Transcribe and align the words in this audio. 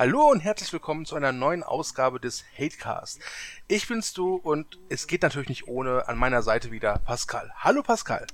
Hallo 0.00 0.30
und 0.30 0.40
herzlich 0.40 0.72
willkommen 0.72 1.04
zu 1.04 1.14
einer 1.14 1.30
neuen 1.30 1.62
Ausgabe 1.62 2.20
des 2.20 2.42
Hatecast. 2.56 3.20
Ich 3.68 3.86
bin's 3.86 4.14
du 4.14 4.36
und 4.36 4.78
es 4.88 5.06
geht 5.06 5.20
natürlich 5.20 5.50
nicht 5.50 5.68
ohne 5.68 6.08
an 6.08 6.16
meiner 6.16 6.40
Seite 6.40 6.70
wieder 6.70 6.96
Pascal. 7.00 7.52
Hallo 7.58 7.82
Pascal. 7.82 8.26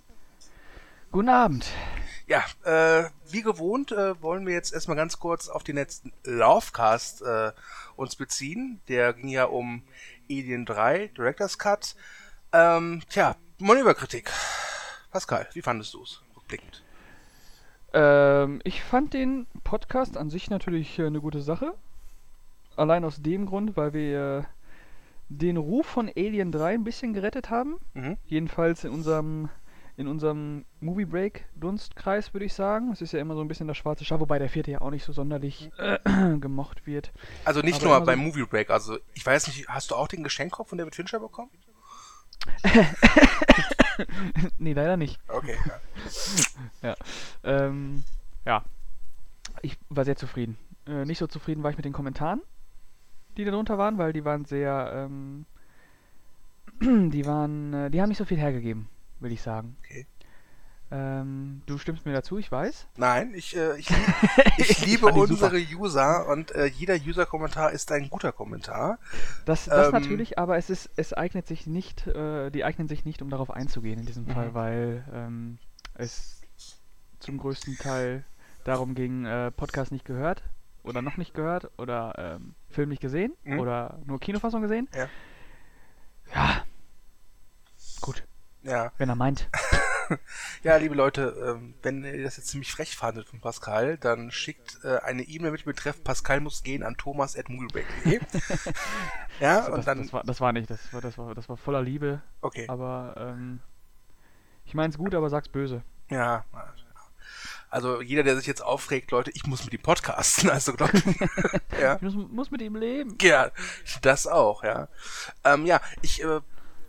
Guten 1.10 1.28
Abend. 1.28 1.66
Ja, 2.28 2.44
äh, 2.62 3.10
wie 3.32 3.42
gewohnt 3.42 3.90
äh, 3.90 4.22
wollen 4.22 4.46
wir 4.46 4.54
jetzt 4.54 4.74
erstmal 4.74 4.96
ganz 4.96 5.18
kurz 5.18 5.48
auf 5.48 5.64
den 5.64 5.74
letzten 5.74 6.12
Lovecast 6.22 7.22
äh, 7.22 7.50
uns 7.96 8.14
beziehen. 8.14 8.80
Der 8.86 9.12
ging 9.12 9.26
ja 9.26 9.46
um 9.46 9.82
Alien 10.30 10.66
3, 10.66 11.08
Director's 11.16 11.58
Cut. 11.58 11.96
Ähm, 12.52 13.02
tja, 13.10 13.34
Manöverkritik. 13.58 14.30
Pascal, 15.10 15.48
wie 15.52 15.62
fandest 15.62 15.94
du 15.94 16.04
es 16.04 16.22
rückblickend? 16.36 16.85
Ähm, 17.98 18.60
ich 18.64 18.82
fand 18.82 19.14
den 19.14 19.46
Podcast 19.64 20.16
an 20.18 20.28
sich 20.30 20.50
natürlich 20.50 20.98
äh, 20.98 21.06
eine 21.06 21.20
gute 21.20 21.40
Sache. 21.40 21.72
Allein 22.76 23.04
aus 23.04 23.22
dem 23.22 23.46
Grund, 23.46 23.76
weil 23.76 23.94
wir 23.94 24.38
äh, 24.40 24.42
den 25.30 25.56
Ruf 25.56 25.86
von 25.86 26.10
Alien 26.14 26.52
3 26.52 26.74
ein 26.74 26.84
bisschen 26.84 27.14
gerettet 27.14 27.48
haben. 27.48 27.78
Mhm. 27.94 28.18
Jedenfalls 28.26 28.84
in 28.84 28.92
unserem 28.92 29.48
in 29.98 30.08
unserem 30.08 30.66
Movie 30.80 31.06
Break 31.06 31.46
Dunstkreis 31.56 32.34
würde 32.34 32.44
ich 32.44 32.52
sagen. 32.52 32.92
Es 32.92 33.00
ist 33.00 33.12
ja 33.12 33.18
immer 33.18 33.34
so 33.34 33.40
ein 33.40 33.48
bisschen 33.48 33.66
das 33.66 33.78
schwarze 33.78 34.04
Schaf, 34.04 34.20
wobei 34.20 34.38
der 34.38 34.50
vierte 34.50 34.70
ja 34.70 34.82
auch 34.82 34.90
nicht 34.90 35.04
so 35.04 35.14
sonderlich 35.14 35.70
äh, 35.78 35.98
gemocht 36.38 36.86
wird. 36.86 37.12
Also 37.46 37.62
nicht 37.62 37.80
Aber 37.82 37.96
nur 37.96 38.04
beim 38.06 38.18
so- 38.18 38.24
Movie 38.26 38.44
Break, 38.44 38.68
also 38.68 38.98
ich 39.14 39.24
weiß 39.24 39.46
nicht, 39.46 39.66
hast 39.70 39.90
du 39.90 39.94
auch 39.94 40.06
den 40.08 40.22
Geschenkkopf 40.22 40.68
von 40.68 40.76
David 40.76 40.94
Fincher 40.94 41.18
bekommen? 41.18 41.50
nee, 44.58 44.72
leider 44.72 44.96
nicht. 44.96 45.18
Okay. 45.28 45.56
Ja. 46.82 46.94
Ähm, 47.42 48.04
ja. 48.44 48.62
Ich 49.62 49.78
war 49.88 50.04
sehr 50.04 50.16
zufrieden. 50.16 50.56
Äh, 50.86 51.04
nicht 51.04 51.18
so 51.18 51.26
zufrieden 51.26 51.62
war 51.62 51.70
ich 51.70 51.76
mit 51.76 51.84
den 51.84 51.92
Kommentaren, 51.92 52.40
die 53.36 53.44
da 53.44 53.50
drunter 53.50 53.78
waren, 53.78 53.98
weil 53.98 54.12
die 54.12 54.24
waren 54.24 54.44
sehr, 54.44 54.92
ähm, 54.94 55.46
die 57.10 57.26
waren, 57.26 57.72
äh, 57.72 57.90
die 57.90 58.00
haben 58.00 58.08
nicht 58.08 58.18
so 58.18 58.24
viel 58.24 58.38
hergegeben, 58.38 58.88
will 59.20 59.32
ich 59.32 59.42
sagen. 59.42 59.76
Okay. 59.80 60.06
Ähm, 60.90 61.62
du 61.66 61.78
stimmst 61.78 62.06
mir 62.06 62.12
dazu, 62.12 62.38
ich 62.38 62.50
weiß. 62.52 62.86
Nein, 62.96 63.32
ich, 63.34 63.56
äh, 63.56 63.76
ich, 63.76 63.88
ich 64.58 64.86
liebe 64.86 65.12
die 65.12 65.18
unsere 65.18 65.58
User 65.58 66.28
und 66.28 66.52
äh, 66.52 66.66
jeder 66.66 66.94
User-Kommentar 66.94 67.72
ist 67.72 67.90
ein 67.90 68.08
guter 68.08 68.30
Kommentar. 68.32 68.98
Das, 69.46 69.64
das 69.64 69.86
Ähm, 69.88 69.92
natürlich, 69.92 70.38
aber 70.38 70.56
es 70.58 70.70
ist, 70.70 70.90
es 70.96 71.12
eignet 71.12 71.48
sich 71.48 71.66
nicht, 71.66 72.06
äh, 72.06 72.50
die 72.50 72.64
eignen 72.64 72.86
sich 72.86 73.04
nicht, 73.04 73.20
um 73.20 73.30
darauf 73.30 73.50
einzugehen 73.50 73.98
in 73.98 74.06
diesem 74.06 74.26
Mhm. 74.26 74.30
Fall, 74.30 74.54
weil 74.54 75.04
ähm, 75.12 75.58
es 75.94 76.40
zum 77.18 77.38
größten 77.38 77.78
Teil 77.78 78.24
darum 78.64 78.94
ging, 78.94 79.24
äh, 79.24 79.50
Podcast 79.50 79.90
nicht 79.90 80.04
gehört 80.04 80.44
oder 80.84 81.02
noch 81.02 81.16
nicht 81.16 81.34
gehört 81.34 81.68
oder 81.78 82.14
ähm, 82.16 82.54
Film 82.70 82.90
nicht 82.90 83.00
gesehen 83.02 83.32
Mhm. 83.42 83.58
oder 83.58 83.98
nur 84.04 84.20
Kinofassung 84.20 84.62
gesehen. 84.62 84.88
Ja. 84.94 85.08
Ja. 86.32 86.62
Gut, 88.00 88.24
Ja, 88.62 88.92
wenn 88.98 89.08
er 89.08 89.14
meint. 89.16 89.48
ja, 90.62 90.76
liebe 90.76 90.94
Leute, 90.94 91.36
ähm, 91.44 91.74
wenn 91.82 92.04
ihr 92.04 92.22
das 92.22 92.36
jetzt 92.36 92.48
ziemlich 92.48 92.72
frech 92.72 92.96
fandet 92.96 93.26
von 93.26 93.40
Pascal, 93.40 93.98
dann 93.98 94.30
schickt 94.30 94.78
äh, 94.84 94.98
eine 94.98 95.22
E-Mail 95.22 95.52
mit 95.52 95.64
Betreff 95.64 96.02
Pascal 96.02 96.40
muss 96.40 96.62
gehen 96.62 96.82
an 96.82 96.96
thomas.moviebreak.de. 96.96 98.20
ja, 99.40 99.60
das, 99.60 99.68
und 99.68 99.86
dann, 99.86 100.02
das, 100.02 100.12
war, 100.12 100.24
das 100.24 100.40
war 100.40 100.52
nicht, 100.52 100.70
das 100.70 100.92
war, 100.92 101.00
das 101.00 101.18
war, 101.18 101.34
das 101.34 101.48
war 101.48 101.56
voller 101.56 101.82
Liebe, 101.82 102.22
okay, 102.40 102.66
aber 102.68 103.14
ähm, 103.18 103.60
ich 104.64 104.74
mein's 104.74 104.98
gut, 104.98 105.14
aber 105.14 105.30
sag's 105.30 105.48
böse. 105.48 105.82
ja. 106.10 106.44
Also 107.68 108.00
jeder, 108.00 108.22
der 108.22 108.36
sich 108.36 108.46
jetzt 108.46 108.62
aufregt, 108.62 109.10
Leute, 109.10 109.32
ich 109.34 109.44
muss 109.46 109.64
mit 109.64 109.74
ihm 109.74 109.82
podcasten, 109.82 110.48
also 110.50 110.72
glaub, 110.72 110.90
ja. 111.80 111.96
Ich 111.96 112.02
muss, 112.02 112.14
muss 112.14 112.50
mit 112.50 112.62
ihm 112.62 112.76
leben. 112.76 113.18
Ja, 113.20 113.50
das 114.02 114.26
auch, 114.26 114.62
ja. 114.62 114.88
Ähm, 115.44 115.66
ja, 115.66 115.80
ich, 116.00 116.22
äh, 116.22 116.40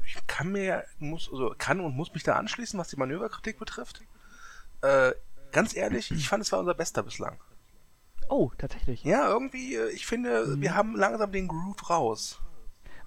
ich 0.08 0.28
kann 0.28 0.52
mir, 0.52 0.86
muss, 1.00 1.30
also 1.32 1.54
kann 1.58 1.80
und 1.82 1.96
muss 1.96 2.14
mich 2.14 2.24
da 2.24 2.36
anschließen, 2.36 2.80
was 2.80 2.88
die 2.88 2.96
Manöverkritik 2.98 3.60
betrifft. 3.60 4.02
Äh, 4.82 5.12
ganz 5.52 5.76
ehrlich, 5.76 6.12
ich 6.12 6.30
fand 6.30 6.44
es 6.44 6.52
war 6.52 6.60
unser 6.60 6.74
bester 6.74 7.04
bislang. 7.04 7.38
Oh, 8.30 8.52
tatsächlich. 8.58 9.04
Ja, 9.04 9.28
irgendwie, 9.30 9.76
äh, 9.76 9.90
ich 9.90 10.06
finde, 10.06 10.60
wir 10.62 10.76
haben 10.76 10.96
langsam 10.96 11.32
den 11.32 11.48
Groove 11.48 11.90
raus. 11.90 12.40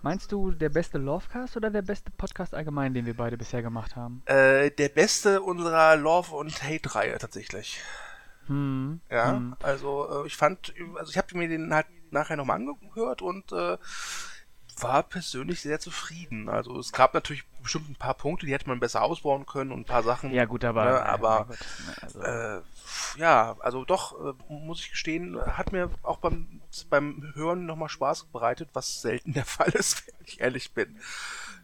Meinst 0.03 0.33
du 0.33 0.51
der 0.51 0.71
beste 0.71 0.97
Lovecast 0.97 1.57
oder 1.59 1.71
der 1.71 1.83
beste 1.83 2.11
Podcast 2.11 2.55
allgemein, 2.55 2.95
den 2.95 3.05
wir 3.05 3.15
beide 3.17 3.37
bisher 3.37 3.61
gemacht 3.63 3.97
haben? 3.97 4.23
Äh, 4.25 4.71
der 4.71 4.89
beste 4.89 5.43
unserer 5.43 5.97
Love- 5.97 6.35
und 6.35 6.63
Hate-Reihe 6.63 7.19
tatsächlich. 7.19 7.81
Hm. 8.47 9.01
Ja, 9.11 9.33
Hm. 9.33 9.57
also 9.63 10.23
äh, 10.25 10.27
ich 10.27 10.37
fand, 10.37 10.73
also 10.97 11.11
ich 11.11 11.19
habe 11.19 11.37
mir 11.37 11.49
den 11.49 11.75
halt 11.75 11.87
nachher 12.11 12.37
nochmal 12.37 12.57
angehört 12.57 13.21
und 13.21 13.53
äh, 13.53 13.77
war 14.83 15.03
persönlich 15.03 15.61
sehr 15.61 15.81
zufrieden. 15.81 16.49
Also 16.49 16.79
es 16.79 16.93
gab 16.93 17.15
natürlich 17.15 17.45
bestimmt 17.63 17.89
ein 17.91 17.95
paar 17.97 18.15
Punkte, 18.15 18.47
die 18.47 18.53
hätte 18.53 18.69
man 18.69 18.81
besser 18.81 19.03
ausbauen 19.03 19.47
können 19.47 19.73
und 19.73 19.81
ein 19.81 19.85
paar 19.85 20.03
Sachen. 20.03 20.33
Ja, 20.33 20.45
gut, 20.45 20.65
aber. 20.65 20.85
Ja, 20.85 20.99
äh, 20.99 21.09
aber, 21.09 21.47
ne, 21.47 22.03
also, 22.03 22.21
Äh, 22.23 22.61
ja, 23.17 23.57
also 23.61 23.85
doch, 23.85 24.15
äh, 24.21 24.53
muss 24.53 24.81
ich 24.81 24.91
gestehen, 24.91 25.39
hat 25.57 25.73
mir 25.73 25.91
auch 26.03 26.19
beim, 26.19 26.61
beim 26.89 27.31
Hören 27.35 27.67
nochmal 27.67 27.89
Spaß 27.89 28.25
bereitet, 28.27 28.71
was 28.73 29.01
selten 29.03 29.33
der 29.33 29.45
Fall 29.47 29.71
ist, 29.71 30.07
wenn 30.07 30.15
ich 30.27 30.41
ehrlich 30.41 30.73
bin. 30.73 30.97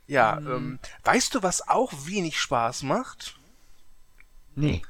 Ja, 0.06 0.38
Mhm. 0.42 0.48
ähm, 0.48 0.78
weißt 1.04 1.34
du, 1.34 1.42
was 1.42 1.68
auch 1.68 1.92
wenig 2.06 2.38
Spaß 2.40 2.82
macht? 2.84 3.38
nee. 4.54 4.82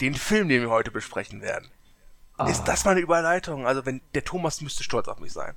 Den 0.00 0.14
Film, 0.16 0.48
den 0.48 0.62
wir 0.62 0.70
heute 0.70 0.90
besprechen 0.90 1.42
werden. 1.42 1.68
Ist 2.48 2.62
Ah, 2.62 2.64
das 2.64 2.84
mal 2.84 2.92
eine 2.92 3.00
Überleitung? 3.00 3.66
Also, 3.68 3.86
wenn 3.86 4.00
der 4.14 4.24
Thomas 4.24 4.60
müsste 4.60 4.82
stolz 4.82 5.06
auf 5.06 5.20
mich 5.20 5.32
sein. 5.32 5.54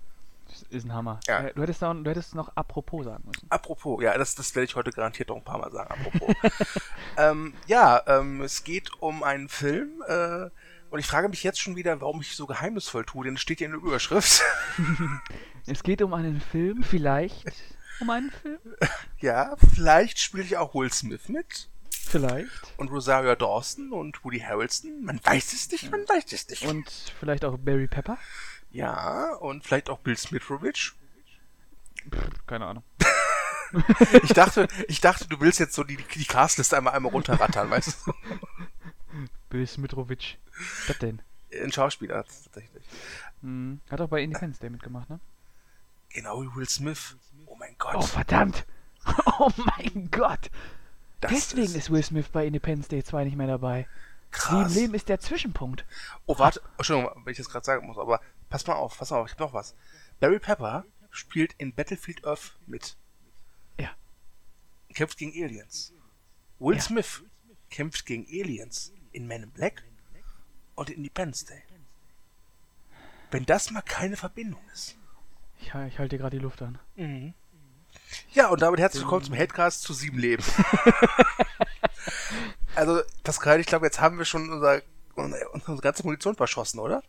Das 0.48 0.64
ist 0.70 0.86
ein 0.86 0.94
Hammer. 0.94 1.20
Ja. 1.28 1.46
Äh, 1.46 1.54
Du 1.54 1.62
hättest, 1.62 1.82
da, 1.82 1.94
du 1.94 2.10
hättest 2.10 2.36
noch 2.36 2.56
apropos 2.56 3.06
sagen 3.06 3.24
müssen. 3.26 3.46
Apropos, 3.50 4.02
ja, 4.02 4.18
das, 4.18 4.36
das 4.36 4.56
werde 4.56 4.66
ich 4.66 4.76
heute 4.76 4.92
garantiert 4.92 5.30
noch 5.30 5.38
ein 5.38 5.44
paar 5.44 5.60
Mal 5.60 5.72
sagen. 5.72 5.92
Apropos. 5.92 6.36
ähm, 7.18 7.54
ja, 7.68 8.02
ähm, 8.08 8.42
es 8.42 8.64
geht 8.64 8.92
um 9.02 9.24
einen 9.24 9.50
Film. 9.50 10.04
Äh, 10.08 10.50
und 10.90 11.00
ich 11.00 11.08
frage 11.08 11.28
mich 11.30 11.44
jetzt 11.44 11.60
schon 11.60 11.76
wieder, 11.76 12.00
warum 12.00 12.22
ich 12.22 12.36
so 12.36 12.46
geheimnisvoll 12.46 13.06
tue, 13.06 13.26
denn 13.26 13.36
es 13.36 13.42
steht 13.42 13.58
hier 13.58 13.68
in 13.68 13.74
der 13.74 13.82
Überschrift. 13.82 14.42
Es 15.68 15.82
geht 15.82 16.04
um 16.04 16.14
einen 16.14 16.42
Film, 16.42 16.84
vielleicht. 16.84 17.52
Um 18.00 18.12
einen 18.12 18.30
Film? 18.30 18.60
ja, 19.20 19.56
vielleicht 19.74 20.20
spielt 20.20 20.48
ja 20.50 20.60
auch 20.60 20.76
Will 20.76 20.94
Smith 20.94 21.28
mit. 21.28 21.70
Vielleicht. 21.90 22.48
Und 22.78 22.90
Rosario 22.90 23.34
Dawson 23.36 23.92
und 23.92 24.24
Woody 24.24 24.40
Harrelson. 24.40 25.04
Man 25.04 25.20
weiß 25.24 25.54
es 25.54 25.72
nicht, 25.72 25.90
man 25.90 26.02
weiß 26.02 26.32
es 26.34 26.48
nicht. 26.50 26.62
Und 26.66 26.88
vielleicht 27.20 27.44
auch 27.44 27.58
Barry 27.58 27.88
Pepper? 27.88 28.20
Ja, 28.75 29.34
und 29.36 29.63
vielleicht 29.63 29.90
auch 29.90 30.00
Bill 30.00 30.18
Smitrovich. 30.18 30.91
Pff, 32.12 32.46
keine 32.47 32.66
Ahnung. 32.68 32.84
Ich 34.24 34.31
dachte, 34.31 34.68
ich 34.88 35.02
dachte, 35.02 35.28
du 35.28 35.41
willst 35.41 35.59
jetzt 35.59 35.74
so 35.74 35.84
die, 35.84 35.97
die 35.97 36.24
Castliste 36.25 36.78
einmal 36.78 36.94
einmal 36.94 37.12
runterrattern, 37.12 37.69
weißt 37.69 38.06
du? 38.06 38.14
Bill 39.50 39.68
Smitrovic. 39.68 40.38
Was 40.56 40.88
das 40.88 40.97
denn? 41.00 41.22
Ein 41.52 41.72
Schauspieler 41.74 42.24
tatsächlich. 42.24 42.85
Hm. 43.41 43.81
Hat 43.90 44.00
auch 44.00 44.08
bei 44.08 44.22
Independence 44.22 44.59
Day 44.59 44.69
mitgemacht, 44.69 45.09
ne? 45.09 45.19
Genau 46.14 46.41
wie 46.44 46.56
Will 46.56 46.69
Smith. 46.69 47.18
Oh 47.47 47.56
mein 47.58 47.75
Gott. 47.78 47.96
Oh, 47.96 48.02
verdammt! 48.02 48.66
Oh 49.40 49.52
mein 49.58 50.09
Gott! 50.09 50.50
das 51.19 51.31
Deswegen 51.31 51.75
ist 51.75 51.90
Will 51.91 52.03
Smith 52.03 52.30
bei 52.31 52.46
Independence 52.47 52.88
Day 52.88 53.03
2 53.03 53.25
nicht 53.25 53.35
mehr 53.35 53.47
dabei. 53.47 53.88
krass. 54.31 54.69
Sieben 54.72 54.81
Leben 54.81 54.94
ist 54.94 55.09
der 55.09 55.19
Zwischenpunkt. 55.19 55.85
Oh, 56.28 56.40
warte, 56.40 56.62
Entschuldigung, 56.78 57.12
wenn 57.25 57.31
ich 57.31 57.38
das 57.38 57.50
gerade 57.50 57.66
sagen 57.66 57.85
muss, 57.88 57.97
aber 57.97 58.22
pass 58.50 58.66
mal 58.68 58.74
auf, 58.74 58.98
pass 58.98 59.12
mal 59.12 59.20
auf, 59.20 59.28
ich 59.28 59.34
hab 59.34 59.40
noch 59.40 59.54
was. 59.54 59.76
Barry 60.20 60.40
Pepper 60.40 60.86
spielt 61.12 61.54
in 61.58 61.74
Battlefield 61.74 62.26
Earth 62.26 62.58
mit. 62.66 62.98
Ja. 63.80 63.90
Kämpft 64.94 65.18
gegen 65.18 65.32
Aliens. 65.44 65.94
Will 66.60 66.76
Ja. 66.76 66.82
Smith 66.82 67.24
kämpft 67.70 68.06
gegen 68.06 68.26
Aliens 68.28 68.94
in 69.12 69.28
Men 69.28 69.44
in 69.44 69.52
Black 69.52 69.84
und 70.76 70.90
in 70.90 70.98
Independence 70.98 71.46
Day. 71.46 71.62
Wenn 73.32 73.46
das 73.46 73.72
mal 73.72 73.82
keine 73.82 74.18
Verbindung 74.18 74.62
ist. 74.74 74.96
Ich, 75.59 75.68
ich 75.68 75.74
halte 75.74 76.09
dir 76.09 76.18
gerade 76.20 76.38
die 76.38 76.44
Luft 76.44 76.62
an. 76.62 76.80
Ja, 78.34 78.50
und 78.50 78.62
damit 78.62 78.80
herzlich 78.80 79.03
willkommen 79.03 79.24
zum 79.24 79.34
Headcast 79.34 79.82
zu 79.82 79.94
sieben 79.94 80.20
Leben. 80.20 80.44
also, 82.76 83.02
Pascal, 83.24 83.59
ich 83.59 83.68
glaube, 83.68 83.86
jetzt 83.86 84.00
haben 84.00 84.18
wir 84.18 84.26
schon 84.26 84.50
unser, 84.50 84.82
unsere 85.16 85.78
ganze 85.82 86.03
Munition 86.03 86.35
verschossen, 86.35 86.79
oder? 86.79 87.03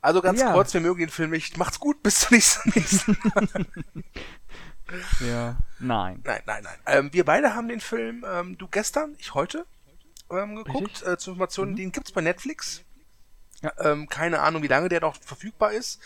Also 0.00 0.20
ganz 0.22 0.40
Ja. 0.40 0.52
kurz, 0.52 0.72
wir 0.74 0.80
mögen 0.80 1.00
den 1.00 1.10
Film 1.10 1.30
nicht. 1.30 1.56
Macht's 1.58 1.78
gut, 1.80 2.02
bis 2.02 2.20
zum 2.20 2.36
nächsten 2.36 3.16
Mal. 3.34 3.48
Ja. 5.20 5.56
Nein. 5.78 6.20
Nein, 6.24 6.42
nein, 6.46 6.64
nein. 6.64 6.78
Ähm, 6.86 7.12
wir 7.12 7.24
beide 7.24 7.54
haben 7.54 7.68
den 7.68 7.80
Film, 7.80 8.24
ähm, 8.28 8.58
du 8.58 8.66
gestern, 8.66 9.14
ich 9.18 9.34
heute, 9.34 9.64
ähm, 10.30 10.56
geguckt. 10.56 11.02
Äh, 11.02 11.16
zur 11.16 11.34
Information, 11.34 11.76
den 11.76 11.92
gibt's 11.92 12.10
bei 12.10 12.20
Netflix. 12.20 12.82
Ja. 13.62 13.72
Ähm, 13.78 14.08
keine 14.08 14.40
Ahnung, 14.40 14.62
wie 14.64 14.68
lange 14.68 14.88
der 14.88 15.00
noch 15.00 15.14
verfügbar 15.22 15.70
ist. 15.72 16.00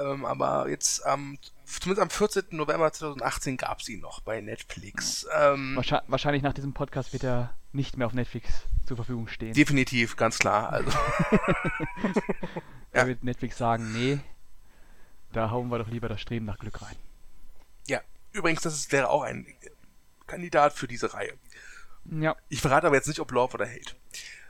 Ähm, 0.00 0.24
aber 0.24 0.68
jetzt 0.68 1.04
am, 1.06 1.38
zumindest 1.64 2.02
am 2.02 2.10
14. 2.10 2.44
November 2.56 2.92
2018 2.92 3.56
gab's 3.56 3.88
ihn 3.88 4.00
noch 4.00 4.20
bei 4.20 4.40
Netflix. 4.40 5.26
Ähm, 5.38 5.76
Wahrscheinlich, 5.76 6.10
wahrscheinlich 6.10 6.42
nach 6.42 6.54
diesem 6.54 6.72
Podcast 6.72 7.12
wird 7.12 7.24
er 7.24 7.54
nicht 7.72 7.96
mehr 7.96 8.06
auf 8.06 8.12
Netflix 8.14 8.48
zur 8.86 8.96
Verfügung 8.96 9.28
stehen. 9.28 9.52
definitiv, 9.54 10.16
ganz 10.16 10.38
klar. 10.38 10.70
Also, 10.72 10.90
Da 12.92 13.00
ja. 13.00 13.06
wird 13.06 13.22
Netflix 13.22 13.58
sagen, 13.58 13.92
nee, 13.92 14.18
Da 15.32 15.50
hauen 15.50 15.68
wir 15.68 15.78
doch 15.78 15.88
lieber 15.88 16.08
das 16.08 16.20
Streben 16.20 16.44
nach 16.46 16.58
Glück 16.58 16.82
rein. 16.82 16.96
Ja, 17.86 18.00
übrigens, 18.32 18.62
das 18.62 18.74
ist, 18.74 18.90
wäre 18.92 19.08
auch 19.10 19.22
ein 19.22 19.46
Kandidat 20.26 20.72
für 20.72 20.88
diese 20.88 21.12
Reihe. 21.14 21.34
Ja. 22.04 22.34
Ich 22.48 22.60
verrate 22.60 22.86
aber 22.88 22.96
jetzt 22.96 23.06
nicht, 23.08 23.20
ob 23.20 23.30
Love 23.30 23.54
oder 23.54 23.66
Hate. 23.66 23.94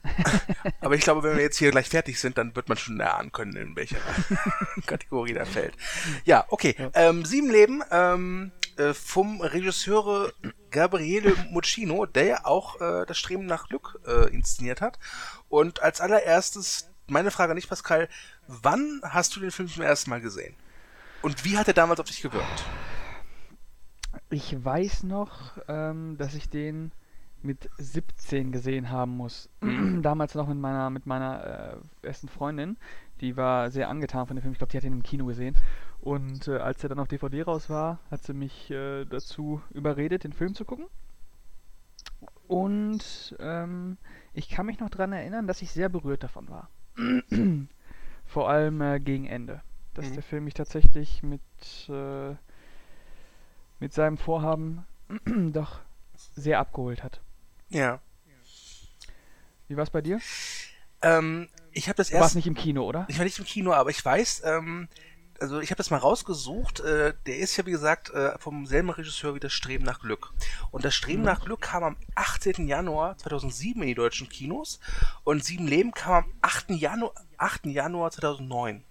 aber 0.80 0.94
ich 0.94 1.02
glaube, 1.02 1.22
wenn 1.22 1.36
wir 1.36 1.42
jetzt 1.42 1.58
hier 1.58 1.70
gleich 1.70 1.88
fertig 1.88 2.18
sind, 2.18 2.38
dann 2.38 2.56
wird 2.56 2.68
man 2.68 2.78
schon 2.78 3.00
erahnen 3.00 3.32
können, 3.32 3.56
in 3.56 3.76
welcher 3.76 3.98
Kategorie 4.86 5.34
der 5.34 5.46
fällt. 5.46 5.74
Ja, 6.24 6.44
okay. 6.48 6.74
Ja. 6.78 6.90
Ähm, 6.94 7.24
Sieben 7.24 7.50
Leben 7.50 7.82
ähm, 7.90 8.52
äh, 8.76 8.94
vom 8.94 9.40
Regisseur 9.40 10.32
Gabriele 10.70 11.34
Muccino, 11.50 12.06
der 12.06 12.24
ja 12.24 12.44
auch 12.44 12.80
äh, 12.80 13.04
das 13.06 13.18
Streben 13.18 13.46
nach 13.46 13.68
Glück 13.68 14.00
äh, 14.06 14.32
inszeniert 14.32 14.80
hat. 14.80 14.98
Und 15.48 15.82
als 15.82 16.00
allererstes, 16.00 16.88
meine 17.06 17.30
Frage 17.30 17.54
nicht, 17.54 17.68
Pascal, 17.68 18.08
wann 18.46 19.00
hast 19.04 19.36
du 19.36 19.40
den 19.40 19.50
Film 19.50 19.68
zum 19.68 19.82
ersten 19.82 20.10
Mal 20.10 20.20
gesehen? 20.20 20.54
Und 21.22 21.44
wie 21.44 21.58
hat 21.58 21.68
er 21.68 21.74
damals 21.74 22.00
auf 22.00 22.06
dich 22.06 22.22
gewirkt? 22.22 22.64
Ich 24.30 24.64
weiß 24.64 25.02
noch, 25.02 25.58
ähm, 25.68 26.16
dass 26.16 26.34
ich 26.34 26.48
den 26.48 26.92
mit 27.44 27.68
17 27.78 28.52
gesehen 28.52 28.90
haben 28.90 29.16
muss. 29.16 29.48
Damals 30.02 30.34
noch 30.34 30.48
mit 30.48 30.58
meiner, 30.58 30.90
mit 30.90 31.06
meiner 31.06 31.44
äh, 31.44 31.76
besten 32.02 32.28
Freundin. 32.28 32.76
Die 33.20 33.36
war 33.36 33.70
sehr 33.70 33.88
angetan 33.88 34.26
von 34.26 34.36
dem 34.36 34.42
Film. 34.42 34.52
Ich 34.52 34.58
glaube, 34.58 34.70
die 34.70 34.76
hat 34.76 34.84
ihn 34.84 34.92
im 34.92 35.02
Kino 35.02 35.26
gesehen. 35.26 35.56
Und 36.00 36.48
äh, 36.48 36.56
als 36.56 36.82
er 36.82 36.88
dann 36.88 36.98
auf 36.98 37.08
DVD 37.08 37.42
raus 37.42 37.68
war, 37.68 37.98
hat 38.10 38.22
sie 38.22 38.32
mich 38.32 38.70
äh, 38.70 39.04
dazu 39.04 39.60
überredet, 39.70 40.24
den 40.24 40.32
Film 40.32 40.54
zu 40.54 40.64
gucken. 40.64 40.86
Und 42.48 43.36
ähm, 43.38 43.96
ich 44.32 44.48
kann 44.48 44.66
mich 44.66 44.80
noch 44.80 44.90
daran 44.90 45.12
erinnern, 45.12 45.46
dass 45.46 45.62
ich 45.62 45.70
sehr 45.70 45.88
berührt 45.88 46.24
davon 46.24 46.48
war. 46.48 46.68
Vor 48.26 48.48
allem 48.48 48.80
äh, 48.80 48.98
gegen 48.98 49.26
Ende. 49.26 49.62
Dass 49.94 50.08
mhm. 50.08 50.14
der 50.14 50.22
Film 50.22 50.44
mich 50.44 50.54
tatsächlich 50.54 51.22
mit, 51.22 51.40
äh, 51.88 52.34
mit 53.78 53.92
seinem 53.92 54.16
Vorhaben 54.16 54.84
doch 55.52 55.80
sehr 56.14 56.58
abgeholt 56.58 57.02
hat. 57.04 57.20
Ja. 57.70 58.00
Wie 59.68 59.76
war 59.76 59.84
es 59.84 59.90
bei 59.90 60.02
dir? 60.02 60.20
Ähm, 61.02 61.48
ich 61.72 61.88
habe 61.88 61.96
das 61.96 62.10
erst. 62.10 62.18
Du 62.18 62.22
warst 62.22 62.34
nicht 62.34 62.46
im 62.46 62.54
Kino, 62.54 62.84
oder? 62.84 63.06
Ich 63.08 63.18
war 63.18 63.24
nicht 63.24 63.38
im 63.38 63.44
Kino, 63.44 63.72
aber 63.72 63.90
ich 63.90 64.04
weiß, 64.04 64.42
ähm, 64.44 64.88
also 65.40 65.60
ich 65.60 65.70
habe 65.70 65.76
das 65.76 65.90
mal 65.90 65.98
rausgesucht. 65.98 66.80
Äh, 66.80 67.14
der 67.26 67.38
ist 67.38 67.56
ja 67.56 67.64
wie 67.66 67.70
gesagt 67.70 68.10
äh, 68.10 68.38
vom 68.38 68.66
selben 68.66 68.90
Regisseur 68.90 69.34
wie 69.34 69.40
das 69.40 69.52
Streben 69.52 69.84
nach 69.84 70.00
Glück. 70.00 70.32
Und 70.70 70.84
das 70.84 70.94
Streben 70.94 71.20
mhm. 71.20 71.26
nach 71.26 71.44
Glück 71.44 71.62
kam 71.62 71.84
am 71.84 71.96
18. 72.14 72.66
Januar 72.66 73.16
2007 73.18 73.80
in 73.82 73.88
die 73.88 73.94
deutschen 73.94 74.28
Kinos 74.28 74.80
und 75.24 75.44
Sieben 75.44 75.66
Leben 75.66 75.92
kam 75.92 76.24
am 76.24 76.32
8. 76.42 76.70
Januar, 76.70 77.12
8. 77.38 77.66
Januar 77.66 78.10
2009. 78.10 78.84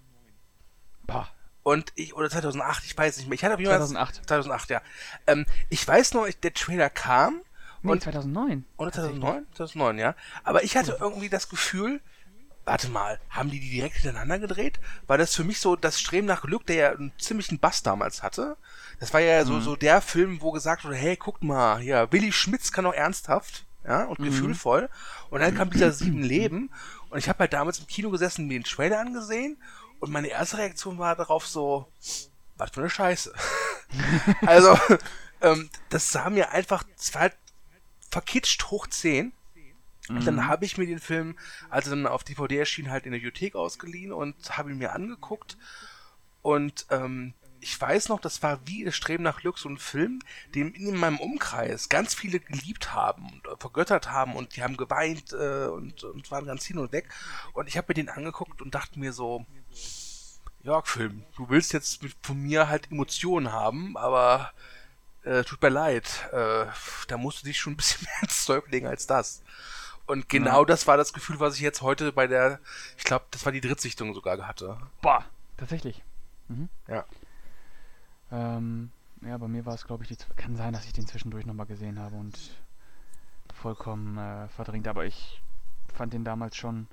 Bah. 1.06 1.28
Und 1.62 1.92
ich, 1.94 2.14
oder 2.14 2.30
2008, 2.30 2.84
ich 2.86 2.96
weiß 2.96 3.18
nicht 3.18 3.28
mehr. 3.28 3.34
Ich 3.34 3.44
hatte 3.44 3.54
auf 3.54 3.60
jeden 3.60 3.70
2008. 3.70 4.26
2008, 4.26 4.70
ja. 4.70 4.82
Ähm, 5.26 5.44
ich 5.68 5.86
weiß 5.86 6.14
noch, 6.14 6.26
der 6.28 6.54
Trailer 6.54 6.88
kam 6.88 7.42
Nee, 7.82 7.92
und 7.92 8.02
2009. 8.02 8.64
Oder 8.76 8.92
2009? 8.92 9.46
2009, 9.54 9.98
ja. 9.98 10.14
Aber 10.44 10.64
ich 10.64 10.76
hatte 10.76 10.96
irgendwie 11.00 11.28
das 11.28 11.48
Gefühl, 11.48 12.00
warte 12.64 12.88
mal, 12.88 13.18
haben 13.30 13.50
die 13.50 13.60
die 13.60 13.70
direkt 13.70 13.96
hintereinander 13.96 14.38
gedreht? 14.38 14.78
War 15.06 15.18
das 15.18 15.34
für 15.34 15.44
mich 15.44 15.60
so 15.60 15.76
das 15.76 15.98
Streben 15.98 16.26
nach 16.26 16.42
Glück, 16.42 16.66
der 16.66 16.76
ja 16.76 16.90
einen 16.92 17.12
ziemlichen 17.18 17.58
Bass 17.58 17.82
damals 17.82 18.22
hatte? 18.22 18.56
Das 19.00 19.12
war 19.14 19.20
ja 19.20 19.44
so, 19.44 19.54
mhm. 19.54 19.62
so 19.62 19.76
der 19.76 20.00
Film, 20.00 20.40
wo 20.40 20.52
gesagt 20.52 20.84
wurde, 20.84 20.96
hey, 20.96 21.16
guck 21.16 21.42
mal, 21.42 21.82
ja, 21.82 22.10
Willi 22.12 22.32
Schmitz 22.32 22.70
kann 22.70 22.86
auch 22.86 22.92
ernsthaft, 22.92 23.64
ja, 23.84 24.04
und 24.04 24.18
mhm. 24.18 24.24
gefühlvoll. 24.26 24.88
Und 25.30 25.40
dann 25.40 25.54
kam 25.54 25.70
dieser 25.70 25.92
Sieben 25.92 26.22
Leben 26.22 26.70
und 27.08 27.18
ich 27.18 27.28
habe 27.28 27.40
halt 27.40 27.52
damals 27.52 27.78
im 27.78 27.86
Kino 27.86 28.10
gesessen, 28.10 28.46
mir 28.46 28.58
den 28.58 28.64
Trailer 28.64 29.00
angesehen 29.00 29.56
und 30.00 30.10
meine 30.10 30.28
erste 30.28 30.58
Reaktion 30.58 30.98
war 30.98 31.16
darauf 31.16 31.46
so, 31.46 31.90
was 32.56 32.70
für 32.70 32.80
eine 32.80 32.90
Scheiße. 32.90 33.32
also, 34.46 34.78
ähm, 35.40 35.70
das 35.88 36.10
sah 36.10 36.30
mir 36.30 36.52
einfach, 36.52 36.84
zwei, 36.96 37.32
verkitscht 38.10 38.64
hoch 38.70 38.86
10. 38.86 39.32
Und 40.08 40.26
dann 40.26 40.36
mhm. 40.36 40.46
habe 40.46 40.64
ich 40.64 40.76
mir 40.76 40.86
den 40.86 40.98
Film, 40.98 41.38
als 41.68 41.86
er 41.86 41.90
dann 41.90 42.06
auf 42.06 42.24
DVD 42.24 42.58
erschien, 42.58 42.90
halt 42.90 43.06
in 43.06 43.12
der 43.12 43.18
Bibliothek 43.18 43.54
ausgeliehen 43.54 44.12
und 44.12 44.58
habe 44.58 44.70
ihn 44.70 44.78
mir 44.78 44.92
angeguckt. 44.92 45.56
Und 46.42 46.86
ähm, 46.90 47.34
ich 47.60 47.80
weiß 47.80 48.08
noch, 48.08 48.20
das 48.20 48.42
war 48.42 48.60
wie 48.66 48.84
das 48.84 48.96
Streben 48.96 49.22
nach 49.22 49.40
Glück, 49.40 49.58
so 49.58 49.68
ein 49.68 49.78
Film, 49.78 50.20
den 50.54 50.72
in 50.72 50.96
meinem 50.96 51.18
Umkreis 51.18 51.88
ganz 51.88 52.14
viele 52.14 52.40
geliebt 52.40 52.92
haben 52.94 53.28
und 53.28 53.60
vergöttert 53.60 54.10
haben 54.10 54.34
und 54.34 54.56
die 54.56 54.62
haben 54.62 54.76
geweint 54.76 55.32
äh, 55.32 55.66
und, 55.66 56.02
und 56.04 56.30
waren 56.30 56.46
ganz 56.46 56.64
hin 56.64 56.78
und 56.78 56.92
weg. 56.92 57.08
Und 57.52 57.68
ich 57.68 57.76
habe 57.76 57.86
mir 57.88 57.94
den 57.94 58.08
angeguckt 58.08 58.62
und 58.62 58.74
dachte 58.74 58.98
mir 58.98 59.12
so, 59.12 59.46
Jörg, 60.62 60.86
Film, 60.86 61.24
du 61.36 61.48
willst 61.48 61.72
jetzt 61.72 62.02
mit, 62.02 62.14
von 62.22 62.40
mir 62.42 62.68
halt 62.68 62.90
Emotionen 62.90 63.52
haben, 63.52 63.96
aber 63.96 64.52
äh, 65.24 65.44
tut 65.44 65.62
mir 65.62 65.68
leid, 65.68 66.28
äh, 66.32 66.66
da 67.08 67.16
musst 67.16 67.42
du 67.42 67.46
dich 67.46 67.58
schon 67.58 67.74
ein 67.74 67.76
bisschen 67.76 68.02
mehr 68.06 68.22
ins 68.22 68.44
Zeug 68.44 68.70
legen 68.70 68.86
als 68.86 69.06
das. 69.06 69.42
Und 70.06 70.28
genau 70.28 70.60
ja. 70.60 70.66
das 70.66 70.86
war 70.86 70.96
das 70.96 71.12
Gefühl, 71.12 71.38
was 71.38 71.54
ich 71.54 71.60
jetzt 71.60 71.82
heute 71.82 72.12
bei 72.12 72.26
der, 72.26 72.58
ich 72.98 73.04
glaube, 73.04 73.26
das 73.30 73.44
war 73.44 73.52
die 73.52 73.60
Drittsichtung 73.60 74.12
sogar 74.12 74.44
hatte. 74.46 74.76
Boah, 75.02 75.24
tatsächlich. 75.56 76.02
Mhm. 76.48 76.68
Ja. 76.88 77.04
Ähm, 78.32 78.90
ja, 79.22 79.36
bei 79.38 79.48
mir 79.48 79.66
war 79.66 79.74
es, 79.74 79.86
glaube 79.86 80.02
ich, 80.02 80.08
die, 80.08 80.16
kann 80.36 80.56
sein, 80.56 80.72
dass 80.72 80.86
ich 80.86 80.92
den 80.92 81.06
zwischendurch 81.06 81.46
nochmal 81.46 81.66
gesehen 81.66 81.98
habe 81.98 82.16
und 82.16 82.36
vollkommen 83.54 84.18
äh, 84.18 84.48
verdrängt, 84.48 84.88
aber 84.88 85.04
ich 85.04 85.40
fand 85.94 86.12
den 86.12 86.24
damals 86.24 86.56
schon 86.56 86.88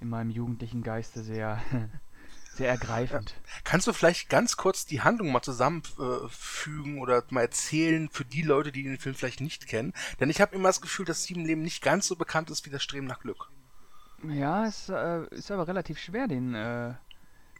in 0.00 0.08
meinem 0.08 0.30
jugendlichen 0.30 0.82
Geiste 0.82 1.22
sehr 1.22 1.60
Sehr 2.54 2.68
ergreifend. 2.68 3.30
Ja. 3.30 3.60
Kannst 3.64 3.86
du 3.86 3.92
vielleicht 3.92 4.28
ganz 4.28 4.56
kurz 4.56 4.86
die 4.86 5.00
Handlung 5.00 5.32
mal 5.32 5.42
zusammenfügen 5.42 6.98
äh, 6.98 7.00
oder 7.00 7.24
mal 7.30 7.42
erzählen 7.42 8.08
für 8.10 8.24
die 8.24 8.42
Leute, 8.42 8.70
die 8.70 8.84
den 8.84 8.98
Film 8.98 9.14
vielleicht 9.14 9.40
nicht 9.40 9.66
kennen? 9.66 9.92
Denn 10.20 10.30
ich 10.30 10.40
habe 10.40 10.54
immer 10.54 10.68
das 10.68 10.80
Gefühl, 10.80 11.04
dass 11.04 11.24
Sieben 11.24 11.44
Leben 11.44 11.62
nicht 11.62 11.82
ganz 11.82 12.06
so 12.06 12.16
bekannt 12.16 12.50
ist 12.50 12.64
wie 12.64 12.70
das 12.70 12.82
Streben 12.82 13.06
nach 13.06 13.20
Glück. 13.20 13.48
Ja, 14.28 14.66
es 14.66 14.88
äh, 14.88 15.26
ist 15.30 15.50
aber 15.50 15.66
relativ 15.68 15.98
schwer, 15.98 16.28
den 16.28 16.54
äh, 16.54 16.94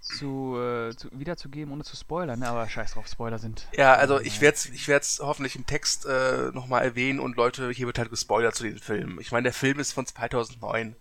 zu, 0.01 0.57
äh, 0.59 0.95
zu, 0.95 1.09
wiederzugeben, 1.13 1.73
ohne 1.73 1.83
zu 1.83 1.97
spoilern. 1.97 2.43
Aber 2.43 2.69
scheiß 2.69 2.93
drauf, 2.93 3.09
Spoiler 3.09 3.39
sind. 3.39 3.67
Ja, 3.77 3.95
also 3.95 4.21
ich 4.21 4.41
werde 4.41 4.57
es 4.57 4.67
ich 4.67 4.87
werd's 4.87 5.21
hoffentlich 5.23 5.57
im 5.57 5.67
Text 5.67 6.07
äh, 6.07 6.51
nochmal 6.53 6.85
erwähnen 6.85 7.21
und 7.21 7.37
Leute, 7.37 7.71
hier 7.71 7.87
wird 7.87 7.99
halt 7.99 8.11
gespoilert 8.11 8.55
zu 8.55 8.65
den 8.65 8.79
Filmen. 8.79 9.19
Ich 9.21 9.33
meine, 9.33 9.45
der 9.45 9.53
Film 9.53 9.79
ist 9.81 9.93
von 9.93 10.07
2009. 10.07 10.97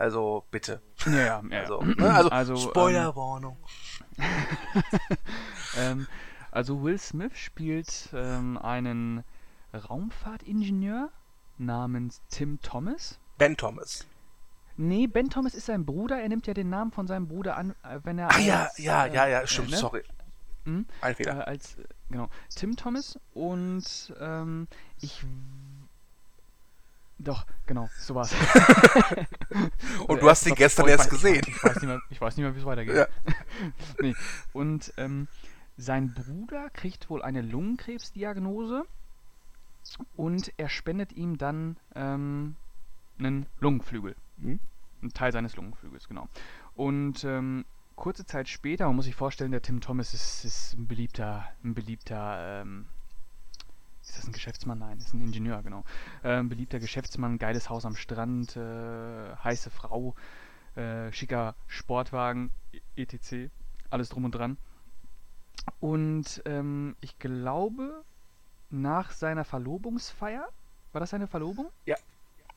Also 0.00 0.44
bitte. 0.50 0.80
Ja, 1.04 1.12
ja. 1.12 1.42
ja. 1.50 1.60
Also, 1.60 1.82
ne? 1.82 2.10
also, 2.10 2.30
also 2.30 2.56
Spoilerwarnung. 2.56 3.56
Ähm, 5.76 6.08
also 6.50 6.82
Will 6.82 6.98
Smith 6.98 7.36
spielt 7.36 8.08
ähm, 8.12 8.58
einen 8.58 9.22
Raumfahrtingenieur 9.72 11.10
namens 11.58 12.22
Tim 12.28 12.60
Thomas. 12.60 13.20
Ben 13.38 13.56
Thomas. 13.56 14.04
Nee, 14.76 15.06
Ben 15.06 15.30
Thomas 15.30 15.54
ist 15.54 15.66
sein 15.66 15.86
Bruder. 15.86 16.20
Er 16.20 16.28
nimmt 16.28 16.48
ja 16.48 16.54
den 16.54 16.70
Namen 16.70 16.90
von 16.90 17.06
seinem 17.06 17.28
Bruder 17.28 17.56
an, 17.56 17.70
äh, 17.84 18.00
wenn 18.02 18.18
er. 18.18 18.30
Ah, 18.34 18.38
ja, 18.38 18.68
ja, 18.78 19.06
äh, 19.06 19.14
ja, 19.14 19.26
ja, 19.28 19.46
stimmt, 19.46 19.68
äh, 19.68 19.72
ne? 19.72 19.76
sorry. 19.76 20.02
Hm? 20.64 20.86
Ein 21.02 21.14
Fehler. 21.14 21.38
Äh, 21.38 21.50
als, 21.50 21.76
genau. 22.10 22.28
Tim 22.54 22.74
Thomas 22.74 23.16
und 23.32 24.12
ähm, 24.18 24.66
ich 25.00 25.24
doch, 27.22 27.46
genau, 27.66 27.88
so 27.98 28.14
war's. 28.14 28.34
und 30.08 30.22
du 30.22 30.28
hast 30.28 30.46
ihn 30.46 30.54
gestern 30.54 30.88
erst 30.88 31.10
gesehen. 31.10 31.42
Ich 31.46 31.62
weiß, 31.62 31.76
nicht 31.76 31.86
mehr, 31.86 32.00
ich 32.08 32.20
weiß 32.20 32.36
nicht 32.36 32.44
mehr, 32.44 32.54
wie 32.54 32.60
es 32.60 32.64
weitergeht. 32.64 32.96
Ja. 32.96 33.06
nee. 34.00 34.14
Und 34.52 34.92
ähm, 34.96 35.28
sein 35.76 36.14
Bruder 36.14 36.70
kriegt 36.70 37.10
wohl 37.10 37.22
eine 37.22 37.42
Lungenkrebsdiagnose 37.42 38.84
und 40.16 40.52
er 40.56 40.68
spendet 40.68 41.12
ihm 41.12 41.36
dann 41.36 41.76
ähm, 41.94 42.56
einen 43.18 43.46
Lungenflügel. 43.60 44.16
Mhm. 44.38 44.60
Ein 45.02 45.12
Teil 45.12 45.32
seines 45.32 45.56
Lungenflügels, 45.56 46.08
genau. 46.08 46.28
Und 46.74 47.24
ähm, 47.24 47.64
kurze 47.96 48.24
Zeit 48.24 48.48
später, 48.48 48.86
man 48.86 48.96
muss 48.96 49.04
sich 49.04 49.14
vorstellen, 49.14 49.50
der 49.50 49.62
Tim 49.62 49.80
Thomas 49.80 50.14
ist, 50.14 50.44
ist 50.44 50.74
ein 50.74 50.86
beliebter, 50.86 51.48
ein 51.64 51.74
beliebter 51.74 52.62
ähm, 52.62 52.86
ist 54.10 54.18
das 54.18 54.26
ein 54.26 54.32
Geschäftsmann? 54.32 54.78
Nein, 54.78 54.98
ist 54.98 55.14
ein 55.14 55.22
Ingenieur, 55.22 55.62
genau. 55.62 55.84
Ähm, 56.24 56.48
beliebter 56.48 56.80
Geschäftsmann, 56.80 57.38
geiles 57.38 57.70
Haus 57.70 57.84
am 57.84 57.94
Strand, 57.94 58.56
äh, 58.56 59.36
heiße 59.36 59.70
Frau, 59.70 60.14
äh, 60.74 61.12
schicker 61.12 61.54
Sportwagen, 61.68 62.50
etc. 62.96 63.50
Alles 63.88 64.08
drum 64.08 64.24
und 64.24 64.34
dran. 64.34 64.56
Und 65.78 66.42
ähm, 66.44 66.96
ich 67.00 67.18
glaube, 67.18 68.04
nach 68.70 69.12
seiner 69.12 69.44
Verlobungsfeier, 69.44 70.48
war 70.92 71.00
das 71.00 71.10
seine 71.10 71.28
Verlobung? 71.28 71.70
Ja. 71.86 71.96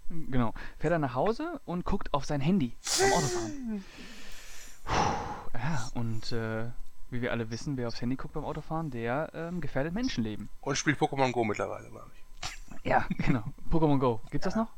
Genau. 0.10 0.54
Fährt 0.80 0.94
er 0.94 1.00
nach 1.00 1.16
Hause 1.16 1.62
und 1.66 1.86
guckt 1.86 2.14
auf 2.14 2.26
sein 2.26 2.42
Handy 2.42 2.76
beim 3.00 3.14
Autofahren. 3.14 3.86
Puh, 4.86 5.58
ja, 5.58 5.90
und 5.94 6.32
äh, 6.32 6.70
wie 7.14 7.22
wir 7.22 7.32
alle 7.32 7.50
wissen, 7.50 7.78
wer 7.78 7.88
aufs 7.88 8.02
Handy 8.02 8.16
guckt 8.16 8.34
beim 8.34 8.44
Autofahren, 8.44 8.92
der 8.92 9.32
ähm, 9.34 9.62
gefährdet 9.62 9.94
Menschenleben. 9.94 10.50
Und 10.62 10.78
spielt 10.78 11.00
Pokémon 11.00 11.32
Go 11.32 11.44
mittlerweile, 11.44 11.90
glaube 11.90 12.12
ich. 12.14 12.24
Ja, 12.84 13.06
genau. 13.18 13.44
Pokémon 13.72 14.00
Go. 14.00 14.22
Gibt's 14.32 14.46
ja. 14.46 14.52
das 14.52 14.56
noch? 14.56 14.70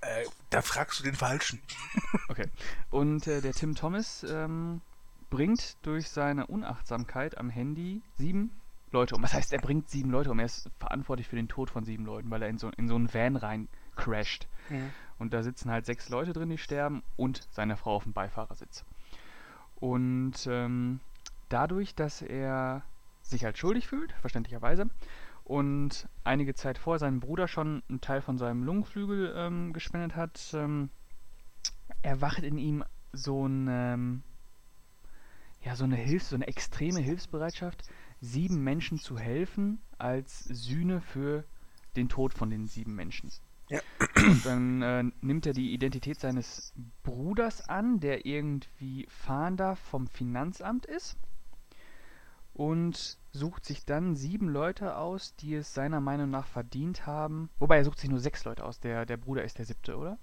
Äh, 0.00 0.24
da 0.48 0.62
fragst 0.62 0.98
du 0.98 1.04
den 1.04 1.14
Falschen. 1.14 1.60
okay. 2.28 2.46
Und 2.90 3.26
äh, 3.26 3.40
der 3.40 3.52
Tim 3.52 3.74
Thomas 3.74 4.24
ähm, 4.28 4.80
bringt 5.28 5.76
durch 5.82 6.08
seine 6.08 6.46
Unachtsamkeit 6.46 7.38
am 7.38 7.50
Handy 7.50 8.02
sieben 8.16 8.50
Leute 8.92 9.14
um. 9.14 9.22
Was 9.22 9.34
heißt, 9.34 9.52
er 9.52 9.60
bringt 9.60 9.88
sieben 9.88 10.10
Leute 10.10 10.30
um? 10.30 10.38
Er 10.38 10.46
ist 10.46 10.68
verantwortlich 10.78 11.28
für 11.28 11.36
den 11.36 11.48
Tod 11.48 11.70
von 11.70 11.84
sieben 11.84 12.04
Leuten, 12.04 12.30
weil 12.30 12.42
er 12.42 12.48
in 12.48 12.58
so, 12.58 12.70
in 12.76 12.88
so 12.88 12.96
einen 12.96 13.12
Van 13.12 13.36
rein 13.36 13.68
crasht. 13.94 14.48
Mhm. 14.68 14.90
Und 15.18 15.34
da 15.34 15.42
sitzen 15.42 15.70
halt 15.70 15.86
sechs 15.86 16.08
Leute 16.08 16.32
drin, 16.32 16.48
die 16.48 16.58
sterben 16.58 17.02
und 17.16 17.46
seine 17.52 17.76
Frau 17.76 17.96
auf 17.96 18.04
dem 18.04 18.12
Beifahrersitz. 18.12 18.84
Und 19.76 20.46
ähm, 20.46 21.00
dadurch, 21.50 21.94
dass 21.94 22.22
er 22.22 22.82
sich 23.22 23.44
halt 23.44 23.58
schuldig 23.58 23.86
fühlt, 23.86 24.12
verständlicherweise, 24.20 24.88
und 25.44 26.08
einige 26.22 26.54
Zeit 26.54 26.78
vor 26.78 26.98
seinem 26.98 27.20
Bruder 27.20 27.48
schon 27.48 27.82
einen 27.88 28.00
Teil 28.00 28.22
von 28.22 28.38
seinem 28.38 28.62
Lungenflügel 28.62 29.34
ähm, 29.36 29.72
gespendet 29.72 30.14
hat, 30.14 30.54
ähm, 30.54 30.90
erwacht 32.02 32.44
in 32.44 32.56
ihm 32.56 32.84
so 33.12 33.46
ein, 33.46 33.66
ähm, 33.68 34.22
ja, 35.62 35.74
so 35.74 35.84
eine 35.84 35.96
Hilfs-, 35.96 36.30
so 36.30 36.36
eine 36.36 36.46
extreme 36.46 37.00
Hilfsbereitschaft, 37.00 37.82
sieben 38.20 38.62
Menschen 38.62 38.98
zu 38.98 39.18
helfen, 39.18 39.80
als 39.98 40.44
Sühne 40.44 41.00
für 41.00 41.44
den 41.96 42.08
Tod 42.08 42.32
von 42.32 42.50
den 42.50 42.68
sieben 42.68 42.94
Menschen. 42.94 43.32
Ja. 43.68 43.80
Und 44.16 44.46
dann 44.46 44.82
äh, 44.82 45.04
nimmt 45.20 45.46
er 45.46 45.52
die 45.52 45.72
Identität 45.72 46.20
seines 46.20 46.72
Bruders 47.02 47.68
an, 47.68 47.98
der 47.98 48.24
irgendwie 48.24 49.06
Fahnder 49.08 49.74
vom 49.74 50.06
Finanzamt 50.06 50.86
ist 50.86 51.18
und 52.60 53.16
sucht 53.32 53.64
sich 53.64 53.86
dann 53.86 54.16
sieben 54.16 54.46
Leute 54.46 54.98
aus, 54.98 55.34
die 55.36 55.54
es 55.54 55.72
seiner 55.72 55.98
Meinung 56.02 56.28
nach 56.28 56.46
verdient 56.46 57.06
haben. 57.06 57.48
Wobei 57.58 57.78
er 57.78 57.84
sucht 57.86 57.98
sich 57.98 58.10
nur 58.10 58.18
sechs 58.20 58.44
Leute 58.44 58.66
aus. 58.66 58.80
Der, 58.80 59.06
der 59.06 59.16
Bruder 59.16 59.44
ist 59.44 59.56
der 59.56 59.64
siebte, 59.64 59.96
oder? 59.96 60.18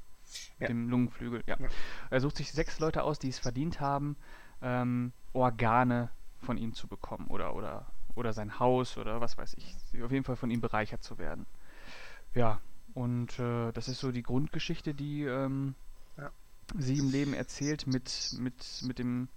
Mit 0.60 0.60
Ja. 0.60 0.68
dem 0.68 0.88
Lungenflügel, 0.88 1.44
ja. 1.48 1.58
Ja. 1.60 1.68
Er 2.12 2.22
sucht 2.22 2.38
sich 2.38 2.52
sechs 2.52 2.78
Leute 2.80 3.02
aus, 3.02 3.18
die 3.18 3.30
es 3.30 3.40
verdient 3.40 3.80
haben, 3.80 4.18
ähm, 4.62 5.14
Organe 5.34 6.12
von 6.38 6.58
ihm 6.58 6.76
zu 6.76 6.88
bekommen 6.88 7.26
oder, 7.26 7.56
oder, 7.56 7.88
oder 8.14 8.34
sein 8.34 8.60
Haus 8.60 9.00
oder 9.00 9.20
was 9.20 9.36
weiß 9.40 9.56
ich. 9.56 9.76
Auf 10.04 10.12
jeden 10.12 10.24
Fall 10.24 10.36
von 10.36 10.52
ihm 10.52 10.62
bereichert 10.62 11.02
zu 11.04 11.18
werden. 11.18 11.48
Ja, 12.36 12.62
und 12.94 13.40
äh, 13.40 13.72
das 13.72 13.88
ist 13.88 14.00
so 14.00 14.12
die 14.12 14.22
Grundgeschichte, 14.22 14.94
die 14.94 15.24
ähm, 15.24 15.74
Ja. 16.18 16.30
sie 16.78 17.00
im 17.00 17.10
Leben 17.10 17.34
erzählt 17.34 17.88
mit, 17.88 18.36
mit, 18.38 18.84
mit 18.84 19.00
dem 19.00 19.28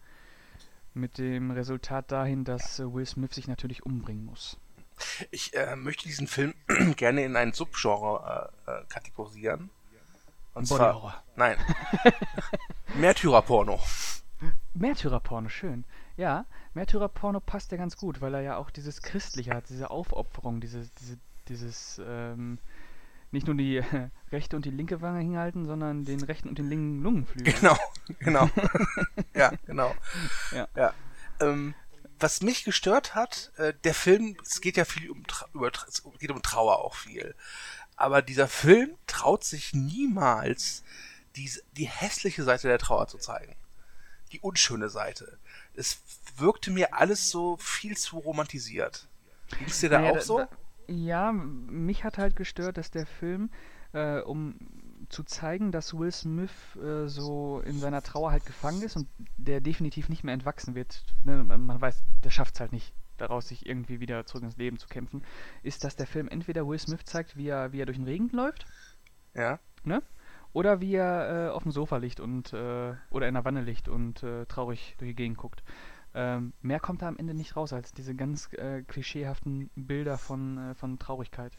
mit 1.00 1.19
dem 1.19 1.50
Resultat 1.50 2.12
dahin, 2.12 2.45
dass 2.45 2.78
äh, 2.78 2.92
Will 2.92 3.07
Smith 3.07 3.35
sich 3.35 3.49
natürlich 3.49 3.85
umbringen 3.85 4.25
muss. 4.25 4.59
Ich 5.30 5.54
äh, 5.54 5.76
möchte 5.76 6.04
diesen 6.04 6.26
Film 6.26 6.54
gerne 6.97 7.25
in 7.25 7.37
ein 7.37 7.52
Subgenre 7.52 8.52
äh, 8.66 8.71
äh, 8.71 8.85
kategorisieren. 8.88 9.71
Und 10.52 10.69
Body 10.69 10.78
zwar, 10.78 10.95
Horror. 10.95 11.23
nein, 11.37 11.57
Märtyrerporno. 12.95 13.80
Märtyrerporno, 14.75 15.49
schön. 15.49 15.85
Ja, 16.16 16.45
Märtyrerporno 16.75 17.40
passt 17.40 17.73
ja 17.73 17.78
ganz 17.78 17.97
gut, 17.97 18.21
weil 18.21 18.35
er 18.35 18.40
ja 18.40 18.57
auch 18.57 18.71
dieses 18.71 19.00
Christliche 19.02 19.54
hat, 19.54 19.69
diese 19.69 19.90
Aufopferung, 19.90 20.61
dieses, 20.61 20.92
diese, 20.95 21.19
dieses, 21.49 22.00
ähm, 22.04 22.59
nicht 23.33 23.47
nur 23.47 23.57
die 23.57 23.77
äh, 23.77 24.11
rechte 24.33 24.57
und 24.57 24.65
die 24.65 24.71
linke 24.71 25.01
Wange 25.01 25.21
hinhalten, 25.21 25.67
sondern 25.67 26.05
den 26.05 26.23
rechten 26.23 26.49
und 26.49 26.59
den 26.59 26.69
linken 26.69 27.03
Lungenflügel. 27.03 27.53
Genau, 27.53 27.79
genau. 28.19 28.51
ja, 29.35 29.53
genau. 29.67 29.95
Ja. 30.53 30.69
ja. 30.75 30.95
Ähm, 31.41 31.75
was 32.19 32.43
mich 32.43 32.65
gestört 32.65 33.15
hat, 33.15 33.53
äh, 33.57 33.73
der 33.85 33.95
Film, 33.95 34.37
es 34.43 34.61
geht 34.61 34.77
ja 34.77 34.85
viel 34.85 35.11
um, 35.11 35.25
über, 35.55 35.71
es 35.89 36.03
geht 36.19 36.31
um 36.31 36.43
Trauer 36.43 36.85
auch 36.85 36.95
viel. 36.95 37.35
Aber 37.97 38.23
dieser 38.23 38.49
Film 38.49 38.97
traut 39.07 39.45
sich 39.45 39.73
niemals, 39.75 40.83
die, 41.37 41.51
die 41.73 41.89
hässliche 41.89 42.43
Seite 42.45 42.69
der 42.69 42.79
Trauer 42.79 43.09
zu 43.09 43.19
zeigen. 43.19 43.57
Die 44.33 44.41
unschöne 44.41 44.91
Seite. 44.91 45.39
Es 45.75 46.01
wirkte 46.37 46.71
mir 46.71 46.95
alles 46.95 47.31
so 47.31 47.57
viel 47.57 47.97
zu 47.97 48.19
romantisiert. 48.19 49.07
Ging 49.59 49.69
es 49.69 49.81
dir 49.81 49.91
da 49.91 50.01
Naja, 50.01 50.13
auch 50.13 50.21
so? 50.21 50.47
Ja, 50.90 51.32
mich 51.32 52.04
hat 52.04 52.18
halt 52.18 52.37
gestört, 52.37 52.76
dass 52.76 52.90
der 52.90 53.06
Film, 53.06 53.50
äh, 53.92 54.20
um 54.20 54.56
zu 55.09 55.23
zeigen, 55.25 55.73
dass 55.73 55.97
Will 55.97 56.12
Smith 56.12 56.76
äh, 56.76 57.06
so 57.06 57.61
in 57.64 57.78
seiner 57.78 58.02
Trauer 58.02 58.32
halt 58.32 58.44
gefangen 58.44 58.82
ist 58.82 58.97
und 58.97 59.09
der 59.37 59.61
definitiv 59.61 60.09
nicht 60.09 60.25
mehr 60.25 60.35
entwachsen 60.35 60.75
wird, 60.75 61.04
ne, 61.25 61.42
man, 61.44 61.64
man 61.64 61.80
weiß, 61.80 62.02
der 62.25 62.30
schafft 62.30 62.54
es 62.54 62.61
halt 62.61 62.73
nicht, 62.73 62.92
daraus 63.16 63.49
sich 63.49 63.66
irgendwie 63.66 64.00
wieder 64.00 64.26
zurück 64.26 64.44
ins 64.44 64.56
Leben 64.56 64.78
zu 64.78 64.88
kämpfen, 64.88 65.23
ist, 65.62 65.85
dass 65.85 65.97
der 65.97 66.06
Film 66.06 66.28
entweder 66.28 66.66
Will 66.66 66.78
Smith 66.78 67.04
zeigt, 67.04 67.37
wie 67.37 67.49
er, 67.49 67.73
wie 67.73 67.80
er 67.80 67.87
durch 67.87 67.99
den 67.99 68.06
Regen 68.06 68.28
läuft, 68.30 68.66
ja. 69.35 69.59
ne? 69.85 70.02
Oder 70.52 70.80
wie 70.80 70.94
er 70.94 71.47
äh, 71.47 71.50
auf 71.50 71.62
dem 71.62 71.70
Sofa 71.70 71.99
liegt 71.99 72.18
und 72.18 72.52
äh, 72.52 72.94
oder 73.11 73.28
in 73.28 73.35
der 73.35 73.44
Wanne 73.44 73.62
liegt 73.62 73.88
und 73.88 74.25
äh, 74.25 74.47
traurig 74.47 74.97
durch 74.99 75.11
die 75.11 75.14
Gegend 75.14 75.38
guckt. 75.38 75.62
Ähm, 76.14 76.52
mehr 76.61 76.81
kommt 76.81 77.02
da 77.02 77.09
am 77.09 77.17
Ende 77.17 77.35
nicht 77.35 77.57
raus 77.57 77.73
als 77.73 77.93
diese 77.93 78.14
ganz 78.14 78.52
äh, 78.55 78.83
klischeehaften 78.83 79.71
Bilder 79.76 80.19
von, 80.19 80.59
äh, 80.71 80.75
von 80.75 80.99
Traurigkeit. 80.99 81.52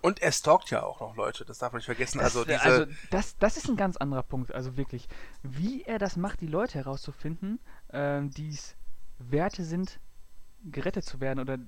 Und 0.00 0.20
er 0.22 0.32
stalkt 0.32 0.70
ja 0.70 0.82
auch 0.82 1.00
noch 1.00 1.16
Leute, 1.16 1.44
das 1.44 1.58
darf 1.58 1.72
man 1.72 1.78
nicht 1.78 1.86
vergessen. 1.86 2.20
also 2.20 2.44
Das, 2.44 2.62
diese, 2.62 2.68
äh, 2.68 2.80
also 2.80 2.92
das, 3.10 3.36
das 3.38 3.56
ist 3.56 3.68
ein 3.68 3.76
ganz 3.76 3.96
anderer 3.96 4.22
Punkt, 4.22 4.54
also 4.54 4.76
wirklich. 4.76 5.08
Wie 5.42 5.82
er 5.82 5.98
das 5.98 6.16
macht, 6.16 6.40
die 6.40 6.46
Leute 6.46 6.78
herauszufinden, 6.78 7.60
ähm, 7.92 8.30
die 8.30 8.50
es 8.50 8.74
Werte 9.18 9.64
sind, 9.64 10.00
gerettet 10.64 11.04
zu 11.04 11.20
werden 11.20 11.40
oder 11.40 11.58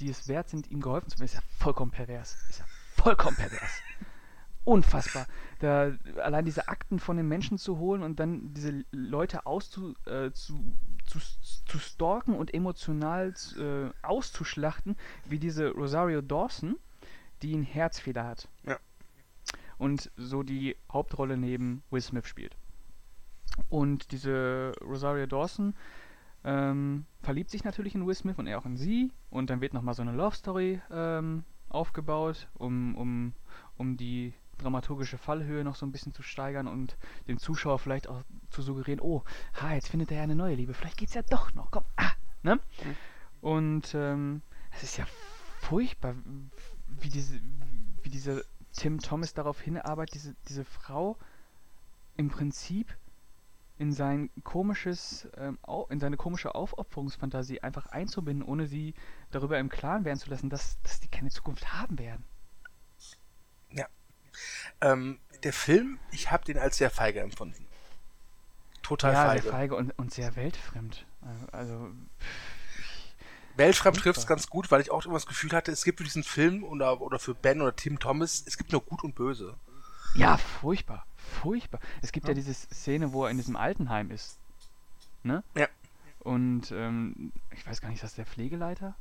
die 0.00 0.10
es 0.10 0.28
wert 0.28 0.48
sind, 0.48 0.70
ihm 0.70 0.80
geholfen 0.80 1.10
zu 1.10 1.18
werden, 1.18 1.26
ist 1.26 1.34
ja 1.34 1.42
vollkommen 1.58 1.90
pervers. 1.90 2.36
Ist 2.48 2.60
ja 2.60 2.64
vollkommen 2.96 3.36
pervers. 3.36 3.70
Unfassbar. 4.64 5.26
Da, 5.60 5.92
allein 6.22 6.44
diese 6.44 6.68
Akten 6.68 6.98
von 6.98 7.16
den 7.16 7.26
Menschen 7.26 7.58
zu 7.58 7.78
holen 7.78 8.02
und 8.02 8.20
dann 8.20 8.52
diese 8.54 8.84
Leute 8.92 9.46
auszu, 9.46 9.94
äh, 10.06 10.30
zu, 10.32 10.76
zu, 11.10 11.18
zu 11.66 11.78
stalken 11.78 12.34
und 12.34 12.54
emotional 12.54 13.34
äh, 13.58 13.90
auszuschlachten, 14.06 14.96
wie 15.26 15.38
diese 15.38 15.70
Rosario 15.70 16.20
Dawson, 16.20 16.76
die 17.42 17.54
einen 17.54 17.64
Herzfehler 17.64 18.24
hat. 18.24 18.48
Ja. 18.64 18.78
Und 19.78 20.10
so 20.16 20.42
die 20.42 20.76
Hauptrolle 20.92 21.36
neben 21.36 21.82
Will 21.90 22.00
Smith 22.00 22.26
spielt. 22.26 22.56
Und 23.68 24.12
diese 24.12 24.72
Rosario 24.80 25.26
Dawson 25.26 25.74
ähm, 26.44 27.06
verliebt 27.22 27.50
sich 27.50 27.64
natürlich 27.64 27.94
in 27.94 28.06
Will 28.06 28.14
Smith 28.14 28.38
und 28.38 28.46
er 28.46 28.58
auch 28.58 28.66
in 28.66 28.76
sie. 28.76 29.10
Und 29.30 29.50
dann 29.50 29.60
wird 29.60 29.74
nochmal 29.74 29.94
so 29.94 30.02
eine 30.02 30.12
Love 30.12 30.36
Story 30.36 30.80
ähm, 30.90 31.44
aufgebaut, 31.68 32.48
um, 32.54 32.94
um, 32.94 33.32
um 33.76 33.96
die 33.96 34.32
dramaturgische 34.60 35.18
Fallhöhe 35.18 35.64
noch 35.64 35.76
so 35.76 35.86
ein 35.86 35.92
bisschen 35.92 36.12
zu 36.12 36.22
steigern 36.22 36.66
und 36.66 36.96
dem 37.28 37.38
Zuschauer 37.38 37.78
vielleicht 37.78 38.08
auch 38.08 38.22
zu 38.50 38.62
suggerieren, 38.62 39.00
oh, 39.00 39.24
ha, 39.60 39.74
jetzt 39.74 39.88
findet 39.88 40.10
er 40.10 40.18
ja 40.18 40.22
eine 40.22 40.36
neue 40.36 40.54
Liebe, 40.54 40.74
vielleicht 40.74 40.98
geht's 40.98 41.14
ja 41.14 41.22
doch 41.22 41.54
noch, 41.54 41.70
komm, 41.70 41.84
ah, 41.96 42.12
ne? 42.42 42.56
Mhm. 42.56 42.96
Und 43.40 43.94
ähm, 43.94 44.42
es 44.72 44.82
ist 44.82 44.96
ja 44.98 45.06
furchtbar, 45.60 46.14
wie 46.88 47.08
diese, 47.08 47.40
wie 48.02 48.10
dieser 48.10 48.42
Tim 48.72 49.00
Thomas 49.00 49.34
darauf 49.34 49.60
hinarbeitet, 49.60 50.14
diese, 50.14 50.34
diese 50.48 50.64
Frau 50.64 51.16
im 52.16 52.28
Prinzip 52.28 52.94
in 53.78 53.92
sein 53.92 54.28
komisches, 54.44 55.26
ähm, 55.38 55.58
in 55.88 56.00
seine 56.00 56.18
komische 56.18 56.54
Aufopferungsfantasie 56.54 57.62
einfach 57.62 57.86
einzubinden, 57.86 58.46
ohne 58.46 58.66
sie 58.66 58.94
darüber 59.30 59.58
im 59.58 59.70
Klaren 59.70 60.04
werden 60.04 60.18
zu 60.18 60.28
lassen, 60.28 60.50
dass, 60.50 60.78
dass 60.82 61.00
die 61.00 61.08
keine 61.08 61.30
Zukunft 61.30 61.72
haben 61.72 61.98
werden. 61.98 62.24
Ähm, 64.80 65.18
der 65.42 65.52
Film, 65.52 65.98
ich 66.10 66.30
habe 66.30 66.44
den 66.44 66.58
als 66.58 66.76
sehr 66.78 66.90
feige 66.90 67.20
empfunden. 67.20 67.66
Total 68.82 69.12
ja, 69.12 69.24
feige. 69.26 69.42
sehr 69.42 69.52
feige 69.52 69.76
und, 69.76 69.98
und 69.98 70.12
sehr 70.12 70.34
weltfremd. 70.36 71.04
Äh, 71.22 71.56
Also, 71.56 71.90
Weltfremd 73.56 73.98
trifft 73.98 74.18
es 74.18 74.26
ganz 74.26 74.48
gut, 74.48 74.70
weil 74.70 74.80
ich 74.80 74.90
auch 74.90 75.04
immer 75.04 75.14
das 75.14 75.26
Gefühl 75.26 75.52
hatte, 75.52 75.70
es 75.72 75.84
gibt 75.84 75.98
für 75.98 76.04
diesen 76.04 76.22
Film 76.24 76.64
oder, 76.64 77.00
oder 77.00 77.18
für 77.18 77.34
Ben 77.34 77.60
oder 77.60 77.74
Tim 77.76 77.98
Thomas, 77.98 78.42
es 78.46 78.56
gibt 78.56 78.72
nur 78.72 78.80
Gut 78.82 79.02
und 79.04 79.14
Böse. 79.14 79.54
ja, 80.14 80.36
furchtbar, 80.38 81.04
furchtbar. 81.42 81.80
Es 82.00 82.12
gibt 82.12 82.26
ja, 82.26 82.30
Ja. 82.30 82.34
diese 82.34 82.54
Szene, 82.54 83.12
wo 83.12 83.24
er 83.24 83.30
in 83.30 83.36
diesem 83.36 83.56
Altenheim 83.56 84.10
ist. 84.10 84.38
Ne? 85.22 85.42
Ja. 85.56 85.68
Und 86.20 86.70
ähm, 86.72 87.32
ich 87.50 87.66
weiß 87.66 87.80
gar 87.80 87.88
nicht, 87.90 87.96
ist 87.98 88.04
das 88.04 88.14
der 88.14 88.26
Pflegeleiter? 88.26 88.94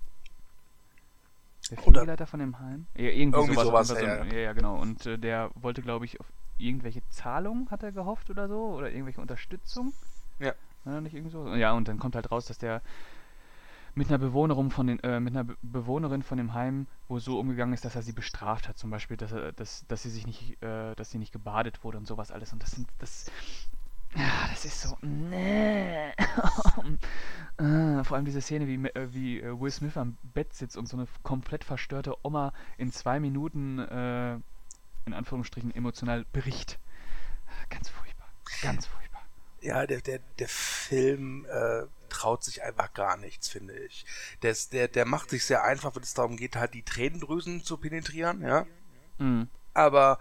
Der 1.70 1.78
Oder- 1.80 2.00
Pflegeleiter 2.02 2.28
von 2.28 2.40
dem 2.40 2.60
Heim? 2.60 2.88
Ja, 2.96 3.10
irgendwie, 3.10 3.38
Irgendwie 3.38 3.54
sowas. 3.64 3.88
sowas, 3.88 4.02
ja, 4.02 4.24
ja, 4.26 4.34
ja, 4.40 4.54
genau. 4.54 4.80
Und 4.80 5.06
äh, 5.06 5.18
der 5.18 5.52
wollte, 5.56 5.82
glaube 5.82 6.06
ich, 6.06 6.20
auf 6.20 6.32
irgendwelche 6.58 7.02
Zahlungen 7.10 7.70
hat 7.70 7.84
er 7.84 7.92
gehofft 7.92 8.30
oder 8.30 8.48
so. 8.48 8.76
Oder 8.76 8.92
irgendwelche 8.92 9.22
Unterstützung. 9.22 9.94
Ja. 10.40 10.54
Das 10.86 11.02
nicht 11.02 11.14
irgendwie 11.14 11.32
so? 11.32 11.54
Ja, 11.56 11.74
und 11.74 11.88
dann 11.88 12.00
kommt 12.00 12.16
halt 12.16 12.32
raus, 12.32 12.46
dass 12.46 12.58
der 12.58 12.82
mit 13.96 14.08
einer 14.10 14.18
Bewohnerin 14.18 14.72
von 14.72 14.88
den, 14.88 15.00
äh, 15.00 15.20
mit 15.20 15.34
einer 15.34 15.44
Be 15.44 15.58
Bewohnerin 15.62 16.24
von 16.24 16.38
dem 16.38 16.54
Heim 16.54 16.88
wohl 17.08 17.20
so 17.20 17.40
umgegangen 17.40 17.74
ist, 17.74 17.84
dass 17.86 17.96
er 17.96 18.02
sie 18.02 18.14
bestraft 18.14 18.68
hat, 18.70 18.78
zum 18.78 18.90
Beispiel, 18.90 19.18
dass 19.18 19.32
er, 19.32 19.52
dass, 19.52 19.86
dass 19.88 20.04
sie 20.04 20.10
sich 20.10 20.26
nicht, 20.26 20.62
äh, 20.64 20.96
dass 20.96 21.12
sie 21.12 21.18
nicht 21.18 21.34
gebadet 21.34 21.84
wurde 21.84 21.98
und 21.98 22.08
sowas 22.08 22.32
alles. 22.32 22.54
Und 22.54 22.64
das 22.64 22.72
sind, 22.72 22.88
das, 23.00 23.30
ja, 24.16 24.48
das 24.50 24.66
ist 24.66 24.82
so, 24.82 24.98
nee. 25.02 26.10
äh, 26.10 26.14
vor 28.04 28.16
allem 28.18 28.26
diese 28.26 28.42
Szene, 28.42 28.68
wie, 28.68 28.76
äh, 28.90 29.14
wie 29.14 29.40
äh, 29.40 29.60
Will 29.60 29.72
Smith 29.72 29.98
am 29.98 30.18
Bett 30.24 30.54
sitzt 30.54 30.78
und 30.78 30.88
so 30.88 30.98
eine 30.98 31.08
komplett 31.24 31.64
verstörte 31.64 32.16
Oma 32.24 32.54
in 32.78 32.92
zwei 32.92 33.20
Minuten, 33.20 33.80
äh, 33.80 34.36
in 35.06 35.14
Anführungsstrichen, 35.14 35.74
emotional 35.76 36.26
bricht. 36.34 36.80
Ganz 37.70 37.90
furchtbar, 37.90 38.30
ganz 38.62 38.88
furchtbar. 38.88 39.22
Ja, 39.62 39.86
der, 39.86 40.02
der, 40.02 40.20
der 40.40 40.50
Film 40.50 41.46
äh, 41.46 41.84
traut 42.10 42.44
sich 42.44 42.64
einfach 42.64 42.94
gar 42.94 43.18
nichts, 43.18 43.50
finde 43.50 43.78
ich. 43.78 44.06
Der, 44.42 44.56
der, 44.72 44.88
der 44.88 45.06
macht 45.06 45.30
sich 45.30 45.46
sehr 45.46 45.64
einfach, 45.64 45.96
wenn 45.96 46.04
es 46.04 46.14
darum 46.14 46.38
geht, 46.38 46.56
halt 46.56 46.74
die 46.74 46.84
Tränendrüsen 46.84 47.64
zu 47.64 47.78
penetrieren, 47.78 48.42
ja. 48.42 48.66
Mhm. 49.18 49.50
Aber 49.74 50.20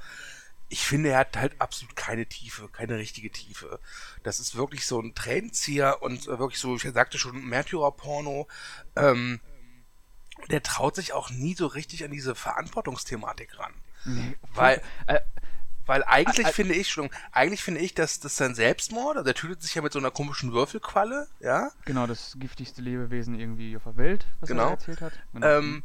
ich 0.69 0.87
finde, 0.87 1.11
er 1.11 1.19
hat 1.19 1.37
halt 1.37 1.61
absolut 1.61 1.97
keine 1.97 2.27
Tiefe, 2.27 2.69
keine 2.69 2.97
richtige 2.97 3.31
Tiefe. 3.31 3.81
Das 4.23 4.41
ist 4.41 4.55
wirklich 4.55 4.87
so 4.87 5.01
ein 5.01 5.15
Tränenzieher 5.15 6.03
und 6.03 6.27
äh, 6.27 6.39
wirklich 6.39 6.61
so, 6.61 6.77
ich 6.77 6.83
sagte 6.83 7.19
schon, 7.19 7.45
Märtyrer-Porno. 7.45 8.47
Ähm, 8.97 9.41
der 10.51 10.63
traut 10.63 10.95
sich 10.95 11.13
auch 11.13 11.31
nie 11.31 11.55
so 11.55 11.67
richtig 11.67 12.05
an 12.05 12.11
diese 12.11 12.35
Verantwortungsthematik 12.35 13.59
ran. 13.59 13.75
Nee, 14.05 14.37
weil, 14.55 14.81
äh, 15.07 15.21
weil 15.85 16.05
eigentlich 16.05 16.47
äh, 16.47 16.53
finde 16.53 16.75
ich 16.75 16.89
schon, 16.89 17.11
eigentlich 17.33 17.63
finde 17.63 17.81
ich, 17.81 17.95
dass 17.95 18.21
das 18.21 18.37
sein 18.37 18.55
Selbstmord, 18.55 19.17
also 19.17 19.29
er 19.29 19.35
tötet 19.35 19.63
sich 19.63 19.75
ja 19.75 19.83
mit 19.83 19.93
so 19.93 19.99
einer 19.99 20.11
komischen 20.11 20.53
Würfelqualle, 20.53 21.27
ja. 21.41 21.71
Genau, 21.87 22.07
das 22.07 22.37
giftigste 22.39 22.83
Lebewesen 22.83 23.39
irgendwie 23.39 23.77
auf 23.77 23.83
der 23.85 23.97
Welt, 23.97 24.27
was 24.41 24.49
genau. 24.49 24.67
er 24.67 24.71
erzählt 24.71 25.01
hat. 25.01 25.13
Genau. 25.33 25.47
Ähm, 25.47 25.83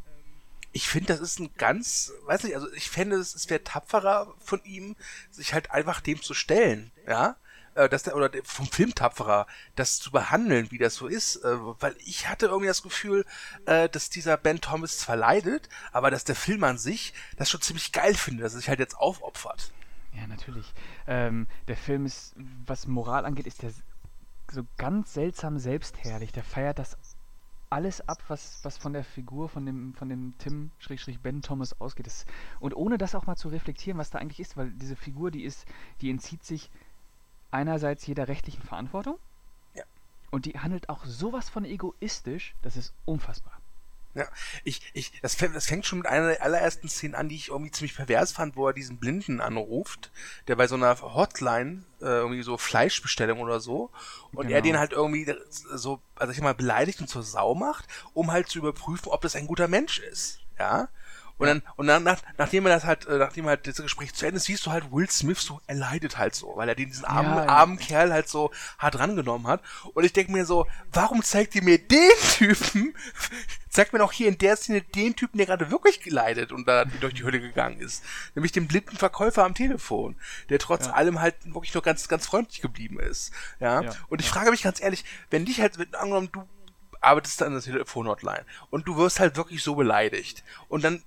ich 0.73 0.89
finde, 0.89 1.07
das 1.07 1.21
ist 1.21 1.39
ein 1.39 1.53
ganz, 1.57 2.11
weiß 2.25 2.43
nicht, 2.43 2.55
also 2.55 2.71
ich 2.73 2.89
fände, 2.89 3.15
es, 3.15 3.35
es 3.35 3.49
wäre 3.49 3.63
tapferer 3.63 4.33
von 4.39 4.63
ihm, 4.63 4.95
sich 5.31 5.53
halt 5.53 5.71
einfach 5.71 6.01
dem 6.01 6.21
zu 6.21 6.33
stellen, 6.33 6.91
ja 7.07 7.37
äh, 7.75 7.89
dass 7.89 8.03
der, 8.03 8.15
oder 8.15 8.29
vom 8.43 8.67
Film 8.67 8.93
tapferer, 8.95 9.47
das 9.75 9.99
zu 9.99 10.11
behandeln, 10.11 10.71
wie 10.71 10.77
das 10.77 10.95
so 10.95 11.07
ist, 11.07 11.37
äh, 11.37 11.57
weil 11.79 11.95
ich 12.05 12.27
hatte 12.27 12.47
irgendwie 12.47 12.67
das 12.67 12.83
Gefühl, 12.83 13.25
äh, 13.65 13.89
dass 13.89 14.09
dieser 14.09 14.37
Ben 14.37 14.61
Thomas 14.61 14.99
zwar 14.99 15.15
leidet, 15.15 15.69
aber 15.91 16.11
dass 16.11 16.23
der 16.23 16.35
Film 16.35 16.63
an 16.63 16.77
sich 16.77 17.13
das 17.37 17.49
schon 17.49 17.61
ziemlich 17.61 17.91
geil 17.91 18.15
findet, 18.15 18.45
dass 18.45 18.53
er 18.53 18.59
sich 18.59 18.69
halt 18.69 18.79
jetzt 18.79 18.97
aufopfert. 18.97 19.71
Ja, 20.13 20.27
natürlich. 20.27 20.71
Ähm, 21.07 21.47
der 21.67 21.77
Film 21.77 22.05
ist, 22.05 22.35
was 22.65 22.85
Moral 22.85 23.25
angeht, 23.25 23.47
ist 23.47 23.63
der 23.63 23.73
so 24.51 24.63
ganz 24.77 25.13
seltsam 25.13 25.57
selbstherrlich. 25.57 26.31
Der 26.31 26.43
feiert 26.43 26.77
das 26.77 26.97
alles 27.73 28.07
ab, 28.07 28.23
was, 28.27 28.59
was 28.63 28.77
von 28.77 28.93
der 28.93 29.03
Figur 29.03 29.49
von 29.49 29.65
dem, 29.65 29.95
von 29.95 30.07
dem 30.07 30.37
Tim 30.37 30.69
Ben 31.21 31.41
Thomas 31.41 31.79
ausgeht. 31.81 32.05
Das, 32.05 32.25
und 32.59 32.75
ohne 32.75 32.99
das 32.99 33.15
auch 33.15 33.25
mal 33.25 33.35
zu 33.35 33.49
reflektieren, 33.49 33.97
was 33.97 34.11
da 34.11 34.19
eigentlich 34.19 34.39
ist, 34.39 34.55
weil 34.55 34.69
diese 34.71 34.95
Figur, 34.95 35.31
die 35.31 35.43
ist, 35.43 35.65
die 35.99 36.11
entzieht 36.11 36.43
sich 36.43 36.69
einerseits 37.49 38.05
jeder 38.05 38.27
rechtlichen 38.27 38.61
Verantwortung. 38.61 39.17
Ja. 39.73 39.83
Und 40.29 40.45
die 40.45 40.59
handelt 40.59 40.89
auch 40.89 41.03
sowas 41.05 41.49
von 41.49 41.65
egoistisch, 41.65 42.53
das 42.61 42.77
ist 42.77 42.93
unfassbar. 43.05 43.59
Ja, 44.15 44.27
ich, 44.63 44.81
ich, 44.93 45.11
das, 45.21 45.37
das 45.37 45.65
fängt 45.65 45.87
schon 45.87 45.99
mit 45.99 46.07
einer 46.07 46.27
der 46.29 46.43
allerersten 46.43 46.87
Szenen 46.87 47.15
an, 47.15 47.29
die 47.29 47.35
ich 47.35 47.47
irgendwie 47.47 47.71
ziemlich 47.71 47.95
pervers 47.95 48.31
fand, 48.31 48.55
wo 48.55 48.67
er 48.67 48.73
diesen 48.73 48.99
Blinden 48.99 49.41
anruft, 49.41 50.11
der 50.47 50.55
bei 50.55 50.67
so 50.67 50.75
einer 50.75 51.01
Hotline, 51.01 51.83
äh, 51.99 52.05
irgendwie 52.05 52.43
so 52.43 52.57
Fleischbestellung 52.57 53.39
oder 53.39 53.59
so, 53.59 53.89
und 54.31 54.47
genau. 54.47 54.55
er 54.55 54.61
den 54.61 54.77
halt 54.77 54.91
irgendwie 54.91 55.33
so, 55.51 55.99
also 56.15 56.31
ich 56.31 56.41
mal, 56.41 56.53
beleidigt 56.53 57.01
und 57.01 57.07
zur 57.07 57.23
Sau 57.23 57.55
macht, 57.55 57.87
um 58.13 58.31
halt 58.31 58.49
zu 58.49 58.59
überprüfen, 58.59 59.11
ob 59.11 59.21
das 59.21 59.35
ein 59.35 59.47
guter 59.47 59.67
Mensch 59.67 59.97
ist. 59.97 60.39
Ja. 60.59 60.89
Und 61.43 61.61
dann, 61.61 61.61
und 61.75 61.87
dann, 61.87 62.03
nach, 62.03 62.19
nachdem 62.37 62.65
er 62.65 62.73
das 62.73 62.85
halt, 62.85 63.05
äh, 63.07 63.17
nachdem 63.17 63.47
halt 63.47 63.67
das 63.67 63.77
Gespräch 63.77 64.13
zu 64.13 64.25
Ende 64.25 64.37
ist, 64.37 64.45
siehst 64.45 64.65
du 64.65 64.71
halt 64.71 64.91
Will 64.91 65.09
Smith 65.09 65.41
so, 65.41 65.61
er 65.67 65.75
leidet 65.75 66.17
halt 66.17 66.35
so, 66.35 66.53
weil 66.55 66.69
er 66.69 66.75
diesen 66.75 67.05
armen, 67.05 67.35
ja, 67.35 67.45
ja. 67.45 67.49
armen 67.49 67.77
Kerl 67.77 68.13
halt 68.13 68.29
so 68.29 68.51
hart 68.77 68.97
rangenommen 68.97 69.47
hat. 69.47 69.61
Und 69.93 70.03
ich 70.03 70.13
denke 70.13 70.31
mir 70.31 70.45
so, 70.45 70.67
warum 70.91 71.23
zeigt 71.23 71.55
ihr 71.55 71.63
mir 71.63 71.77
den 71.77 72.11
Typen? 72.37 72.95
zeigt 73.69 73.91
mir 73.91 73.99
doch 73.99 74.11
hier 74.11 74.27
in 74.27 74.37
der 74.37 74.55
Szene 74.55 74.81
den 74.81 75.15
Typen, 75.15 75.37
der 75.37 75.47
gerade 75.47 75.71
wirklich 75.71 75.99
geleidet 75.99 76.51
und 76.51 76.67
da 76.67 76.85
durch 76.85 77.15
die 77.15 77.23
Hölle 77.23 77.41
gegangen 77.41 77.79
ist. 77.79 78.03
Nämlich 78.35 78.51
den 78.51 78.67
blinden 78.67 78.95
Verkäufer 78.95 79.43
am 79.43 79.55
Telefon, 79.55 80.15
der 80.49 80.59
trotz 80.59 80.85
ja. 80.85 80.93
allem 80.93 81.19
halt 81.19 81.35
wirklich 81.45 81.73
nur 81.73 81.83
ganz, 81.83 82.07
ganz 82.07 82.27
freundlich 82.27 82.61
geblieben 82.61 82.99
ist. 82.99 83.31
Ja. 83.59 83.81
Und 84.09 84.21
ich 84.21 84.29
frage 84.29 84.51
mich 84.51 84.61
ganz 84.61 84.81
ehrlich, 84.81 85.03
wenn 85.31 85.45
dich 85.45 85.59
halt, 85.59 85.77
angenommen, 85.95 86.29
du 86.31 86.47
arbeitest 87.03 87.41
da 87.41 87.45
an 87.45 87.53
der 87.53 87.61
Telefonhotline 87.61 88.45
und 88.69 88.87
du 88.87 88.95
wirst 88.97 89.19
halt 89.19 89.35
wirklich 89.35 89.63
so 89.63 89.75
beleidigt 89.75 90.43
und 90.69 90.83
dann 90.83 91.03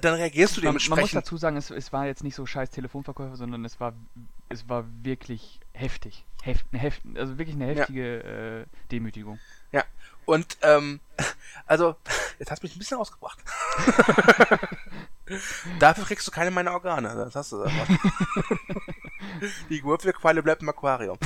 dann 0.00 0.14
reagierst 0.14 0.56
du 0.56 0.60
dementsprechend. 0.60 0.90
Man, 0.90 0.96
man 0.96 1.02
muss 1.04 1.12
dazu 1.12 1.36
sagen, 1.36 1.56
es, 1.56 1.70
es, 1.70 1.92
war 1.92 2.06
jetzt 2.06 2.24
nicht 2.24 2.34
so 2.34 2.46
scheiß 2.46 2.70
Telefonverkäufer, 2.70 3.36
sondern 3.36 3.64
es 3.64 3.78
war, 3.80 3.92
es 4.48 4.68
war 4.68 4.84
wirklich 5.02 5.60
heftig. 5.72 6.24
Heft, 6.42 6.66
heft, 6.72 7.02
also 7.16 7.38
wirklich 7.38 7.56
eine 7.56 7.66
heftige 7.66 8.16
ja. 8.24 8.60
äh, 8.60 8.66
Demütigung. 8.90 9.38
Ja, 9.70 9.84
und 10.24 10.56
ähm, 10.62 11.00
also, 11.66 11.96
jetzt 12.38 12.50
hast 12.50 12.62
du 12.62 12.66
mich 12.66 12.76
ein 12.76 12.78
bisschen 12.78 12.98
ausgebracht. 12.98 13.38
Dafür 15.78 16.04
kriegst 16.04 16.26
du 16.26 16.30
keine 16.30 16.50
meiner 16.50 16.72
Organe, 16.72 17.14
das 17.14 17.36
hast 17.36 17.52
du 17.52 17.62
einfach. 17.62 17.86
Die 19.70 19.82
Würfelqualle 19.82 20.42
bleibt 20.42 20.62
im 20.62 20.68
Aquarium. 20.68 21.18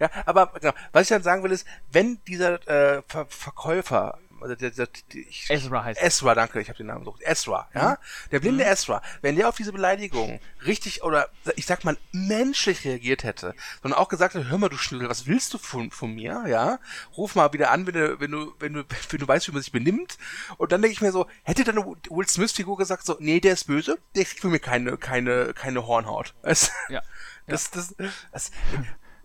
ja, 0.00 0.10
aber 0.24 0.52
genau, 0.60 0.72
was 0.92 1.02
ich 1.02 1.08
dann 1.08 1.22
sagen 1.22 1.42
will 1.42 1.52
ist, 1.52 1.66
wenn 1.90 2.22
dieser 2.24 2.66
äh, 2.68 3.02
Ver 3.06 3.26
Verkäufer 3.26 4.18
also 4.40 4.54
der, 4.54 4.70
der, 4.70 4.86
der, 4.86 5.20
ich, 5.28 5.46
Ezra 5.48 5.84
heißt 5.84 6.00
Ezra, 6.02 6.34
danke, 6.34 6.60
ich 6.60 6.68
habe 6.68 6.76
den 6.76 6.86
Namen 6.86 7.00
gesucht. 7.00 7.22
Ezra, 7.22 7.68
ja? 7.74 7.90
Mhm. 7.90 8.30
Der 8.30 8.40
blinde 8.40 8.64
mhm. 8.64 8.70
Ezra, 8.70 9.02
wenn 9.22 9.36
der 9.36 9.48
auf 9.48 9.56
diese 9.56 9.72
Beleidigung 9.72 10.40
richtig 10.64 11.02
oder 11.02 11.28
ich 11.56 11.66
sag 11.66 11.84
mal 11.84 11.96
menschlich 12.12 12.84
reagiert 12.84 13.24
hätte, 13.24 13.54
sondern 13.82 14.00
auch 14.00 14.08
gesagt 14.08 14.34
hätte, 14.34 14.48
hör 14.48 14.58
mal 14.58 14.68
du 14.68 14.76
Schnüssel, 14.76 15.08
was 15.08 15.26
willst 15.26 15.54
du 15.54 15.58
von, 15.58 15.90
von 15.90 16.14
mir, 16.14 16.44
ja? 16.48 16.78
Ruf 17.16 17.34
mal 17.34 17.52
wieder 17.52 17.70
an, 17.70 17.86
wenn 17.86 17.94
du 17.94 18.20
wenn 18.20 18.30
du 18.30 18.54
wenn 18.58 18.72
du 18.72 18.84
wenn 19.10 19.20
du 19.20 19.28
weißt, 19.28 19.48
wie 19.48 19.52
man 19.52 19.62
sich 19.62 19.72
benimmt 19.72 20.18
und 20.56 20.72
dann 20.72 20.82
denke 20.82 20.92
ich 20.92 21.00
mir 21.00 21.12
so, 21.12 21.26
hätte 21.42 21.64
dann 21.64 21.76
Will 21.76 22.28
Smith 22.28 22.52
Figur 22.52 22.76
gesagt 22.76 23.06
so, 23.06 23.16
nee, 23.20 23.40
der 23.40 23.54
ist 23.54 23.66
böse, 23.66 23.98
der 24.14 24.24
kriegt 24.24 24.40
von 24.40 24.50
mir 24.50 24.60
keine 24.60 24.96
keine 24.96 25.54
keine 25.54 25.86
Hornhaut. 25.86 26.34
Das, 26.48 26.72
ja. 26.88 27.02
Das, 27.46 27.70
das, 27.70 27.94
das 28.32 28.50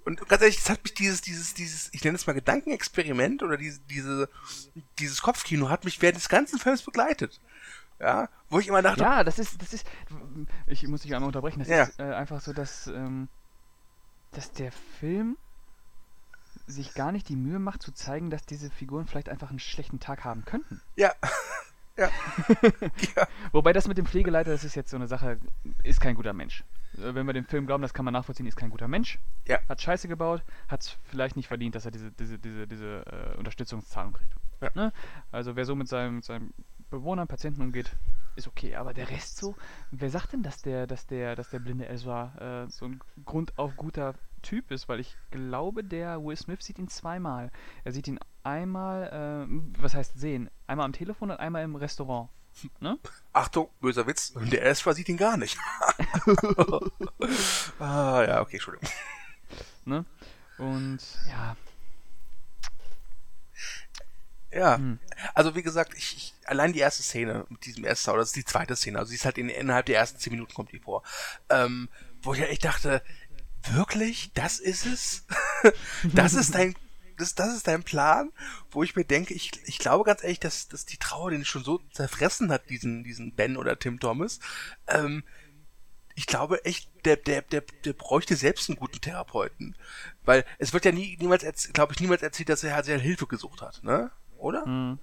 und 0.06 0.28
ganz 0.28 0.42
ehrlich, 0.42 0.58
das 0.58 0.70
hat 0.70 0.84
mich 0.84 0.94
dieses, 0.94 1.22
dieses, 1.22 1.54
dieses, 1.54 1.90
ich 1.94 2.04
nenne 2.04 2.16
es 2.16 2.28
mal 2.28 2.34
Gedankenexperiment 2.34 3.44
oder 3.44 3.58
diese, 3.58 3.80
diese, 3.90 4.30
dieses 5.00 5.22
Kopfkino 5.22 5.70
hat 5.70 5.86
mich 5.86 6.02
während 6.02 6.18
des 6.18 6.30
ganzen 6.30 6.60
Films 6.60 6.82
begleitet. 6.82 7.40
Ja, 8.00 8.28
wo 8.50 8.60
ich 8.60 8.68
immer 8.68 8.82
dachte. 8.82 9.02
Ja, 9.02 9.24
das 9.24 9.40
ist, 9.40 9.62
das 9.62 9.74
ist, 9.74 9.88
ich 10.68 10.86
muss 10.88 11.04
dich 11.04 11.14
einmal 11.16 11.28
unterbrechen, 11.28 11.60
das 11.60 11.68
ja. 11.68 11.84
ist 11.84 12.00
äh, 12.00 12.04
einfach 12.04 12.42
so, 12.42 12.52
dass, 12.52 12.88
ähm, 12.88 13.30
dass 14.32 14.52
der 14.52 14.72
Film 15.00 15.38
sich 16.68 16.94
gar 16.94 17.12
nicht 17.12 17.30
die 17.30 17.36
Mühe 17.36 17.60
macht 17.60 17.82
zu 17.82 17.92
zeigen, 17.94 18.30
dass 18.30 18.46
diese 18.46 18.70
Figuren 18.70 19.08
vielleicht 19.08 19.30
einfach 19.30 19.50
einen 19.50 19.60
schlechten 19.60 20.00
Tag 20.00 20.24
haben 20.24 20.44
könnten. 20.46 20.82
Ja. 20.96 21.14
ja. 21.98 22.10
ja. 23.16 23.28
Wobei 23.52 23.74
das 23.74 23.88
mit 23.88 23.98
dem 23.98 24.06
Pflegeleiter, 24.06 24.52
das 24.52 24.64
ist 24.64 24.76
jetzt 24.76 24.90
so 24.90 24.98
eine 24.98 25.08
Sache, 25.08 25.40
ist 25.84 26.02
kein 26.02 26.16
guter 26.16 26.34
Mensch. 26.34 26.64
Äh, 26.98 27.16
wenn 27.16 27.26
wir 27.26 27.34
dem 27.34 27.46
Film 27.46 27.66
glauben, 27.66 27.82
das 27.82 27.94
kann 27.94 28.06
man 28.06 28.14
nachvollziehen, 28.14 28.46
ist 28.46 28.56
kein 28.56 28.70
guter 28.70 28.88
Mensch. 28.88 29.20
Ja. 29.48 29.60
Hat 29.68 29.82
Scheiße 29.82 30.08
gebaut, 30.08 30.44
hat 30.68 30.82
es 30.82 30.98
vielleicht 31.04 31.36
nicht 31.36 31.48
verdient, 31.48 31.76
dass 31.76 31.86
er 31.86 31.92
diese, 31.92 32.12
diese, 32.12 32.40
diese, 32.40 32.68
diese 32.68 33.06
äh, 33.06 33.38
Unterstützungszahlung 33.38 34.14
kriegt. 34.14 34.36
Ja. 34.62 34.72
Ne? 34.76 34.94
Also 35.32 35.56
wer 35.56 35.66
so 35.66 35.76
mit 35.76 35.88
seinem, 35.88 36.16
mit 36.16 36.26
seinem 36.26 36.54
Bewohnern, 36.90 37.28
Patienten 37.28 37.62
umgeht, 37.62 37.96
ist 38.36 38.48
okay. 38.48 38.76
Aber 38.76 38.94
der 38.94 39.10
Rest 39.10 39.38
so, 39.38 39.56
wer 39.92 40.10
sagt 40.10 40.34
denn, 40.34 40.44
dass 40.44 40.62
der, 40.62 40.88
dass 40.88 41.08
der, 41.08 41.36
dass 41.36 41.50
der 41.50 41.60
blinde 41.60 41.88
Ezra 41.88 42.64
äh, 42.66 42.70
so 42.70 42.86
ein 42.86 43.00
grundauf 43.26 43.76
guter 43.76 44.16
Typ 44.42 44.72
ist? 44.72 44.90
Weil 44.90 45.00
ich 45.00 45.18
glaube, 45.32 45.84
der 45.84 46.24
Will 46.24 46.36
Smith 46.36 46.64
sieht 46.64 46.80
ihn 46.80 46.88
zweimal. 46.88 47.52
Er 47.84 47.92
sieht 47.92 48.08
ihn 48.08 48.20
einmal, 48.44 49.48
äh, 49.48 49.82
was 49.82 49.96
heißt 49.96 50.20
sehen? 50.20 50.50
Einmal 50.68 50.86
am 50.86 50.94
Telefon 50.94 51.32
und 51.32 51.38
einmal 51.38 51.64
im 51.64 51.76
Restaurant. 51.76 52.30
Ne? 52.80 52.98
Achtung, 53.34 53.70
böser 53.82 54.08
Witz, 54.08 54.34
der 54.36 54.66
Ezra 54.66 54.94
sieht 54.94 55.10
ihn 55.10 55.18
gar 55.18 55.38
nicht. 55.38 55.58
ah, 57.80 58.24
ja, 58.28 58.42
okay, 58.42 58.56
Entschuldigung. 58.56 58.90
Ne? 59.86 60.06
Und 60.58 61.00
ja. 61.28 61.58
Ja, 64.52 64.78
hm. 64.78 65.00
also 65.34 65.56
wie 65.56 65.64
gesagt, 65.64 65.96
ich, 65.96 66.16
ich, 66.16 66.34
allein 66.46 66.74
die 66.74 66.80
erste 66.80 67.02
Szene 67.02 67.46
mit 67.50 67.66
diesem 67.66 67.86
Esther, 67.86 68.14
oder 68.14 68.22
das 68.22 68.30
ist 68.30 68.36
die 68.36 68.46
zweite 68.46 68.76
Szene, 68.76 69.00
also 69.00 69.10
sie 69.10 69.16
ist 69.16 69.26
halt 69.26 69.40
in, 69.40 69.50
innerhalb 69.50 69.88
der 69.88 69.98
ersten 69.98 70.20
zehn 70.20 70.34
Minuten 70.34 70.54
kommt 70.54 70.72
die 70.72 70.80
vor, 70.80 71.02
ähm, 71.50 71.90
wo 72.22 72.36
ich 72.36 72.42
echt 72.42 72.64
dachte, 72.64 73.02
wirklich, 73.72 74.32
das 74.34 74.60
ist 74.60 74.86
es? 74.86 75.26
das 76.04 76.34
ist 76.34 76.54
dein 76.54 76.76
das, 77.18 77.36
das 77.36 77.56
ist 77.56 77.68
dein 77.68 77.84
Plan, 77.84 78.32
wo 78.72 78.84
ich 78.84 78.96
mir 78.96 79.06
denke, 79.06 79.34
ich, 79.34 79.52
ich 79.66 79.80
glaube 79.80 80.04
ganz 80.04 80.24
ehrlich, 80.24 80.40
dass, 80.40 80.68
dass 80.68 80.86
die 80.86 80.98
Trauer 80.98 81.32
den 81.32 81.46
schon 81.46 81.64
so 81.64 81.80
zerfressen 81.92 82.52
hat, 82.52 82.70
diesen, 82.70 83.04
diesen 83.04 83.34
Ben 83.34 83.58
oder 83.58 83.78
Tim 83.78 84.00
Thomas. 84.00 84.40
Ähm, 84.88 85.24
ich 86.16 86.28
glaube 86.28 86.64
echt, 86.66 86.90
der, 87.06 87.16
der, 87.18 87.42
der, 87.42 87.64
der 87.86 87.94
bräuchte 87.94 88.36
selbst 88.36 88.70
einen 88.70 88.78
guten 88.78 89.02
Therapeuten. 89.02 89.76
Weil 90.24 90.46
es 90.60 90.74
wird 90.74 90.86
ja 90.86 90.92
nie, 90.92 91.18
niemals, 91.20 91.44
glaube 91.74 91.94
ich, 91.94 92.00
niemals 92.00 92.22
erzählt, 92.22 92.50
dass 92.50 92.64
er 92.64 92.76
halt 92.76 92.86
Hilfe 92.86 93.28
gesucht 93.28 93.62
hat, 93.62 93.84
ne? 93.84 94.12
Oder? 94.38 94.66
Mhm 94.68 95.00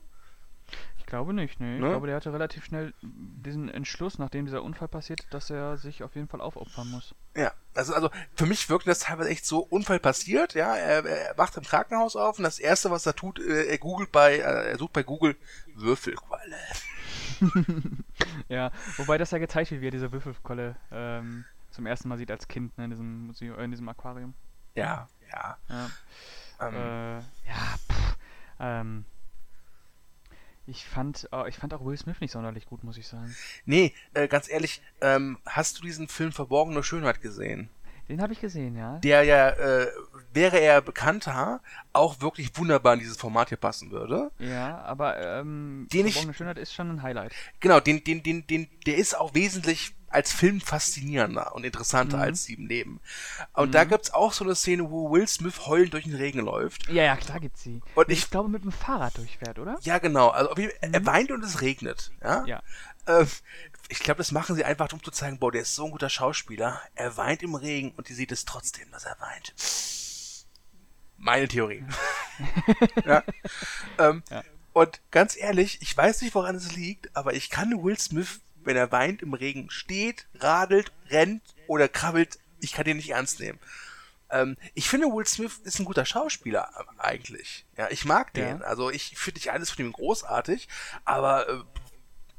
glaube 1.11 1.35
nicht, 1.35 1.61
nee. 1.61 1.79
Ne? 1.79 1.87
Ich 1.87 1.91
glaube, 1.91 2.07
der 2.07 2.17
hatte 2.17 2.33
relativ 2.33 2.65
schnell 2.65 2.95
diesen 3.03 3.69
Entschluss, 3.69 4.19
nachdem 4.19 4.47
dieser 4.47 4.63
Unfall 4.63 4.89
passiert, 4.89 5.27
dass 5.31 5.51
er 5.51 5.77
sich 5.77 6.03
auf 6.03 6.15
jeden 6.15 6.29
Fall 6.29 6.41
aufopfern 6.41 6.89
muss. 6.89 7.15
Ja, 7.37 7.53
also, 7.75 7.95
also 7.95 8.11
für 8.35 8.47
mich 8.47 8.71
wirkt 8.71 8.87
das 8.87 9.01
teilweise 9.01 9.29
echt 9.29 9.45
so, 9.45 9.59
Unfall 9.61 10.01
passiert, 10.01 10.55
ja, 10.55 10.75
er, 10.75 11.05
er 11.05 11.37
wacht 11.37 11.57
im 11.57 11.65
Krankenhaus 11.65 12.17
auf 12.17 12.39
und 12.39 12.45
das 12.45 12.59
erste, 12.59 12.91
was 12.91 13.05
er 13.05 13.15
tut, 13.15 13.39
äh, 13.39 13.67
er 13.67 13.79
googelt 13.79 14.11
bei, 14.11 14.37
äh, 14.37 14.71
er 14.71 14.79
sucht 14.79 14.95
bei 14.95 15.03
Google 15.03 15.37
Würfelqualle. 15.75 16.57
ja, 18.49 18.71
wobei 18.97 19.19
das 19.19 19.31
ja 19.31 19.39
gezeigt 19.39 19.71
wird, 19.71 19.83
wie 19.83 19.89
er 19.89 19.93
diese 19.93 20.13
Würfelqualle 20.13 20.77
ähm, 20.91 21.45
zum 21.71 21.87
ersten 21.87 22.09
Mal 22.09 22.19
sieht 22.19 22.31
als 22.31 22.49
Kind 22.49 22.77
ne, 22.79 22.85
in, 22.85 22.91
diesem 22.91 23.27
Museum, 23.27 23.59
äh, 23.59 23.65
in 23.65 23.71
diesem 23.71 23.89
Aquarium. 23.89 24.35
Ja, 24.75 25.09
ja. 25.33 25.57
Ja, 25.69 25.91
Ähm, 26.61 26.75
äh, 26.75 27.15
ja 27.49 27.77
pff, 27.91 28.17
ähm, 28.61 29.05
ich 30.71 30.87
fand, 30.87 31.29
äh, 31.33 31.49
ich 31.49 31.57
fand 31.57 31.75
auch 31.75 31.85
Will 31.85 31.97
Smith 31.97 32.21
nicht 32.21 32.31
sonderlich 32.31 32.67
gut, 32.67 32.85
muss 32.85 32.97
ich 32.97 33.07
sagen. 33.07 33.35
nee, 33.65 33.93
äh, 34.15 34.29
ganz 34.29 34.49
ehrlich, 34.49 34.81
ähm, 35.01 35.39
hast 35.45 35.79
du 35.79 35.83
diesen 35.83 36.09
Film 36.09 36.33
Verborgene 36.33 36.83
Schönheit 36.83 37.21
gesehen? 37.21 37.69
Den 38.11 38.21
habe 38.21 38.33
ich 38.33 38.41
gesehen, 38.41 38.77
ja. 38.77 38.99
Der 38.99 39.23
ja, 39.23 39.51
äh, 39.51 39.87
wäre 40.35 40.59
er 40.61 40.83
bekannter, 40.83 41.61
auch 41.93 42.21
wirklich 42.21 42.51
wunderbar 42.59 42.95
in 42.95 42.99
dieses 43.01 43.17
Format 43.17 43.49
hier 43.51 43.57
passen 43.59 43.91
würde. 43.93 44.31
Ja, 44.39 44.79
aber 44.83 45.19
ähm, 45.21 45.87
Den 45.93 46.07
ich- 46.09 46.21
Schönheit 46.37 46.59
ist 46.59 46.75
schon 46.75 46.91
ein 46.91 47.03
Highlight. 47.03 47.33
Genau, 47.61 47.81
den, 47.81 48.03
den, 48.05 48.23
den, 48.23 48.47
den, 48.49 48.69
der 48.87 48.97
ist 48.97 49.17
auch 49.17 49.33
wesentlich 49.35 49.95
als 50.09 50.33
Film 50.33 50.61
faszinierender 50.61 51.55
und 51.55 51.63
interessanter 51.65 52.17
Mhm. 52.17 52.23
als 52.25 52.43
Sieben 52.45 52.67
Leben. 52.67 53.01
Und 53.53 53.77
da 53.77 53.85
gibt's 53.85 54.13
auch 54.13 54.33
so 54.33 54.43
eine 54.45 54.57
Szene, 54.57 54.91
wo 54.91 55.13
Will 55.13 55.29
Smith 55.29 55.67
heulend 55.67 55.95
durch 55.95 56.03
den 56.03 56.17
Regen 56.17 56.41
läuft. 56.41 56.89
Ja, 56.89 57.05
ja, 57.05 57.15
klar 57.17 57.39
gibt's 57.39 57.63
sie. 57.63 57.81
Und 57.95 58.09
ich, 58.11 58.19
ich- 58.25 58.31
glaube, 58.31 58.49
mit 58.49 58.65
dem 58.65 58.73
Fahrrad 58.73 59.17
durchfährt, 59.19 59.61
oder? 59.61 59.79
Ja, 59.83 59.99
genau. 59.99 60.31
Also 60.31 60.53
Fall, 60.57 60.73
er 60.81 61.07
weint 61.07 61.31
und 61.31 61.45
es 61.45 61.61
regnet. 61.61 62.11
Ja. 62.25 62.41
Mhm. 62.41 62.47
Ja. 62.49 62.63
Äh, 63.07 63.25
ich 63.91 64.01
glaube, 64.01 64.19
das 64.19 64.33
machen 64.33 64.55
sie 64.55 64.65
einfach, 64.65 64.93
um 64.93 65.03
zu 65.03 65.11
zeigen, 65.11 65.39
boah, 65.39 65.51
der 65.51 65.63
ist 65.63 65.75
so 65.75 65.85
ein 65.85 65.91
guter 65.91 66.09
Schauspieler. 66.09 66.81
Er 66.95 67.17
weint 67.17 67.43
im 67.43 67.55
Regen 67.57 67.93
und 67.97 68.09
die 68.09 68.15
sieht 68.15 68.33
es 68.33 68.45
trotzdem, 68.45 68.91
dass 68.93 69.05
er 69.05 69.17
weint. 69.21 69.55
Meine 71.17 71.49
Theorie. 71.49 71.85
ja. 73.05 73.23
Ähm, 73.99 74.23
Ja. 74.31 74.43
Und 74.73 75.01
ganz 75.11 75.37
ehrlich, 75.37 75.83
ich 75.83 75.97
weiß 75.97 76.23
nicht, 76.23 76.35
woran 76.35 76.55
es 76.55 76.73
liegt, 76.77 77.15
aber 77.17 77.35
ich 77.35 77.51
kann 77.51 77.83
Will 77.83 77.99
Smith, 77.99 78.41
wenn 78.63 78.77
er 78.77 78.93
weint 78.93 79.21
im 79.21 79.35
Regen, 79.35 79.69
steht, 79.69 80.29
radelt, 80.35 80.93
rennt 81.09 81.43
oder 81.67 81.89
krabbelt, 81.89 82.39
ich 82.61 82.73
kann 82.73 82.85
den 82.85 82.99
nicht 82.99 83.11
ernst 83.11 83.41
nehmen. 83.41 83.59
Ähm, 84.31 84.57
ich 84.75 84.89
finde, 84.89 85.09
Will 85.09 85.27
Smith 85.27 85.59
ist 85.65 85.81
ein 85.81 85.85
guter 85.85 86.05
Schauspieler 86.05 86.71
äh, 86.77 87.01
eigentlich. 87.01 87.67
Ja, 87.77 87.91
ich 87.91 88.05
mag 88.05 88.33
den. 88.35 88.61
Ja. 88.61 88.65
Also 88.65 88.91
ich 88.91 89.19
finde 89.19 89.39
nicht 89.39 89.51
alles 89.51 89.71
von 89.71 89.85
ihm 89.85 89.93
großartig, 89.93 90.69
aber 91.05 91.49
äh, 91.49 91.63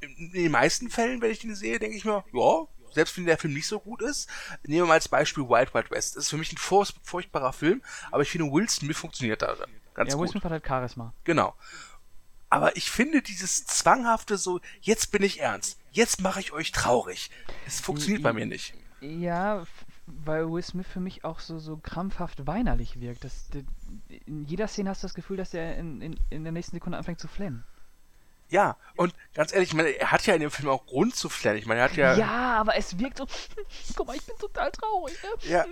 in 0.02 0.32
den 0.32 0.52
meisten 0.52 0.90
Fällen, 0.90 1.22
wenn 1.22 1.32
ich 1.32 1.40
den 1.40 1.56
sehe, 1.56 1.80
denke 1.80 1.98
ich 1.98 2.06
mir, 2.06 2.24
ja, 2.34 2.68
selbst 2.94 3.18
wenn 3.18 3.26
der 3.26 3.38
Film 3.38 3.54
nicht 3.54 3.68
so 3.68 3.80
gut 3.80 4.02
ist, 4.02 4.30
nehmen 4.64 4.84
wir 4.84 4.88
mal 4.88 4.94
als 4.96 5.08
Beispiel 5.08 5.48
Wild 5.48 5.74
Wild 5.74 5.92
West. 5.92 6.16
Das 6.16 6.26
ist 6.26 6.30
für 6.30 6.38
mich 6.38 6.52
ein 6.52 6.58
furch 6.58 6.94
furchtbarer 7.04 7.54
Film, 7.54 7.82
aber 8.12 8.24
ich 8.24 8.30
finde, 8.30 8.52
Will 8.52 8.70
Smith 8.70 8.98
funktioniert 8.98 9.42
darin. 9.42 9.70
Ganz 9.94 10.14
Ja, 10.14 10.20
Will. 10.20 10.28
Smith 10.28 10.44
hat 10.44 10.52
halt 10.52 10.68
Charisma. 10.68 11.14
Genau. 11.24 11.56
Aber 12.50 12.76
ich 12.76 12.92
finde 12.92 13.22
dieses 13.22 13.66
zwanghafte 13.66 14.38
so, 14.38 14.60
jetzt 14.82 15.12
bin 15.12 15.24
ich 15.24 15.40
ernst, 15.40 15.80
jetzt 15.92 16.22
mache 16.22 16.42
ich 16.42 16.52
euch 16.52 16.74
traurig. 16.74 17.32
Es 17.66 17.80
funktioniert 17.80 18.24
bei 18.24 18.34
mir 18.34 18.46
nicht. 18.46 18.74
Ja, 19.00 19.66
weil 20.06 20.52
Will 20.52 20.62
Smith 20.62 20.88
für 20.88 21.00
mich 21.00 21.24
auch 21.24 21.40
so, 21.40 21.60
so 21.60 21.78
krampfhaft 21.78 22.46
weinerlich 22.46 23.00
wirkt. 23.00 23.24
Das, 23.24 23.48
in 24.26 24.44
jeder 24.44 24.68
Szene 24.68 24.90
hast 24.90 25.02
du 25.02 25.08
das 25.08 25.14
Gefühl, 25.14 25.38
dass 25.38 25.54
er 25.54 25.78
in, 25.78 26.02
in, 26.02 26.20
in 26.30 26.44
der 26.44 26.52
nächsten 26.52 26.76
Sekunde 26.76 26.98
anfängt 26.98 27.20
zu 27.20 27.30
flennen. 27.30 27.64
Ja, 28.52 28.76
und 28.98 29.16
ganz 29.34 29.54
ehrlich, 29.54 29.70
ich 29.70 29.76
meine, 29.76 29.90
er 29.98 30.12
hat 30.12 30.26
ja 30.28 30.34
in 30.34 30.42
dem 30.42 30.52
Film 30.52 30.68
auch 30.68 30.86
Grund 30.86 31.16
zu 31.16 31.30
flennen. 31.30 31.58
Ich 31.58 31.66
meine, 31.66 31.80
er 31.80 31.84
hat 31.86 31.96
ja, 31.96 32.16
Ja, 32.16 32.58
aber 32.60 32.76
es 32.76 33.00
wirkt 33.00 33.18
so. 33.18 33.26
Guck 33.96 34.08
mal, 34.08 34.16
ich 34.18 34.26
bin 34.26 34.36
total 34.38 34.70
traurig. 34.72 35.18
Ne? 35.24 35.50
Ja. 35.50 35.66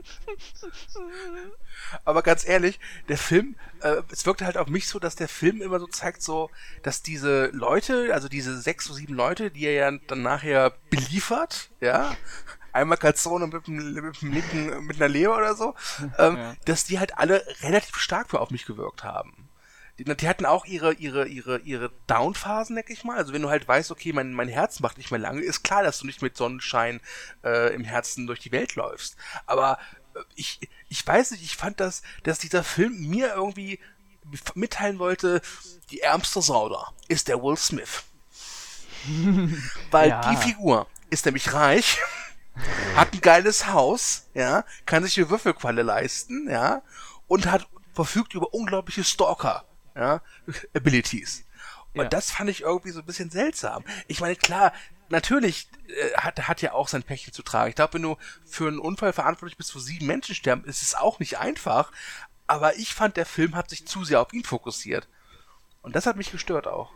Aber 2.05 2.21
ganz 2.23 2.47
ehrlich, 2.47 2.79
der 3.09 3.17
Film, 3.17 3.55
äh, 3.81 4.01
es 4.11 4.25
wirkt 4.25 4.41
halt 4.41 4.57
auf 4.57 4.67
mich 4.69 4.87
so, 4.87 4.97
dass 4.97 5.15
der 5.17 5.27
Film 5.27 5.61
immer 5.61 5.79
so 5.79 5.87
zeigt, 5.87 6.21
so, 6.21 6.49
dass 6.81 7.01
diese 7.03 7.47
Leute, 7.47 8.13
also 8.13 8.29
diese 8.29 8.59
sechs 8.61 8.87
oder 8.87 8.95
sieben 8.95 9.13
Leute, 9.13 9.51
die 9.51 9.65
er 9.65 9.73
ja 9.73 9.91
dann 10.07 10.21
nachher 10.21 10.71
beliefert, 10.89 11.71
ja, 11.81 12.15
einmal 12.71 12.97
Calzone 12.97 13.47
mit, 13.47 13.67
mit, 13.67 14.21
linken, 14.21 14.85
mit 14.85 14.95
einer 14.97 15.09
Leber 15.09 15.35
oder 15.37 15.55
so, 15.55 15.75
ähm, 16.17 16.37
Ja. 16.37 16.55
dass 16.63 16.85
die 16.85 16.97
halt 16.99 17.17
alle 17.17 17.43
relativ 17.61 17.97
stark 17.97 18.29
für 18.29 18.39
auf 18.39 18.51
mich 18.51 18.65
gewirkt 18.65 19.03
haben. 19.03 19.48
Die, 19.99 20.05
die 20.05 20.27
hatten 20.29 20.45
auch 20.45 20.65
ihre, 20.65 20.93
ihre, 20.93 21.27
ihre, 21.27 21.59
ihre 21.59 21.91
Downphasen, 22.07 22.75
denke 22.75 22.93
ich 22.93 23.03
mal. 23.03 23.17
Also 23.17 23.33
wenn 23.33 23.41
du 23.41 23.49
halt 23.49 23.67
weißt, 23.67 23.91
okay, 23.91 24.13
mein, 24.13 24.33
mein 24.33 24.47
Herz 24.47 24.79
macht 24.79 24.97
nicht 24.97 25.11
mehr 25.11 25.19
lange, 25.19 25.41
ist 25.41 25.63
klar, 25.63 25.83
dass 25.83 25.99
du 25.99 26.05
nicht 26.05 26.21
mit 26.21 26.37
Sonnenschein 26.37 27.01
äh, 27.43 27.73
im 27.73 27.83
Herzen 27.83 28.25
durch 28.25 28.39
die 28.39 28.51
Welt 28.53 28.75
läufst. 28.75 29.17
Aber 29.45 29.77
äh, 30.15 30.19
ich, 30.35 30.59
ich 30.87 31.05
weiß 31.05 31.31
nicht, 31.31 31.43
ich 31.43 31.57
fand 31.57 31.79
das, 31.79 32.01
dass 32.23 32.39
dieser 32.39 32.63
Film 32.63 33.09
mir 33.09 33.33
irgendwie 33.35 33.79
mitteilen 34.55 34.99
wollte, 34.99 35.41
die 35.91 36.01
ärmste 36.01 36.41
Sau 36.41 36.69
da 36.69 36.93
ist 37.07 37.27
der 37.27 37.41
Will 37.41 37.57
Smith. 37.57 38.03
Weil 39.91 40.09
Ja. 40.09 40.21
die 40.31 40.37
Figur 40.37 40.87
ist 41.09 41.25
nämlich 41.25 41.51
reich, 41.53 41.97
hat 42.95 43.13
ein 43.13 43.21
geiles 43.21 43.67
Haus, 43.67 44.27
ja, 44.33 44.63
kann 44.85 45.03
sich 45.03 45.17
eine 45.17 45.29
Würfelqualle 45.29 45.81
leisten, 45.81 46.49
ja, 46.49 46.83
und 47.27 47.47
hat 47.47 47.67
verfügt 47.93 48.33
über 48.33 48.53
unglaubliche 48.53 49.03
Stalker, 49.03 49.65
ja, 49.99 50.21
Abilities. 50.73 51.43
Und 51.93 52.03
Ja. 52.03 52.09
das 52.09 52.31
fand 52.31 52.49
ich 52.49 52.61
irgendwie 52.61 52.91
so 52.91 52.99
ein 52.99 53.05
bisschen 53.05 53.29
seltsam. 53.29 53.83
Ich 54.07 54.21
meine, 54.21 54.35
klar, 54.35 54.73
natürlich 55.09 55.67
äh, 55.87 56.13
hat, 56.17 56.47
hat 56.47 56.61
ja 56.61 56.73
auch 56.73 56.87
sein 56.87 57.03
Päckchen 57.03 57.33
zu 57.33 57.43
tragen. 57.43 57.69
Ich 57.69 57.75
glaube, 57.75 57.95
wenn 57.95 58.03
du 58.03 58.17
für 58.45 58.67
einen 58.67 58.79
Unfall 58.79 59.11
verantwortlich 59.13 59.57
bist, 59.57 59.75
wo 59.75 59.79
sieben 59.79 60.05
Menschen 60.05 60.35
sterben, 60.35 60.63
ist 60.65 60.81
es 60.83 60.95
auch 60.95 61.19
nicht 61.19 61.39
einfach. 61.39 61.91
Aber 62.47 62.75
ich 62.77 62.93
fand, 62.93 63.17
der 63.17 63.25
Film 63.25 63.55
hat 63.55 63.69
sich 63.69 63.85
zu 63.85 64.03
sehr 64.03 64.21
auf 64.21 64.33
ihn 64.33 64.43
fokussiert. 64.43 65.07
Und 65.81 65.95
das 65.95 66.05
hat 66.05 66.15
mich 66.15 66.31
gestört 66.31 66.67
auch. 66.67 66.91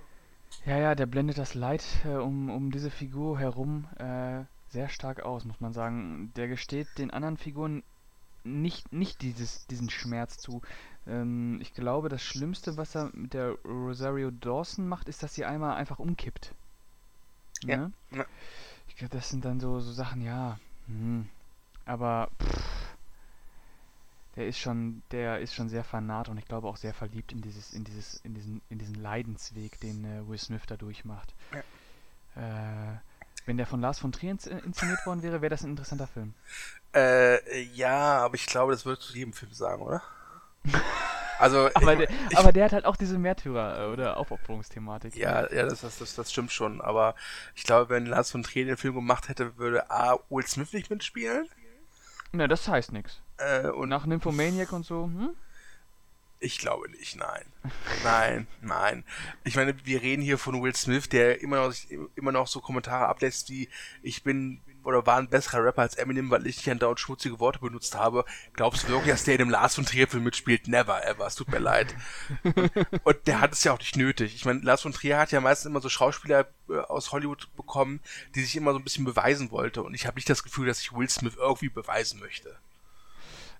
Ja, 0.65 0.77
ja, 0.77 0.95
der 0.95 1.07
blendet 1.07 1.37
das 1.37 1.55
Leid 1.55 1.83
äh, 2.05 2.09
um, 2.09 2.49
um 2.49 2.71
diese 2.71 2.91
Figur 2.91 3.39
herum 3.39 3.87
äh, 3.97 4.45
sehr 4.71 4.89
stark 4.89 5.21
aus, 5.23 5.43
muss 5.45 5.59
man 5.59 5.73
sagen. 5.73 6.31
Der 6.35 6.47
gesteht 6.47 6.87
den 6.97 7.11
anderen 7.11 7.37
Figuren 7.37 7.83
nicht, 8.43 8.91
nicht 8.93 9.21
dieses, 9.21 9.67
diesen 9.67 9.89
Schmerz 9.89 10.37
zu. 10.37 10.61
Ähm, 11.07 11.59
ich 11.61 11.73
glaube, 11.73 12.09
das 12.09 12.23
Schlimmste, 12.23 12.77
was 12.77 12.95
er 12.95 13.09
mit 13.13 13.33
der 13.33 13.51
Rosario 13.65 14.31
Dawson 14.31 14.87
macht, 14.87 15.07
ist, 15.09 15.23
dass 15.23 15.33
sie 15.35 15.45
einmal 15.45 15.75
einfach 15.75 15.99
umkippt. 15.99 16.53
Ja, 17.63 17.77
Ne? 17.77 17.91
ja. 18.11 18.25
Ich 18.87 18.95
glaube, 18.97 19.15
das 19.15 19.29
sind 19.29 19.45
dann 19.45 19.59
so, 19.59 19.79
so 19.79 19.91
Sachen, 19.91 20.21
ja. 20.21 20.59
Hm. 20.87 21.29
Aber 21.85 22.29
pff, 22.41 22.95
der 24.35 24.47
ist 24.47 24.57
schon, 24.59 25.03
der 25.11 25.39
ist 25.39 25.53
schon 25.53 25.69
sehr 25.69 25.83
fanat 25.83 26.29
und 26.29 26.37
ich 26.37 26.45
glaube 26.45 26.67
auch 26.67 26.77
sehr 26.77 26.93
verliebt 26.93 27.31
in 27.31 27.41
dieses, 27.41 27.73
in 27.73 27.83
dieses, 27.83 28.15
in 28.21 28.33
diesen, 28.33 28.61
in 28.69 28.79
diesen 28.79 28.95
Leidensweg, 28.95 29.79
den 29.79 30.03
äh, 30.05 30.27
Will 30.27 30.37
Smith 30.37 30.63
da 30.67 30.75
durchmacht. 30.77 31.33
Äh, 32.35 32.97
wenn 33.45 33.57
der 33.57 33.67
von 33.67 33.81
Lars 33.81 33.99
von 33.99 34.11
Trier 34.11 34.31
ins, 34.31 34.47
inszeniert 34.47 35.05
worden 35.05 35.21
wäre, 35.21 35.41
wäre 35.41 35.49
das 35.49 35.63
ein 35.63 35.71
interessanter 35.71 36.07
Film. 36.07 36.33
Äh, 36.93 37.61
ja, 37.73 38.19
aber 38.19 38.35
ich 38.35 38.45
glaube, 38.45 38.71
das 38.71 38.85
würdest 38.85 39.09
du 39.09 39.13
jedem 39.17 39.33
Film 39.33 39.53
sagen, 39.53 39.81
oder? 39.81 40.01
Also, 41.39 41.69
Aber 41.73 41.93
ich, 41.93 42.07
der, 42.07 42.09
ich, 42.29 42.37
aber 42.37 42.51
der 42.53 42.65
hat 42.65 42.73
halt 42.73 42.85
auch 42.85 42.95
diese 42.95 43.17
Märtyrer- 43.17 43.81
äh, 43.89 43.91
oder 43.91 44.17
Aufopferungsthematik. 44.17 45.15
ja, 45.15 45.51
ja, 45.51 45.65
das, 45.65 45.81
das, 45.81 45.97
das, 45.97 46.15
das 46.15 46.31
stimmt 46.31 46.51
schon. 46.53 46.79
Aber 46.79 47.15
ich 47.55 47.63
glaube, 47.63 47.89
wenn 47.89 48.05
Lars 48.05 48.31
von 48.31 48.43
Trier 48.43 48.65
den 48.65 48.77
Film 48.77 48.93
gemacht 48.95 49.27
hätte, 49.27 49.57
würde 49.57 49.89
A. 49.89 50.19
Will 50.29 50.45
Smith 50.47 50.71
nicht 50.71 50.89
mitspielen. 50.89 51.49
Ne, 52.31 52.47
das 52.47 52.67
heißt 52.67 52.93
nichts. 52.93 53.19
Äh, 53.37 53.67
Und 53.67 53.73
und 53.73 53.89
nach 53.89 54.05
Nymphomaniac 54.05 54.71
und 54.71 54.85
so, 54.85 55.05
hm? 55.05 55.31
ich 56.39 56.59
glaube 56.59 56.89
nicht, 56.91 57.15
nein. 57.17 57.45
Nein, 58.03 58.47
nein. 58.61 59.03
Ich 59.43 59.55
meine, 59.55 59.73
wir 59.85 60.01
reden 60.01 60.21
hier 60.21 60.37
von 60.37 60.61
Will 60.61 60.75
Smith, 60.75 61.09
der 61.09 61.41
immer 61.41 61.67
noch, 61.67 61.73
immer 62.15 62.31
noch 62.31 62.47
so 62.47 62.61
Kommentare 62.61 63.07
ablässt 63.07 63.49
wie, 63.49 63.69
ich 64.01 64.23
bin 64.23 64.61
oder 64.83 65.05
war 65.05 65.17
ein 65.17 65.29
besserer 65.29 65.63
Rapper 65.63 65.83
als 65.83 65.95
Eminem, 65.95 66.29
weil 66.29 66.47
ich 66.47 66.57
nicht 66.57 66.69
andauernd 66.69 66.99
schmutzige 66.99 67.39
Worte 67.39 67.59
benutzt 67.59 67.95
habe. 67.95 68.25
Glaubst 68.53 68.83
du 68.83 68.89
wirklich, 68.89 69.11
dass 69.11 69.23
der 69.23 69.35
in 69.35 69.39
dem 69.39 69.49
Lars 69.49 69.75
von 69.75 69.85
Trier 69.85 70.07
Film 70.07 70.23
mitspielt? 70.23 70.67
Never 70.67 71.05
ever. 71.05 71.27
Es 71.27 71.35
tut 71.35 71.49
mir 71.49 71.59
leid. 71.59 71.95
Und 73.03 73.27
der 73.27 73.41
hat 73.41 73.53
es 73.53 73.63
ja 73.63 73.73
auch 73.73 73.79
nicht 73.79 73.95
nötig. 73.95 74.35
Ich 74.35 74.45
meine, 74.45 74.59
Lars 74.59 74.81
von 74.81 74.93
Trier 74.93 75.17
hat 75.17 75.31
ja 75.31 75.41
meistens 75.41 75.69
immer 75.69 75.81
so 75.81 75.89
Schauspieler 75.89 76.47
äh, 76.69 76.77
aus 76.77 77.11
Hollywood 77.11 77.47
bekommen, 77.55 77.99
die 78.35 78.41
sich 78.41 78.55
immer 78.55 78.73
so 78.73 78.79
ein 78.79 78.83
bisschen 78.83 79.05
beweisen 79.05 79.51
wollte. 79.51 79.83
Und 79.83 79.93
ich 79.93 80.05
habe 80.05 80.15
nicht 80.15 80.29
das 80.29 80.43
Gefühl, 80.43 80.67
dass 80.67 80.81
ich 80.81 80.93
Will 80.93 81.09
Smith 81.09 81.35
irgendwie 81.37 81.69
beweisen 81.69 82.19
möchte. 82.19 82.55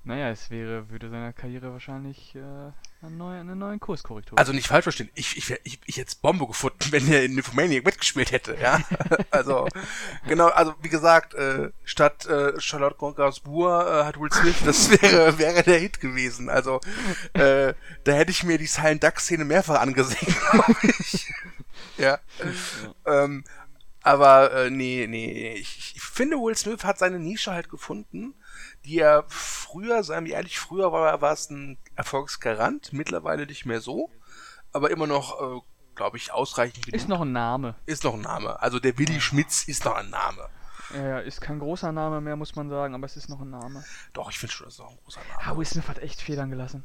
Naja, 0.03 0.29
es 0.29 0.49
wäre, 0.49 0.89
würde 0.89 1.09
seiner 1.09 1.31
Karriere 1.31 1.71
wahrscheinlich 1.71 2.35
äh, 2.35 2.71
eine, 3.03 3.15
neue, 3.15 3.39
eine 3.39 3.55
neue 3.55 3.77
Kurskorrektur. 3.79 4.39
Also 4.39 4.53
nicht 4.53 4.67
falsch 4.67 4.83
verstehen. 4.83 5.09
Ich, 5.13 5.35
ich, 5.37 5.51
ich, 5.63 5.79
ich 5.85 5.97
hätte 5.97 6.15
Bombe 6.21 6.47
gefunden, 6.47 6.77
wenn 6.91 7.07
er 7.11 7.23
in 7.23 7.35
Nymphomaniac 7.35 7.85
mitgespielt 7.85 8.31
hätte, 8.31 8.57
ja. 8.61 8.81
also, 9.31 9.67
genau, 10.27 10.47
also 10.47 10.73
wie 10.81 10.89
gesagt, 10.89 11.33
äh, 11.33 11.71
statt 11.83 12.25
äh, 12.25 12.59
Charlotte 12.59 12.95
Gainsbourg 13.15 13.87
äh, 13.87 14.03
hat 14.05 14.19
Will 14.19 14.31
Smith, 14.31 14.55
das 14.65 14.89
wäre, 15.01 15.37
wäre 15.37 15.63
der 15.63 15.79
Hit 15.79 15.99
gewesen. 15.99 16.49
Also, 16.49 16.79
äh, 17.33 17.73
da 18.03 18.11
hätte 18.13 18.31
ich 18.31 18.43
mir 18.43 18.57
die 18.57 18.67
Silent 18.67 19.03
Duck 19.03 19.19
Szene 19.19 19.45
mehrfach 19.45 19.81
angesehen, 19.81 20.35
glaube 20.51 20.75
ich. 20.99 21.31
ja. 21.97 22.19
Ähm, 23.05 23.43
aber 24.01 24.51
äh, 24.53 24.69
nee, 24.69 25.07
nee, 25.07 25.53
ich, 25.53 25.93
ich 25.95 26.01
finde, 26.01 26.37
Will 26.37 26.55
Smith 26.55 26.83
hat 26.83 26.99
seine 26.99 27.19
Nische 27.19 27.51
halt 27.51 27.69
gefunden, 27.69 28.35
die 28.85 28.99
er 28.99 29.23
früher, 29.29 30.03
seien 30.03 30.25
wir 30.25 30.33
ehrlich, 30.33 30.59
früher 30.59 30.91
war, 30.91 31.21
war 31.21 31.33
es 31.33 31.49
ein 31.49 31.77
Erfolgsgarant, 31.95 32.93
mittlerweile 32.93 33.45
nicht 33.45 33.65
mehr 33.65 33.81
so, 33.81 34.09
aber 34.71 34.91
immer 34.91 35.07
noch, 35.07 35.39
äh, 35.41 35.61
glaube 35.95 36.17
ich, 36.17 36.31
ausreichend 36.31 36.85
genug. 36.85 36.95
ist 36.95 37.07
noch 37.09 37.21
ein 37.21 37.31
Name. 37.31 37.75
ist 37.85 38.03
noch 38.03 38.13
ein 38.15 38.21
Name. 38.21 38.61
Also 38.61 38.79
der 38.79 38.97
Willi 38.97 39.21
Schmitz 39.21 39.67
ist 39.67 39.85
noch 39.85 39.95
ein 39.95 40.09
Name. 40.09 40.49
Ja, 40.93 41.07
ja, 41.07 41.19
ist 41.19 41.41
kein 41.41 41.59
großer 41.59 41.91
Name 41.91 42.21
mehr, 42.21 42.35
muss 42.35 42.55
man 42.55 42.69
sagen, 42.69 42.93
aber 42.93 43.05
es 43.05 43.15
ist 43.15 43.29
noch 43.29 43.41
ein 43.41 43.49
Name. 43.49 43.83
Doch, 44.13 44.29
ich 44.29 44.37
finde 44.37 44.53
schon, 44.53 44.65
das 44.65 44.75
ist 44.75 44.79
auch 44.81 44.91
ein 44.91 44.97
großer 45.03 45.21
Name. 45.21 45.39
Ah, 45.43 45.57
Will 45.57 45.65
Smith 45.65 45.87
hat 45.87 45.99
echt 45.99 46.21
Federn 46.21 46.49
gelassen. 46.49 46.83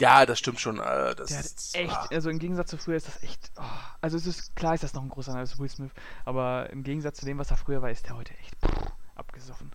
Ja, 0.00 0.24
das 0.26 0.38
stimmt 0.38 0.60
schon. 0.60 0.78
Äh, 0.78 1.14
das 1.14 1.28
Der 1.28 1.40
ist, 1.40 1.74
hat 1.74 1.80
echt, 1.82 1.94
ah. 1.96 2.08
also 2.10 2.30
im 2.30 2.38
Gegensatz 2.38 2.70
zu 2.70 2.78
früher 2.78 2.96
ist 2.96 3.06
das 3.06 3.22
echt. 3.22 3.50
Oh, 3.56 3.62
also 4.00 4.16
es 4.16 4.26
ist 4.26 4.56
klar, 4.56 4.74
ist 4.74 4.82
das 4.84 4.94
noch 4.94 5.02
ein 5.02 5.08
großer 5.08 5.32
Name, 5.32 5.44
ist 5.44 5.58
Will 5.58 5.68
Smith, 5.68 5.90
aber 6.24 6.70
im 6.70 6.82
Gegensatz 6.82 7.18
zu 7.18 7.26
dem, 7.26 7.38
was 7.38 7.50
er 7.50 7.56
früher 7.56 7.82
war, 7.82 7.90
ist 7.90 8.06
der 8.06 8.16
heute 8.16 8.34
echt 8.38 8.54
pff, 8.64 8.92
abgesoffen. 9.14 9.72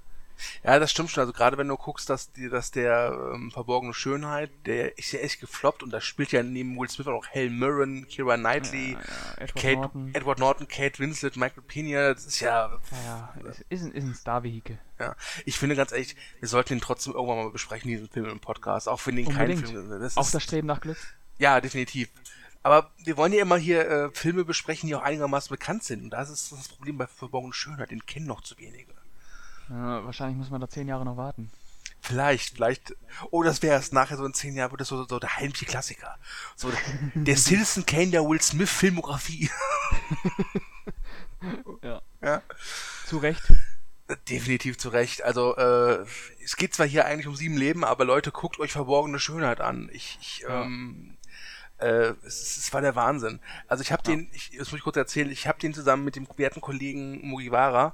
Ja, 0.64 0.80
das 0.80 0.92
stimmt 0.92 1.12
schon. 1.12 1.22
Also 1.22 1.34
gerade 1.34 1.58
wenn 1.58 1.68
du 1.68 1.76
guckst, 1.78 2.10
dass, 2.10 2.32
die, 2.32 2.50
dass 2.50 2.72
der 2.72 3.32
ähm, 3.34 3.52
verborgene 3.52 3.94
Schönheit, 3.94 4.52
der 4.66 4.98
ist 4.98 5.12
ja 5.12 5.20
echt 5.20 5.40
gefloppt 5.40 5.84
und 5.84 5.92
da 5.92 6.02
spielt 6.02 6.32
ja 6.32 6.44
neben 6.44 6.78
Will 6.78 6.90
Smith 6.90 7.08
auch 7.08 7.26
Helen 7.28 7.58
Mirren, 7.60 8.08
Kira 8.08 8.36
Knightley, 8.38 8.94
Ja, 8.94 9.00
ja, 9.00 9.44
Edward 9.44 9.56
Kate, 9.62 9.76
Norton. 9.76 10.16
Edward 10.16 10.40
Norton, 10.40 10.68
Kate 10.68 11.00
Winslet, 11.00 11.36
Michael 11.36 11.64
Pena. 11.64 12.14
Das 12.14 12.26
ist 12.26 12.40
ja, 12.40 12.80
Ja, 13.06 13.34
ja, 13.44 13.50
ist, 13.50 13.66
ist, 13.70 13.84
ein, 13.84 13.92
ist 13.92 14.04
ein 14.04 14.16
Star-Vehikel. 14.16 14.78
ja. 15.00 15.16
Ich 15.46 15.58
finde 15.58 15.76
ganz 15.76 15.92
ehrlich, 15.92 16.16
wir 16.40 16.48
sollten 16.48 16.74
ihn 16.74 16.82
trotzdem 16.82 17.14
irgendwann 17.14 17.38
mal 17.38 17.52
besprechen, 17.52 17.90
diesen 17.90 18.10
Film 18.10 18.26
im 18.26 18.40
Podcast. 18.40 18.88
Auch 18.88 19.06
wenn 19.06 19.16
den 19.16 19.28
kein. 19.34 19.58
Film 19.58 19.90
das 20.00 20.18
Auch 20.18 20.26
ist, 20.26 20.34
das 20.34 20.44
Streben 20.44 20.68
nach 20.68 20.82
Glück. 20.82 20.98
Ja, 21.38 21.60
definitiv. 21.62 22.10
Aber 22.66 22.92
wir 23.04 23.18
wollen 23.18 23.34
ja 23.34 23.42
immer 23.42 23.58
hier 23.58 23.90
äh, 23.90 24.10
Filme 24.14 24.46
besprechen, 24.46 24.88
die 24.88 24.96
auch 24.96 25.02
einigermaßen 25.02 25.50
bekannt 25.50 25.84
sind. 25.84 26.04
Und 26.04 26.10
das 26.12 26.30
ist 26.30 26.50
das 26.54 26.70
Problem 26.70 26.98
bei 26.98 27.08
verborgene 27.08 27.54
Schönheit. 27.54 27.92
Den 27.92 28.06
kennen 28.06 28.26
noch 28.26 28.40
zu 28.42 28.58
wenige. 28.58 28.94
Ja, 29.70 30.04
wahrscheinlich 30.06 30.38
muss 30.38 30.50
man 30.50 30.62
da 30.62 30.70
zehn 30.70 30.88
Jahre 30.88 31.06
noch 31.06 31.18
warten. 31.18 31.52
Vielleicht, 32.02 32.56
vielleicht. 32.56 32.94
Oh, 33.32 33.44
das 33.44 33.62
wäre 33.62 33.80
es. 33.80 33.92
Nachher 33.94 34.18
so 34.18 34.26
in 34.26 34.34
zehn 34.34 34.56
Jahren 34.56 34.72
wird 34.72 34.82
das 34.82 34.90
so, 34.90 35.06
so 35.06 35.20
der 35.20 35.38
heimliche 35.38 35.66
Klassiker. 35.66 36.18
So 36.56 36.70
der 37.16 37.38
Citizen 37.38 37.86
Kane 37.86 38.12
der 38.12 38.24
Will 38.28 38.42
Smith 38.42 38.70
Filmografie. 38.70 39.50
Ja. 41.82 42.02
ja. 42.22 42.42
Zu 43.06 43.18
Recht. 43.18 43.42
Definitiv 44.30 44.78
zu 44.78 44.90
Recht. 44.90 45.24
Also, 45.24 45.56
äh, 45.58 46.06
es 46.44 46.56
geht 46.56 46.74
zwar 46.74 46.88
hier 46.88 47.06
eigentlich 47.06 47.28
um 47.28 47.36
sieben 47.36 47.58
Leben, 47.58 47.84
aber 47.84 48.06
Leute, 48.06 48.32
guckt 48.32 48.60
euch 48.60 48.72
verborgene 48.72 49.20
Schönheit 49.20 49.60
an. 49.60 49.90
Ich, 49.92 50.18
ich 50.22 50.40
Ja. 50.48 50.64
ähm, 50.64 51.18
äh, 51.84 52.16
es, 52.26 52.58
es 52.58 52.74
war 52.74 52.82
der 52.82 52.96
Wahnsinn. 52.96 53.40
Also 53.68 53.82
ich 53.82 53.92
habe 53.92 54.04
den, 54.04 54.30
ich, 54.34 54.52
das 54.58 54.72
muss 54.72 54.80
ich 54.80 54.84
kurz 54.84 54.98
erzählen, 54.98 55.30
ich 55.30 55.48
habe 55.48 55.60
den 55.60 55.74
zusammen 55.74 56.06
mit 56.06 56.16
dem 56.16 56.28
werten 56.38 56.62
Kollegen 56.62 57.28
Mugiwara 57.28 57.94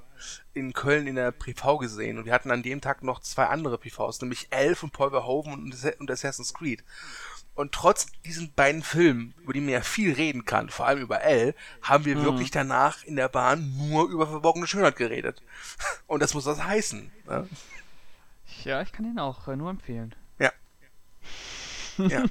in 0.53 0.73
Köln 0.73 1.07
in 1.07 1.15
der 1.15 1.31
PV 1.31 1.77
gesehen 1.79 2.17
und 2.17 2.25
wir 2.25 2.33
hatten 2.33 2.51
an 2.51 2.63
dem 2.63 2.81
Tag 2.81 3.03
noch 3.03 3.19
zwei 3.19 3.45
andere 3.45 3.77
PVs, 3.77 4.21
nämlich 4.21 4.47
Elf 4.51 4.83
und 4.83 4.93
Paul 4.93 5.09
Verhoeven 5.09 5.53
und, 5.53 5.99
und 5.99 6.11
Assassin's 6.11 6.53
Creed. 6.53 6.83
Und 7.55 7.73
trotz 7.73 8.07
diesen 8.25 8.53
beiden 8.53 8.83
Filmen, 8.83 9.33
über 9.43 9.51
die 9.51 9.59
man 9.59 9.71
ja 9.71 9.81
viel 9.81 10.13
reden 10.13 10.45
kann, 10.45 10.69
vor 10.69 10.85
allem 10.85 11.01
über 11.01 11.23
L, 11.23 11.53
haben 11.81 12.05
wir 12.05 12.23
wirklich 12.23 12.51
danach 12.51 13.03
in 13.03 13.17
der 13.17 13.27
Bahn 13.27 13.75
nur 13.75 14.07
über 14.07 14.27
verborgene 14.27 14.65
Schönheit 14.65 14.95
geredet. 14.95 15.41
Und 16.07 16.21
das 16.21 16.33
muss 16.33 16.45
was 16.45 16.63
heißen. 16.63 17.11
Ne? 17.27 17.49
Ja, 18.63 18.81
ich 18.81 18.93
kann 18.93 19.03
ihn 19.03 19.19
auch 19.19 19.49
äh, 19.49 19.57
nur 19.57 19.69
empfehlen. 19.69 20.15
Ja. 20.37 20.51
Ja. 21.97 22.23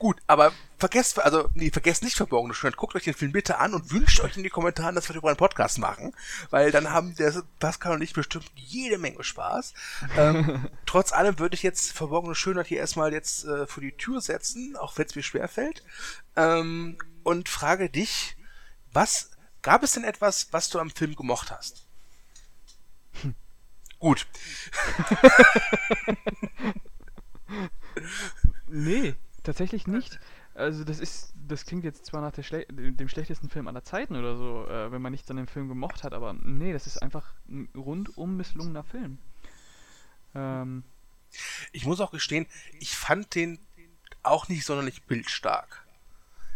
Gut, 0.00 0.16
aber 0.26 0.54
vergesst, 0.78 1.18
also, 1.18 1.50
nee, 1.52 1.70
vergesst 1.70 2.02
nicht 2.02 2.16
verborgene 2.16 2.54
Schönheit. 2.54 2.78
Guckt 2.78 2.94
euch 2.94 3.04
den 3.04 3.12
Film 3.12 3.32
bitte 3.32 3.58
an 3.58 3.74
und 3.74 3.92
wünscht 3.92 4.20
euch 4.20 4.34
in 4.34 4.42
die 4.42 4.48
Kommentare, 4.48 4.94
dass 4.94 5.10
wir 5.10 5.12
darüber 5.12 5.28
einen 5.28 5.36
Podcast 5.36 5.76
machen. 5.76 6.16
Weil 6.48 6.70
dann 6.70 6.90
haben 6.90 7.14
der 7.16 7.42
Pascal 7.58 7.92
und 7.92 8.00
ich 8.00 8.14
bestimmt 8.14 8.50
jede 8.54 8.96
Menge 8.96 9.22
Spaß. 9.22 9.74
Ähm, 10.16 10.70
trotz 10.86 11.12
allem 11.12 11.38
würde 11.38 11.54
ich 11.54 11.62
jetzt 11.62 11.92
verborgene 11.92 12.34
Schönheit 12.34 12.68
hier 12.68 12.78
erstmal 12.78 13.12
jetzt 13.12 13.44
äh, 13.44 13.66
vor 13.66 13.82
die 13.82 13.92
Tür 13.92 14.22
setzen, 14.22 14.74
auch 14.74 14.96
wenn 14.96 15.04
es 15.04 15.16
mir 15.16 15.22
schwerfällt. 15.22 15.84
Ähm, 16.34 16.96
und 17.22 17.50
frage 17.50 17.90
dich, 17.90 18.38
was, 18.94 19.32
gab 19.60 19.82
es 19.82 19.92
denn 19.92 20.04
etwas, 20.04 20.48
was 20.50 20.70
du 20.70 20.78
am 20.78 20.90
Film 20.90 21.14
gemocht 21.14 21.50
hast? 21.50 21.84
Gut. 23.98 24.26
Nee, 28.72 29.16
tatsächlich 29.50 29.86
nicht. 29.88 30.20
Also 30.54 30.84
das 30.84 31.00
ist, 31.00 31.34
das 31.48 31.64
klingt 31.64 31.84
jetzt 31.84 32.06
zwar 32.06 32.20
nach 32.20 32.32
schle 32.42 32.66
dem 32.68 33.08
schlechtesten 33.08 33.48
Film 33.48 33.66
aller 33.66 33.82
Zeiten 33.82 34.14
oder 34.14 34.36
so, 34.36 34.66
äh, 34.68 34.92
wenn 34.92 35.02
man 35.02 35.10
nichts 35.10 35.30
an 35.30 35.36
dem 35.36 35.48
Film 35.48 35.68
gemocht 35.68 36.04
hat, 36.04 36.12
aber 36.12 36.34
nee, 36.34 36.72
das 36.72 36.86
ist 36.86 37.02
einfach 37.02 37.34
ein 37.48 37.68
rundum 37.74 38.36
misslungener 38.36 38.84
Film. 38.84 39.18
Ähm, 40.34 40.84
Ich 41.72 41.84
muss 41.84 42.00
auch 42.00 42.12
gestehen, 42.12 42.46
ich 42.78 42.96
fand 42.96 43.34
den 43.34 43.58
auch 44.22 44.48
nicht 44.48 44.64
sonderlich 44.64 45.02
bildstark. 45.04 45.84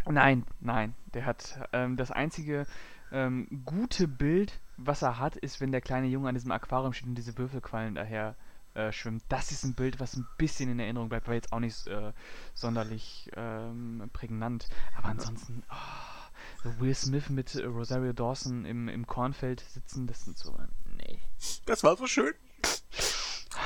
nein, 0.08 0.44
nein, 0.60 0.94
der 1.14 1.26
hat 1.26 1.58
ähm, 1.72 1.96
das 1.96 2.10
einzige 2.10 2.66
ähm, 3.10 3.62
gute 3.64 4.06
Bild, 4.06 4.60
was 4.76 5.02
er 5.02 5.18
hat, 5.18 5.36
ist, 5.36 5.60
wenn 5.60 5.72
der 5.72 5.80
kleine 5.80 6.06
Junge 6.06 6.28
an 6.28 6.34
diesem 6.34 6.52
Aquarium 6.52 6.92
steht 6.92 7.08
und 7.08 7.14
diese 7.14 7.36
Würfelquallen 7.38 7.94
daher 7.94 8.36
äh, 8.74 8.92
schwimmt. 8.92 9.24
Das 9.28 9.52
ist 9.52 9.64
ein 9.64 9.74
Bild, 9.74 10.00
was 10.00 10.14
ein 10.16 10.26
bisschen 10.36 10.70
in 10.70 10.78
Erinnerung 10.80 11.08
bleibt, 11.08 11.28
war 11.28 11.34
jetzt 11.34 11.52
auch 11.52 11.60
nicht 11.60 11.86
äh, 11.86 12.12
sonderlich 12.54 13.30
ähm, 13.36 14.10
prägnant. 14.12 14.68
Aber 14.96 15.08
ansonsten, 15.08 15.62
oh, 15.70 16.80
Will 16.80 16.94
Smith 16.94 17.28
mit 17.28 17.54
äh, 17.54 17.64
Rosario 17.64 18.12
Dawson 18.12 18.64
im, 18.64 18.88
im 18.88 19.06
Kornfeld 19.06 19.60
sitzen, 19.60 20.06
das 20.06 20.24
sind 20.24 20.38
so, 20.38 20.56
nee. 20.96 21.20
Das 21.66 21.82
war 21.84 21.96
so 21.96 22.06
schön. 22.06 22.34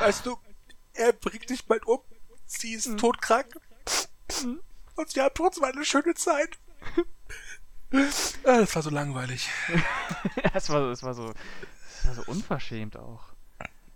Weißt 0.00 0.26
du, 0.26 0.36
er 0.94 1.12
bringt 1.12 1.48
dich 1.48 1.64
bald 1.66 1.86
um. 1.86 2.00
Sie 2.46 2.74
ist 2.74 2.98
todkrank. 2.98 3.58
Und 4.96 5.10
sie 5.10 5.20
haben 5.20 5.34
trotzdem 5.34 5.64
eine 5.64 5.84
schöne 5.84 6.14
Zeit. 6.14 6.58
Ah, 8.44 8.58
Das 8.60 8.74
war 8.74 8.82
so 8.82 8.90
langweilig. 8.90 9.48
das, 10.52 10.68
war, 10.68 10.88
das, 10.88 11.02
war 11.02 11.14
so, 11.14 11.32
das 11.32 12.06
war 12.06 12.14
so 12.14 12.22
unverschämt 12.30 12.96
auch. 12.96 13.32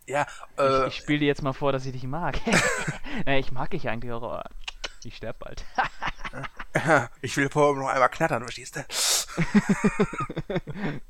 Ja, 0.07 0.27
äh, 0.59 0.83
Ich, 0.83 0.87
ich 0.89 0.97
spiele 0.97 1.21
dir 1.21 1.27
jetzt 1.27 1.43
mal 1.43 1.53
vor, 1.53 1.73
dass 1.73 1.87
ich 1.87 1.93
dich 1.93 2.05
mag. 2.05 2.39
naja, 3.27 3.39
ich 3.39 3.53
mag 3.53 3.71
dich 3.71 3.89
eigentlich 3.89 4.13
auch, 4.13 4.23
aber 4.23 4.45
ich 5.05 5.17
sterb 5.17 5.39
bald. 5.39 5.65
ich 7.23 7.37
will 7.37 7.49
vorher 7.51 7.81
noch 7.81 7.89
einmal 7.89 8.09
knattern, 8.09 8.43
verstehst 8.43 8.77
du? 8.77 8.85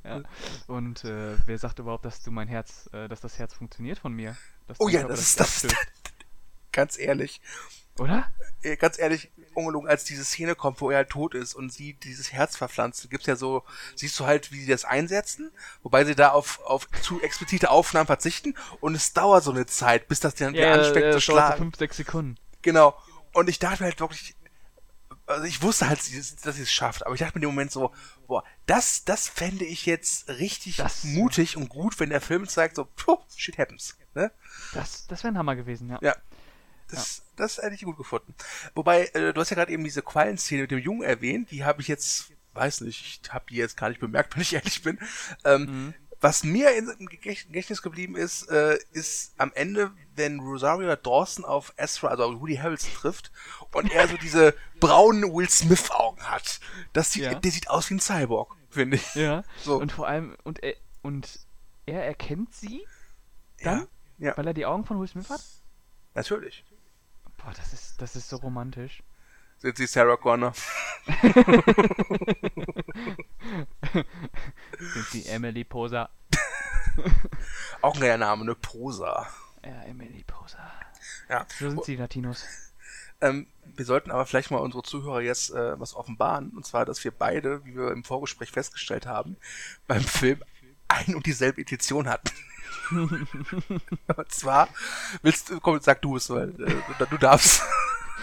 ja. 0.04 0.22
Und 0.66 1.04
äh, 1.04 1.36
wer 1.46 1.58
sagt 1.58 1.78
überhaupt, 1.78 2.04
dass 2.04 2.22
du 2.22 2.30
mein 2.30 2.48
Herz, 2.48 2.88
äh, 2.92 3.08
dass 3.08 3.20
das 3.20 3.38
Herz 3.38 3.54
funktioniert 3.54 3.98
von 3.98 4.12
mir? 4.12 4.36
Oh 4.78 4.88
ja, 4.88 5.04
das 5.04 5.20
ist 5.20 5.40
das. 5.40 5.66
Ganz 6.72 6.98
ehrlich. 6.98 7.40
Oder? 7.98 8.30
äh, 8.62 8.76
Ganz 8.76 8.98
ehrlich, 8.98 9.30
ungelogen, 9.54 9.88
als 9.88 10.04
diese 10.04 10.24
Szene 10.24 10.54
kommt, 10.54 10.80
wo 10.80 10.90
er 10.90 10.96
halt 10.98 11.10
tot 11.10 11.34
ist 11.34 11.54
und 11.54 11.70
sie 11.72 11.92
dieses 11.94 12.32
Herz 12.32 12.56
verpflanzt, 12.56 13.08
gibt's 13.10 13.26
ja 13.26 13.36
so, 13.36 13.64
siehst 13.94 14.18
du 14.18 14.24
halt, 14.26 14.50
wie 14.50 14.60
sie 14.60 14.70
das 14.70 14.84
einsetzen, 14.86 15.50
wobei 15.82 16.04
sie 16.04 16.14
da 16.14 16.30
auf, 16.30 16.60
auf 16.64 16.88
zu 17.02 17.20
explizite 17.20 17.70
Aufnahmen 17.70 18.06
verzichten 18.06 18.54
und 18.80 18.94
es 18.94 19.12
dauert 19.12 19.44
so 19.44 19.50
eine 19.50 19.66
Zeit, 19.66 20.08
bis 20.08 20.20
das 20.20 20.34
dann 20.36 20.54
wieder 20.54 20.72
anfängt 20.72 20.96
äh, 20.96 21.00
zu 21.00 21.02
dauert 21.02 21.12
so 21.14 21.20
schlagen. 21.32 21.58
5, 21.58 21.76
6 21.76 21.96
Sekunden. 21.98 22.38
Genau. 22.62 22.96
Und 23.34 23.48
ich 23.50 23.58
dachte 23.58 23.82
mir 23.82 23.90
halt 23.90 24.00
wirklich, 24.00 24.36
also 25.26 25.44
ich 25.44 25.62
wusste 25.62 25.88
halt, 25.88 25.98
dass 26.00 26.56
sie 26.56 26.62
es- 26.62 26.72
schafft, 26.72 27.04
aber 27.04 27.14
ich 27.14 27.20
dachte 27.20 27.34
mir 27.38 27.42
in 27.44 27.48
dem 27.50 27.54
Moment 27.54 27.72
so, 27.72 27.92
boah, 28.26 28.42
das, 28.66 29.04
das 29.04 29.28
fände 29.28 29.64
ich 29.66 29.84
jetzt 29.86 30.28
richtig 30.28 30.76
Das- 30.76 31.04
mutig 31.04 31.56
und 31.58 31.68
gut, 31.68 32.00
wenn 32.00 32.08
der 32.10 32.20
Film 32.22 32.48
zeigt, 32.48 32.76
so, 32.76 32.86
puh, 32.96 33.18
shit 33.36 33.58
happens. 33.58 33.96
Ne? 34.14 34.30
Das, 34.72 35.06
das 35.08 35.22
wäre 35.24 35.34
ein 35.34 35.38
Hammer 35.38 35.56
gewesen, 35.56 35.90
ja. 35.90 35.98
Ja. 36.00 36.16
Das, 36.90 37.22
das 37.42 37.58
hätte 37.58 37.74
ich 37.74 37.82
gut 37.82 37.96
gefunden. 37.98 38.34
Wobei, 38.74 39.06
äh, 39.14 39.32
du 39.34 39.40
hast 39.40 39.50
ja 39.50 39.56
gerade 39.56 39.72
eben 39.72 39.84
diese 39.84 40.02
Quallenszene 40.02 40.62
mit 40.62 40.70
dem 40.70 40.78
Jungen 40.78 41.02
erwähnt, 41.02 41.50
die 41.50 41.64
habe 41.64 41.82
ich 41.82 41.88
jetzt, 41.88 42.32
weiß 42.54 42.80
nicht, 42.82 43.20
ich 43.24 43.32
habe 43.32 43.44
die 43.50 43.56
jetzt 43.56 43.76
gar 43.76 43.88
nicht 43.90 44.00
bemerkt, 44.00 44.34
wenn 44.34 44.42
ich 44.42 44.54
ehrlich 44.54 44.82
bin. 44.82 44.98
Ähm, 45.44 45.92
Was 46.24 46.44
mir 46.44 46.70
in- 46.76 46.88
im 47.00 47.06
Gedächt- 47.08 47.48
Gedächtnis 47.48 47.82
geblieben 47.82 48.14
ist, 48.14 48.48
äh, 48.48 48.78
ist 48.92 49.34
am 49.38 49.50
Ende, 49.56 49.90
wenn 50.14 50.38
Rosario 50.38 50.94
Dawson 50.94 51.44
auf 51.44 51.72
Ezra, 51.76 52.08
also 52.08 52.22
auf 52.24 52.40
Woody 52.40 52.54
Harrelson 52.54 52.92
trifft 52.94 53.32
und 53.72 53.90
er 53.90 54.06
so 54.06 54.16
diese 54.16 54.54
braunen 54.78 55.24
Will 55.34 55.48
Smith 55.50 55.90
Augen 55.90 56.22
hat. 56.22 56.60
Das 56.92 57.10
sieht, 57.10 57.24
Ja. 57.24 57.34
Der 57.34 57.50
sieht 57.50 57.68
aus 57.68 57.90
wie 57.90 57.94
ein 57.94 58.00
Cyborg, 58.00 58.54
finde 58.70 58.98
ich. 58.98 59.14
Ja. 59.16 59.42
So. 59.64 59.78
Und 59.80 59.90
vor 59.90 60.06
allem, 60.06 60.36
und 60.44 60.62
er, 60.62 60.76
und 61.02 61.40
er 61.86 62.04
erkennt 62.06 62.54
sie 62.54 62.86
dann, 63.64 63.88
Ja, 64.18 64.28
ja 64.28 64.36
weil 64.36 64.46
er 64.46 64.54
die 64.54 64.64
Augen 64.66 64.84
von 64.84 65.00
Will 65.00 65.08
Smith 65.08 65.28
hat? 65.28 65.42
natürlich. 66.14 66.64
Boah, 67.42 67.52
das 67.56 67.72
ist, 67.72 68.00
das 68.00 68.16
ist 68.16 68.28
so 68.28 68.36
romantisch. 68.36 69.02
Sind 69.58 69.76
sie 69.76 69.86
Sarah 69.86 70.16
Connor. 70.16 70.52
Sind 74.78 75.06
sie 75.10 75.26
Emily 75.26 75.64
Poser? 75.64 76.10
Auch 77.82 77.94
ein 77.94 78.00
geiler 78.00 78.18
Name, 78.18 78.44
ne? 78.44 78.54
Posa. 78.54 79.26
Ja, 79.64 79.82
Emily 79.82 80.24
Poser. 80.24 80.70
Ja. 81.28 81.46
So 81.58 81.70
sind 81.70 81.84
sie 81.84 81.96
Latinos. 81.96 82.44
Ähm, 83.20 83.46
wir 83.64 83.84
sollten 83.84 84.10
aber 84.10 84.26
vielleicht 84.26 84.50
mal 84.50 84.58
unsere 84.58 84.82
Zuhörer 84.82 85.20
jetzt 85.20 85.50
äh, 85.50 85.78
was 85.78 85.94
offenbaren. 85.94 86.50
Und 86.50 86.66
zwar, 86.66 86.84
dass 86.84 87.02
wir 87.04 87.12
beide, 87.12 87.64
wie 87.64 87.76
wir 87.76 87.92
im 87.92 88.04
Vorgespräch 88.04 88.50
festgestellt 88.50 89.06
haben, 89.06 89.36
beim 89.86 90.02
Film 90.02 90.42
ein 90.88 91.14
und 91.14 91.26
dieselbe 91.26 91.60
Edition 91.60 92.08
hatten. 92.08 92.30
und 92.90 94.30
zwar, 94.30 94.68
willst 95.22 95.50
du, 95.50 95.60
komm, 95.60 95.80
sag 95.80 96.02
du 96.02 96.16
es, 96.16 96.30
weil 96.30 96.50
äh, 96.60 97.06
du, 97.10 97.18
darfst. 97.18 97.62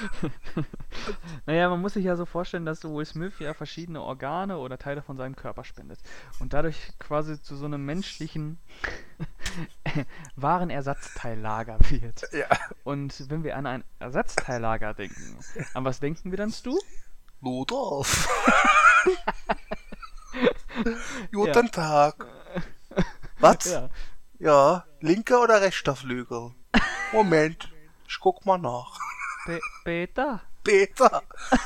naja, 1.46 1.70
man 1.70 1.82
muss 1.82 1.94
sich 1.94 2.06
ja 2.06 2.16
so 2.16 2.26
vorstellen, 2.26 2.66
dass 2.66 2.84
Will 2.84 3.06
Smith 3.06 3.34
ja 3.40 3.54
verschiedene 3.54 4.02
Organe 4.02 4.58
oder 4.58 4.78
Teile 4.78 5.02
von 5.02 5.18
seinem 5.18 5.36
Körper 5.36 5.64
spendet. 5.64 6.00
Und 6.40 6.54
dadurch 6.54 6.94
quasi 7.00 7.42
zu 7.42 7.56
so 7.56 7.66
einem 7.66 7.86
menschlichen 7.86 8.58
Warenersatzteillager 10.36 11.80
wird. 11.90 12.24
Ja. 12.32 12.48
Und 12.84 13.30
wenn 13.30 13.44
wir 13.44 13.58
an 13.58 13.66
ein 13.66 13.84
Ersatzteillager 14.00 14.94
denken, 14.94 15.38
an 15.74 15.86
was 15.86 16.00
denken 16.00 16.32
wir 16.32 16.38
dann, 16.38 16.52
Stu? 16.52 16.78
Ludolf. 17.42 18.28
Guten 21.32 21.66
ja. 21.66 21.72
Tag. 21.72 22.26
Was? 23.40 23.66
Ja. 23.66 23.90
Ja, 24.40 24.86
linker 25.02 25.42
oder 25.42 25.62
rechter 25.62 25.96
Flügel? 25.96 26.52
Moment, 27.12 27.70
ich 28.08 28.20
guck 28.20 28.46
mal 28.46 28.58
nach. 28.58 28.98
Be 29.46 29.60
Peter? 29.84 30.42
Peter! 30.64 31.24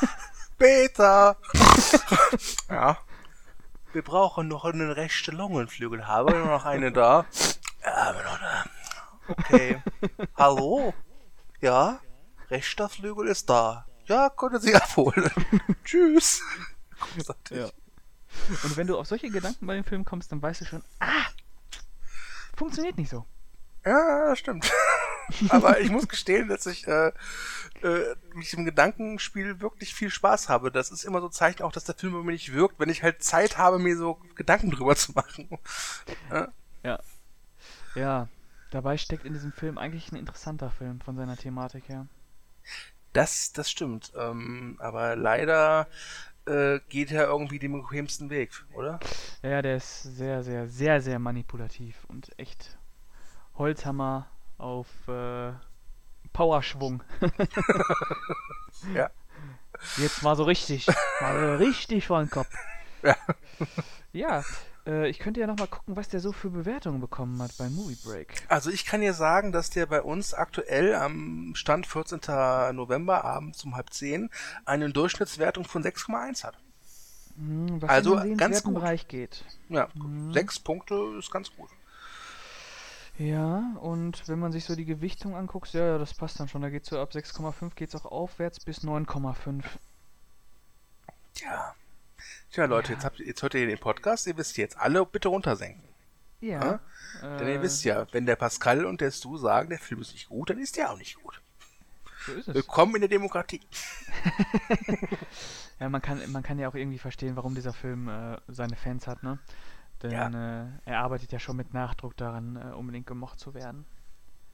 Peter! 0.58 1.38
ja. 2.70 2.98
Wir 3.92 4.02
brauchen 4.02 4.48
noch 4.48 4.66
einen 4.66 4.92
rechten 4.92 5.36
Lungenflügel. 5.36 6.08
Haben 6.08 6.34
wir 6.34 6.46
noch 6.46 6.66
eine 6.66 6.92
da? 6.92 7.26
Ja, 7.84 8.16
wir 8.16 8.24
noch 8.24 8.40
da. 8.40 8.66
Okay. 9.28 9.82
Hallo? 10.36 10.94
Ja? 11.62 12.00
Rechter 12.50 12.90
Flügel 12.90 13.28
ist 13.28 13.50
da. 13.50 13.86
Ja, 14.06 14.30
konnte 14.30 14.60
sie 14.60 14.76
abholen. 14.76 15.32
Tschüss. 15.84 16.42
Ja. 17.52 17.70
Und 18.64 18.78
wenn 18.78 18.88
du 18.88 18.98
auf 18.98 19.08
solche 19.08 19.30
Gedanken 19.30 19.68
bei 19.68 19.76
dem 19.76 19.84
Film 19.84 20.06
kommst, 20.06 20.32
dann 20.32 20.42
weißt 20.42 20.62
du 20.62 20.66
schon, 20.66 20.84
ah, 21.00 21.26
funktioniert 22.64 22.98
nicht 22.98 23.10
so. 23.10 23.26
Ja, 23.86 24.30
das 24.30 24.40
stimmt. 24.40 24.72
Aber 25.50 25.82
ich 25.82 25.92
muss 25.92 26.08
gestehen, 26.08 26.48
dass 26.48 26.66
ich 26.66 26.88
äh, 26.88 27.12
äh, 27.82 28.16
mit 28.34 28.54
dem 28.54 28.64
Gedankenspiel 28.64 29.60
wirklich 29.60 29.94
viel 29.94 30.10
Spaß 30.10 30.48
habe. 30.48 30.72
Das 30.72 30.90
ist 30.90 31.04
immer 31.04 31.20
so 31.20 31.28
ein 31.28 31.34
Zeichen 31.34 31.64
auch, 31.64 31.74
dass 31.74 31.84
der 31.84 31.96
Film 31.96 32.14
über 32.14 32.24
mich 32.24 32.48
nicht 32.48 32.54
wirkt, 32.54 32.80
wenn 32.80 32.88
ich 32.88 33.04
halt 33.04 33.22
Zeit 33.22 33.58
habe, 33.58 33.80
mir 33.80 33.98
so 33.98 34.18
Gedanken 34.36 34.72
drüber 34.72 34.96
zu 34.96 35.12
machen. 35.12 35.50
ja. 36.32 36.48
ja. 36.84 37.00
Ja. 37.96 38.28
Dabei 38.72 38.98
steckt 38.98 39.26
in 39.26 39.34
diesem 39.34 39.52
Film 39.52 39.78
eigentlich 39.78 40.12
ein 40.12 40.16
interessanter 40.16 40.72
Film 40.72 41.02
von 41.02 41.18
seiner 41.18 41.36
Thematik 41.36 41.90
her. 41.90 42.08
Das, 43.12 43.52
das 43.52 43.70
stimmt. 43.70 44.14
Ähm, 44.18 44.78
aber 44.80 45.18
leider 45.18 45.88
äh, 46.46 46.80
geht 46.90 47.12
er 47.12 47.28
irgendwie 47.28 47.60
den 47.60 47.74
bequemsten 47.74 48.30
Weg, 48.30 48.52
oder? 48.74 49.00
Ja, 49.42 49.62
der 49.62 49.78
ist 49.78 50.04
sehr, 50.04 50.44
sehr, 50.44 50.68
sehr, 50.68 51.02
sehr 51.02 51.20
manipulativ 51.20 52.06
und 52.08 52.38
echt 52.38 52.78
Holzhammer 53.56 54.28
auf 54.58 54.88
äh, 55.08 55.54
Powerschwung. 56.32 57.04
ja. 58.94 59.10
Jetzt 59.98 60.24
mal 60.24 60.36
so 60.36 60.44
richtig. 60.44 60.88
Mal 61.20 61.40
so 61.40 61.64
richtig 61.64 62.08
vor 62.08 62.20
den 62.20 62.30
Kopf. 62.30 62.50
Ja. 63.02 63.16
Ja, 64.14 64.44
äh, 64.86 65.10
ich 65.10 65.20
könnte 65.20 65.40
ja 65.40 65.48
nochmal 65.48 65.68
gucken, 65.68 65.96
was 65.96 66.10
der 66.10 66.20
so 66.20 66.32
für 66.32 66.50
Bewertungen 66.50 67.00
bekommen 67.00 67.42
hat 67.42 67.56
bei 67.58 67.70
Movie 67.70 67.98
Break. 68.04 68.44
Also 68.48 68.70
ich 68.70 68.86
kann 68.86 69.02
dir 69.02 69.14
sagen, 69.14 69.52
dass 69.52 69.70
der 69.70 69.86
bei 69.86 70.02
uns 70.02 70.34
aktuell 70.34 70.96
am 70.96 71.54
Stand 71.56 71.88
14. 71.88 72.20
November 72.76 73.24
abends 73.24 73.64
um 73.64 73.76
halb 73.76 73.94
zehn 73.94 74.30
eine 74.66 74.90
Durchschnittswertung 74.92 75.66
von 75.66 75.84
6,1 75.84 76.44
hat. 76.44 76.58
Hm, 77.38 77.82
was 77.82 77.90
also 77.90 78.18
in 78.18 78.30
den 78.30 78.38
ganz 78.38 78.64
gut. 78.64 78.76
Bereich 78.76 79.08
geht. 79.08 79.44
Ja, 79.70 79.88
hm. 79.94 80.34
sechs 80.34 80.60
Punkte 80.60 80.96
ist 81.18 81.32
ganz 81.32 81.56
gut. 81.56 81.70
Ja, 83.18 83.76
und 83.80 84.28
wenn 84.28 84.40
man 84.40 84.52
sich 84.52 84.66
so 84.66 84.76
die 84.76 84.86
Gewichtung 84.86 85.36
anguckt, 85.36 85.72
ja, 85.74 85.86
ja, 85.86 85.98
das 86.00 86.16
passt 86.16 86.40
dann 86.40 86.48
schon. 86.48 86.64
Da 86.64 86.70
geht 86.70 86.86
so 86.86 87.00
ab 87.00 87.12
6,5 87.12 87.76
geht 87.76 87.90
es 87.90 87.96
auch 87.96 88.12
aufwärts 88.12 88.60
bis 88.60 88.84
9,5. 88.84 89.64
Ja. 91.42 91.76
Tja, 92.54 92.66
Leute, 92.66 92.90
ja. 92.90 92.94
jetzt, 92.94 93.04
habt, 93.04 93.20
jetzt 93.20 93.42
hört 93.42 93.56
ihr 93.56 93.66
den 93.66 93.80
Podcast, 93.80 94.28
ihr 94.28 94.38
wisst 94.38 94.58
jetzt 94.58 94.78
alle 94.78 95.04
bitte 95.08 95.28
runtersenken. 95.28 95.84
Ja. 96.40 96.64
ja? 96.64 96.80
Äh, 97.24 97.38
Denn 97.40 97.48
ihr 97.48 97.62
wisst 97.64 97.84
ja, 97.84 98.06
wenn 98.12 98.28
der 98.28 98.36
Pascal 98.36 98.86
und 98.86 99.02
der 99.02 99.10
Stu 99.10 99.38
sagen, 99.38 99.70
der 99.70 99.80
Film 99.80 100.02
ist 100.02 100.14
nicht 100.14 100.30
gut, 100.30 100.52
dann 100.52 100.60
ist 100.60 100.78
der 100.78 100.92
auch 100.92 100.98
nicht 101.00 101.16
gut. 101.16 101.42
So 102.28 102.34
ist 102.34 102.48
es. 102.48 102.54
Willkommen 102.54 102.94
in 102.94 103.02
der 103.02 103.10
Demokratie. 103.10 103.62
ja, 105.80 105.90
man 105.90 106.04
kann, 106.04 106.32
man 106.32 106.44
kann 106.44 106.60
ja 106.60 106.70
auch 106.70 106.76
irgendwie 106.76 107.00
verstehen, 107.00 107.36
warum 107.36 107.56
dieser 107.56 107.74
Film 107.74 108.08
äh, 108.08 108.38
seine 108.48 108.76
Fans 108.76 109.08
hat, 109.08 109.24
ne? 109.24 109.40
Denn 110.04 110.12
ja. 110.12 110.66
äh, 110.66 110.68
er 110.86 111.00
arbeitet 111.00 111.32
ja 111.32 111.40
schon 111.40 111.58
mit 111.58 111.74
Nachdruck 111.74 112.16
daran, 112.18 112.58
äh, 112.58 112.76
unbedingt 112.76 113.08
gemocht 113.08 113.40
zu 113.40 113.56
werden. 113.56 113.84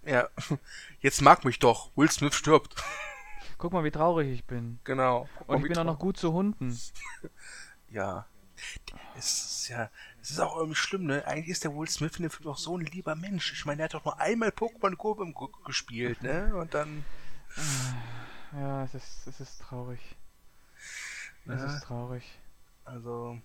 Ja, 0.05 0.29
jetzt 1.01 1.21
mag 1.21 1.43
mich 1.43 1.59
doch. 1.59 1.91
Will 1.97 2.09
Smith 2.09 2.33
stirbt. 2.33 2.81
Guck 3.57 3.73
mal, 3.73 3.83
wie 3.83 3.91
traurig 3.91 4.29
ich 4.29 4.45
bin. 4.45 4.79
Genau. 4.85 5.27
Und 5.47 5.57
ich 5.57 5.67
bin 5.67 5.77
auch 5.77 5.83
noch 5.83 5.99
gut 5.99 6.15
zu 6.15 6.31
Hunden. 6.31 6.79
ja. 7.91 8.25
Es 9.17 9.43
ist 9.43 9.69
ja, 9.69 9.89
es 10.21 10.31
ist 10.31 10.39
auch 10.39 10.57
irgendwie 10.57 10.75
schlimm, 10.75 11.05
ne? 11.05 11.25
Eigentlich 11.25 11.49
ist 11.49 11.63
der 11.63 11.73
Will 11.73 11.87
Smith 11.87 12.17
in 12.17 12.23
dem 12.23 12.31
Film 12.31 12.43
doch 12.43 12.57
so 12.57 12.77
ein 12.77 12.85
lieber 12.85 13.15
Mensch. 13.15 13.53
Ich 13.53 13.65
meine, 13.65 13.77
der 13.77 13.85
hat 13.85 13.93
doch 13.93 14.05
nur 14.05 14.19
einmal 14.19 14.49
Pokémon 14.49 14.95
Go 14.95 15.47
gespielt, 15.65 16.21
ne? 16.21 16.55
Und 16.55 16.73
dann. 16.73 17.05
Ja, 18.53 18.83
es 18.83 18.93
ist, 18.93 19.27
es 19.27 19.39
ist 19.39 19.61
traurig. 19.61 19.99
Es 21.45 21.61
ja. 21.61 21.75
ist 21.75 21.83
traurig. 21.83 22.39
Also, 22.85 23.39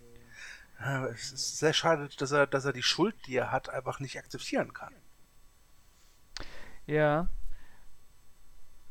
ja, 0.80 1.06
es 1.06 1.32
ist 1.32 1.58
sehr 1.58 1.72
schade, 1.72 2.08
dass 2.18 2.32
er, 2.32 2.46
dass 2.46 2.64
er 2.64 2.72
die 2.72 2.82
Schuld, 2.82 3.14
die 3.26 3.36
er 3.36 3.52
hat, 3.52 3.68
einfach 3.68 4.00
nicht 4.00 4.18
akzeptieren 4.18 4.72
kann. 4.72 4.94
Ja. 6.86 7.28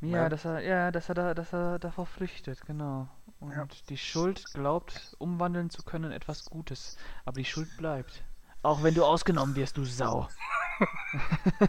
Ja, 0.01 0.23
ja. 0.23 0.29
dass 0.29 0.45
er, 0.45 0.59
ja, 0.61 0.91
dass 0.91 1.09
er 1.09 1.15
da, 1.15 1.33
dass 1.33 1.53
er 1.53 1.79
davor 1.79 2.05
flüchtet, 2.05 2.65
genau. 2.65 3.09
Und 3.43 3.51
ja. 3.51 3.67
die 3.89 3.97
Schuld 3.97 4.45
glaubt, 4.53 5.17
umwandeln 5.19 5.69
zu 5.69 5.83
können 5.83 6.05
in 6.05 6.11
etwas 6.13 6.45
Gutes. 6.45 6.97
Aber 7.25 7.37
die 7.37 7.45
Schuld 7.45 7.75
bleibt. 7.75 8.23
Auch 8.61 8.83
wenn 8.83 8.93
du 8.93 9.03
ausgenommen 9.03 9.53
wirst, 9.57 9.75
du 9.75 9.83
Sau. 9.83 10.29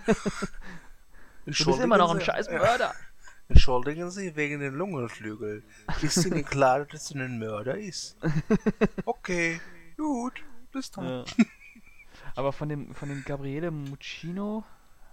du 1.44 1.50
bist 1.50 1.66
immer 1.66 1.98
noch 1.98 2.14
ein 2.14 2.20
scheiß 2.20 2.48
Mörder. 2.48 2.94
Entschuldigen 3.48 4.08
Sie 4.12 4.37
wegen 4.37 4.60
den 4.60 4.74
Lungenflügel. 4.74 5.64
Ist 6.00 6.24
Ihnen 6.24 6.44
klar, 6.44 6.84
dass 6.84 7.10
es 7.10 7.16
ein 7.16 7.38
Mörder 7.40 7.76
ist? 7.76 8.16
Okay. 9.04 9.60
Gut, 9.96 10.44
bis 10.70 10.92
dann. 10.92 11.06
Ja. 11.06 11.24
Aber 12.37 12.52
von 12.52 12.68
dem, 12.68 12.94
von 12.94 13.08
dem 13.08 13.24
Gabriele 13.24 13.72
Muccino, 13.72 14.64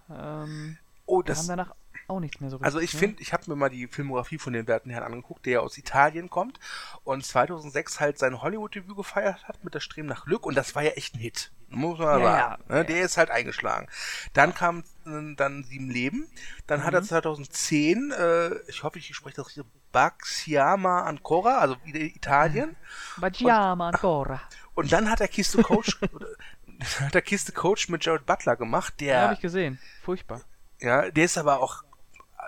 ähm, 0.09 0.77
oh, 1.07 1.23
das, 1.23 1.39
haben 1.39 1.47
danach 1.47 1.75
auch 2.11 2.19
nichts 2.19 2.39
mehr 2.39 2.49
so 2.49 2.57
richtig. 2.57 2.65
Also 2.65 2.79
ich 2.79 2.93
ne? 2.93 2.99
finde, 2.99 3.21
ich 3.21 3.33
habe 3.33 3.43
mir 3.47 3.55
mal 3.55 3.69
die 3.69 3.87
Filmografie 3.87 4.37
von 4.37 4.53
den 4.53 4.67
werten 4.67 4.89
Herrn 4.89 5.03
angeguckt, 5.03 5.45
der 5.45 5.61
aus 5.61 5.77
Italien 5.77 6.29
kommt 6.29 6.59
und 7.03 7.25
2006 7.25 7.99
halt 7.99 8.19
sein 8.19 8.41
Hollywood-Debüt 8.41 8.95
gefeiert 8.95 9.47
hat 9.47 9.63
mit 9.63 9.73
der 9.73 9.79
Streben 9.79 10.07
nach 10.07 10.25
Glück 10.25 10.45
und 10.45 10.55
das 10.55 10.75
war 10.75 10.83
ja 10.83 10.91
echt 10.91 11.15
ein 11.15 11.19
Hit. 11.19 11.51
Muss 11.69 11.99
man 11.99 12.19
ja, 12.19 12.25
sagen. 12.25 12.63
Ja, 12.67 12.75
ne? 12.75 12.85
Der 12.85 13.01
ist 13.01 13.17
halt 13.17 13.31
eingeschlagen. 13.31 13.87
Dann 14.33 14.53
kam 14.53 14.83
äh, 15.05 15.35
dann 15.35 15.63
Sieben 15.63 15.89
Leben. 15.89 16.27
Dann 16.67 16.81
mhm. 16.81 16.83
hat 16.83 16.93
er 16.93 17.03
2010, 17.03 18.11
äh, 18.11 18.55
ich 18.67 18.83
hoffe, 18.83 18.99
ich 18.99 19.15
spreche 19.15 19.37
das 19.37 19.47
richtig, 19.47 19.63
Baxiama 19.91 21.03
Ancora, 21.03 21.59
also 21.59 21.77
wieder 21.83 21.99
Italien. 21.99 22.75
Baxiama 23.17 23.89
Ancora. 23.89 24.41
Und 24.73 24.91
dann 24.91 25.09
hat 25.09 25.21
er 25.21 25.27
Kiste 25.27 25.61
Coach, 25.63 25.99
hat 26.99 27.15
er 27.15 27.21
Kiste 27.21 27.51
Coach 27.51 27.89
mit 27.89 28.05
Jared 28.05 28.25
Butler 28.25 28.55
gemacht, 28.55 28.95
der. 28.99 29.15
Ja, 29.15 29.21
habe 29.23 29.33
ich 29.33 29.41
gesehen. 29.41 29.79
Furchtbar. 30.03 30.41
Ja, 30.79 31.09
der 31.09 31.25
ist 31.25 31.37
aber 31.37 31.59
auch. 31.59 31.83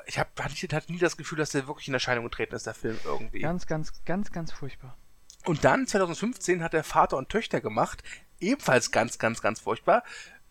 Ich 0.05 0.19
habe 0.19 0.29
hatte 0.43 0.91
nie 0.91 0.99
das 0.99 1.17
Gefühl, 1.17 1.37
dass 1.37 1.51
der 1.51 1.67
wirklich 1.67 1.87
in 1.87 1.93
Erscheinung 1.93 2.25
getreten 2.25 2.55
ist, 2.55 2.67
der 2.67 2.73
Film 2.73 2.99
irgendwie. 3.03 3.39
Ganz, 3.39 3.67
ganz, 3.67 3.93
ganz, 4.05 4.31
ganz 4.31 4.51
furchtbar. 4.51 4.97
Und 5.45 5.65
dann 5.65 5.87
2015 5.87 6.63
hat 6.63 6.73
er 6.73 6.83
Vater 6.83 7.17
und 7.17 7.29
Töchter 7.29 7.61
gemacht, 7.61 8.03
ebenfalls 8.39 8.91
ganz, 8.91 9.19
ganz, 9.19 9.41
ganz 9.41 9.59
furchtbar. 9.59 10.03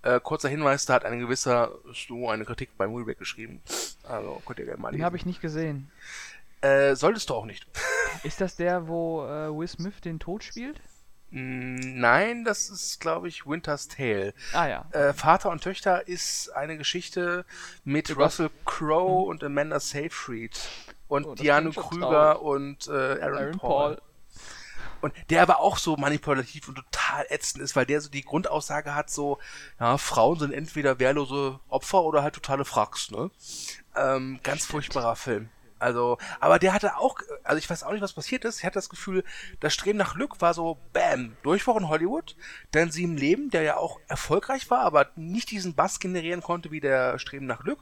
Äh, 0.03 0.21
kurzer 0.21 0.49
Hinweis, 0.49 0.85
da 0.85 0.95
hat 0.95 1.05
ein 1.05 1.21
gewisser 1.21 1.73
Stu 1.93 2.29
eine 2.29 2.45
Kritik 2.45 2.77
bei 2.77 2.87
Movieback 2.87 3.19
geschrieben. 3.19 3.63
Also 4.03 4.43
könnt 4.45 4.59
ihr 4.59 4.65
gerne 4.65 4.81
mal 4.81 4.89
lesen. 4.89 5.01
Den 5.01 5.05
habe 5.05 5.17
ich 5.17 5.27
nicht 5.27 5.41
gesehen. 5.41 5.91
Äh, 6.61 6.97
solltest 6.97 7.31
du 7.31 7.35
auch 7.35 7.45
nicht. 7.45 7.67
Ist 8.23 8.41
das 8.41 8.57
der, 8.57 8.89
wo 8.89 9.25
äh, 9.25 9.49
Will 9.57 9.69
Smith 9.69 10.01
den 10.05 10.19
Tod 10.19 10.45
spielt? 10.45 10.81
Mm, 11.33 11.99
nein, 11.99 12.45
das 12.45 12.69
ist, 12.69 13.01
glaube 13.01 13.27
ich, 13.27 13.47
Winter's 13.47 13.89
Tale. 13.89 14.35
Ah 14.53 14.69
ja. 14.69 14.85
Äh, 14.93 15.15
Vater 15.15 15.49
und 15.49 15.63
Töchter 15.63 16.07
ist 16.07 16.51
eine 16.51 16.77
Geschichte 16.77 17.47
mit 17.85 18.11
Über 18.11 18.25
Russell 18.25 18.51
Crowe 18.67 19.25
mhm. 19.25 19.29
und 19.31 19.45
Amanda 19.45 19.81
Seyfried 19.81 20.61
und 21.09 21.25
oh, 21.25 21.35
Diane 21.35 21.71
Krüger 21.71 22.43
und 22.43 22.87
äh, 22.87 22.93
Aaron, 22.93 23.23
Aaron 23.23 23.59
Paul. 23.59 23.97
Paul. 23.97 24.03
Und 25.01 25.15
der 25.31 25.43
aber 25.43 25.59
auch 25.61 25.79
so 25.79 25.97
manipulativ 25.97 26.69
und 26.69 26.77
total 26.77 27.27
ätzend 27.31 27.63
ist, 27.63 27.75
weil 27.75 27.87
der 27.87 28.01
so 28.01 28.11
die 28.11 28.23
Grundaussage 28.23 28.95
hat, 28.95 29.11
so, 29.11 29.39
ja, 29.81 29.99
Frauen 29.99 30.39
sind 30.39 30.53
entweder 30.53 31.01
wehrlose 31.01 31.59
Opfer 31.69 32.03
oder 32.03 32.23
halt 32.23 32.35
totale 32.35 32.65
Fracks, 32.65 33.11
ne? 33.11 33.31
Ähm, 33.97 34.39
ganz 34.45 34.65
furchtbarer 34.65 35.17
Film. 35.17 35.49
Also, 35.83 36.19
aber 36.41 36.59
der 36.59 36.73
hatte 36.73 36.97
auch, 36.97 37.19
also 37.43 37.59
ich 37.59 37.69
weiß 37.69 37.83
auch 37.83 37.93
nicht, 37.93 38.03
was 38.03 38.13
passiert 38.13 38.45
ist. 38.45 38.59
Ich 38.59 38.65
hatte 38.65 38.75
das 38.75 38.89
Gefühl, 38.89 39.25
das 39.61 39.75
Streben 39.75 39.99
nach 39.99 40.15
Glück 40.15 40.41
war 40.41 40.55
so, 40.55 40.79
bam, 40.93 41.37
Durchbruch 41.43 41.77
in 41.77 41.89
Hollywood. 41.89 42.37
Dann 42.71 42.91
Sieben 42.91 43.17
Leben, 43.17 43.51
der 43.51 43.63
ja 43.63 43.77
auch 43.77 43.99
erfolgreich 44.09 44.71
war, 44.71 44.81
aber 44.81 45.11
nicht 45.17 45.51
diesen 45.51 45.75
Bass 45.75 45.99
generieren 45.99 46.43
konnte 46.43 46.71
wie 46.71 46.81
der 46.81 47.19
Streben 47.19 47.47
nach 47.47 47.63
Glück. 47.63 47.81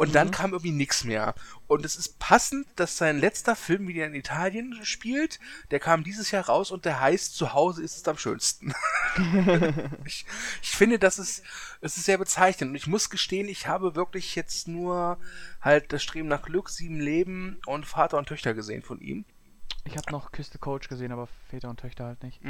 Und 0.00 0.14
dann 0.14 0.30
kam 0.30 0.52
irgendwie 0.52 0.72
nichts 0.72 1.04
mehr. 1.04 1.34
Und 1.66 1.84
es 1.84 1.94
ist 1.94 2.18
passend, 2.18 2.66
dass 2.76 2.96
sein 2.96 3.20
letzter 3.20 3.54
Film 3.54 3.86
wieder 3.86 4.06
in 4.06 4.14
Italien 4.14 4.80
spielt. 4.82 5.38
Der 5.70 5.78
kam 5.78 6.04
dieses 6.04 6.30
Jahr 6.30 6.46
raus 6.46 6.70
und 6.70 6.86
der 6.86 7.00
heißt 7.00 7.36
Zu 7.36 7.52
Hause 7.52 7.82
ist 7.82 7.98
es 7.98 8.08
am 8.08 8.16
schönsten. 8.16 8.72
ich, 10.06 10.24
ich 10.62 10.70
finde, 10.70 10.98
das 10.98 11.18
ist, 11.18 11.42
es 11.82 11.98
ist 11.98 12.06
sehr 12.06 12.16
bezeichnend. 12.16 12.70
Und 12.70 12.76
ich 12.76 12.86
muss 12.86 13.10
gestehen, 13.10 13.46
ich 13.46 13.66
habe 13.66 13.94
wirklich 13.94 14.36
jetzt 14.36 14.68
nur 14.68 15.18
halt 15.60 15.92
das 15.92 16.02
Streben 16.02 16.28
nach 16.28 16.40
Glück, 16.40 16.70
sieben 16.70 16.98
Leben 16.98 17.60
und 17.66 17.84
Vater 17.84 18.16
und 18.16 18.26
Töchter 18.26 18.54
gesehen 18.54 18.80
von 18.80 19.02
ihm. 19.02 19.26
Ich 19.84 19.98
habe 19.98 20.10
noch 20.12 20.32
Küste 20.32 20.56
Coach 20.56 20.88
gesehen, 20.88 21.12
aber 21.12 21.28
Väter 21.50 21.68
und 21.68 21.78
Töchter 21.78 22.06
halt 22.06 22.22
nicht. 22.22 22.40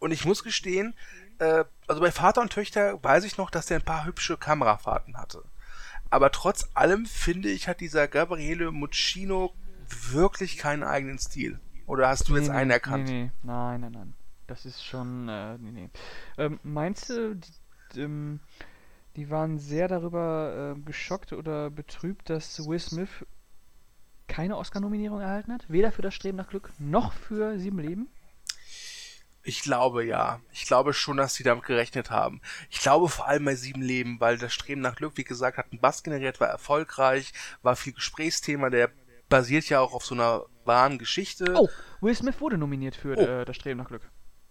Und 0.00 0.10
ich 0.10 0.24
muss 0.24 0.42
gestehen, 0.42 0.94
äh, 1.38 1.64
also 1.86 2.00
bei 2.00 2.10
Vater 2.10 2.40
und 2.40 2.52
Töchter 2.52 3.00
weiß 3.04 3.22
ich 3.22 3.36
noch, 3.36 3.50
dass 3.50 3.66
der 3.66 3.78
ein 3.78 3.84
paar 3.84 4.04
hübsche 4.04 4.36
Kamerafahrten 4.36 5.16
hatte. 5.16 5.44
Aber 6.10 6.30
trotz 6.30 6.68
allem 6.74 7.06
finde 7.06 7.50
ich, 7.50 7.68
hat 7.68 7.80
dieser 7.80 8.08
Gabriele 8.08 8.70
Muccino 8.72 9.54
wirklich 10.10 10.56
keinen 10.56 10.82
eigenen 10.82 11.18
Stil. 11.18 11.60
Oder 11.86 12.08
hast 12.08 12.28
du 12.28 12.34
Nee, 12.34 12.40
jetzt 12.40 12.48
nee, 12.48 12.54
einen 12.56 12.70
erkannt? 12.70 13.04
Nee, 13.06 13.24
nee, 13.24 13.30
nein, 13.42 13.80
nein, 13.80 13.92
nein. 13.92 14.14
Das 14.46 14.64
ist 14.64 14.84
schon, 14.84 15.28
äh, 15.28 15.58
nee, 15.58 15.70
nee. 15.72 15.90
Ähm, 16.38 16.58
meinst 16.62 17.10
du, 17.10 17.36
die, 17.36 18.00
ähm, 18.00 18.40
die 19.16 19.30
waren 19.30 19.58
sehr 19.58 19.88
darüber 19.88 20.74
äh, 20.76 20.80
geschockt 20.80 21.32
oder 21.32 21.70
betrübt, 21.70 22.30
dass 22.30 22.66
Will 22.66 22.78
Smith 22.78 23.26
keine 24.26 24.56
Oscar-Nominierung 24.56 25.20
erhalten 25.20 25.52
hat? 25.52 25.68
Weder 25.70 25.92
für 25.92 26.02
das 26.02 26.14
Streben 26.14 26.36
nach 26.36 26.48
Glück 26.48 26.72
noch 26.78 27.12
für 27.12 27.58
Sieben 27.58 27.78
Leben? 27.78 28.08
Ich 29.48 29.62
glaube 29.62 30.04
ja. 30.04 30.40
Ich 30.52 30.66
glaube 30.66 30.92
schon, 30.92 31.16
dass 31.16 31.34
sie 31.34 31.42
damit 31.42 31.64
gerechnet 31.64 32.10
haben. 32.10 32.42
Ich 32.68 32.80
glaube 32.80 33.08
vor 33.08 33.26
allem 33.26 33.46
bei 33.46 33.54
Sieben 33.54 33.80
Leben, 33.80 34.20
weil 34.20 34.36
das 34.36 34.52
Streben 34.52 34.82
nach 34.82 34.94
Glück, 34.96 35.14
wie 35.16 35.24
gesagt, 35.24 35.56
hat 35.56 35.72
einen 35.72 35.80
Bass 35.80 36.02
generiert, 36.02 36.38
war 36.38 36.48
erfolgreich, 36.48 37.32
war 37.62 37.74
viel 37.74 37.94
Gesprächsthema, 37.94 38.68
der 38.68 38.90
basiert 39.30 39.70
ja 39.70 39.80
auch 39.80 39.94
auf 39.94 40.04
so 40.04 40.14
einer 40.14 40.44
wahren 40.66 40.98
Geschichte. 40.98 41.54
Oh, 41.56 41.66
Will 42.02 42.14
Smith 42.14 42.38
wurde 42.42 42.58
nominiert 42.58 42.94
für 42.94 43.16
Oh. 43.16 43.20
äh, 43.22 43.44
das 43.46 43.56
Streben 43.56 43.78
nach 43.78 43.88
Glück. 43.88 44.02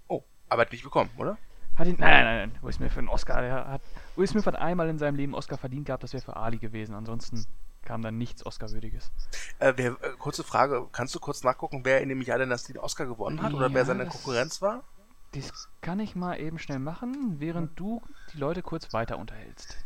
Oh, 0.08 0.24
aber 0.50 0.64
hat 0.64 0.72
nicht 0.72 0.84
bekommen, 0.84 1.12
oder? 1.18 1.38
Hat 1.76 1.86
ihn, 1.86 1.96
nein, 2.00 2.10
nein, 2.10 2.26
nein, 2.26 2.50
nein, 2.54 2.64
Will 2.64 2.74
Smith 2.74 2.92
für 2.92 2.98
einen 3.00 3.08
Oscar. 3.10 3.42
Der 3.42 3.68
hat, 3.68 3.82
Will 4.16 4.26
Smith 4.26 4.48
hat 4.48 4.56
einmal 4.56 4.90
in 4.90 4.98
seinem 4.98 5.16
Leben 5.16 5.36
Oscar 5.36 5.60
verdient 5.60 5.86
gehabt, 5.86 6.02
das 6.02 6.14
wäre 6.14 6.24
für 6.24 6.36
Ali 6.38 6.58
gewesen. 6.58 6.96
Ansonsten 6.96 7.46
kam 7.88 8.02
dann 8.02 8.18
nichts 8.18 8.46
Oscar-würdiges. 8.46 9.12
Äh, 9.60 9.74
wer, 9.78 9.92
äh, 9.92 10.12
kurze 10.20 10.44
Frage, 10.44 10.88
kannst 10.92 11.16
du 11.16 11.20
kurz 11.20 11.42
nachgucken, 11.44 11.82
wer 11.86 12.02
in 12.02 12.10
dem 12.10 12.22
Jahr 12.22 12.38
denn 12.38 12.50
das 12.50 12.64
den 12.64 12.78
Oscar 12.78 13.06
gewonnen 13.06 13.42
hat 13.42 13.54
oder 13.54 13.74
wer 13.74 13.86
seine 13.86 14.04
das- 14.04 14.14
Konkurrenz 14.14 14.62
war? 14.62 14.84
Das 15.32 15.70
kann 15.82 16.00
ich 16.00 16.16
mal 16.16 16.40
eben 16.40 16.60
schnell 16.60 16.80
machen, 16.80 17.36
während 17.40 17.80
du 17.80 18.02
die 18.34 18.38
Leute 18.38 18.62
kurz 18.62 18.92
weiter 18.94 19.18
unterhältst. 19.18 19.78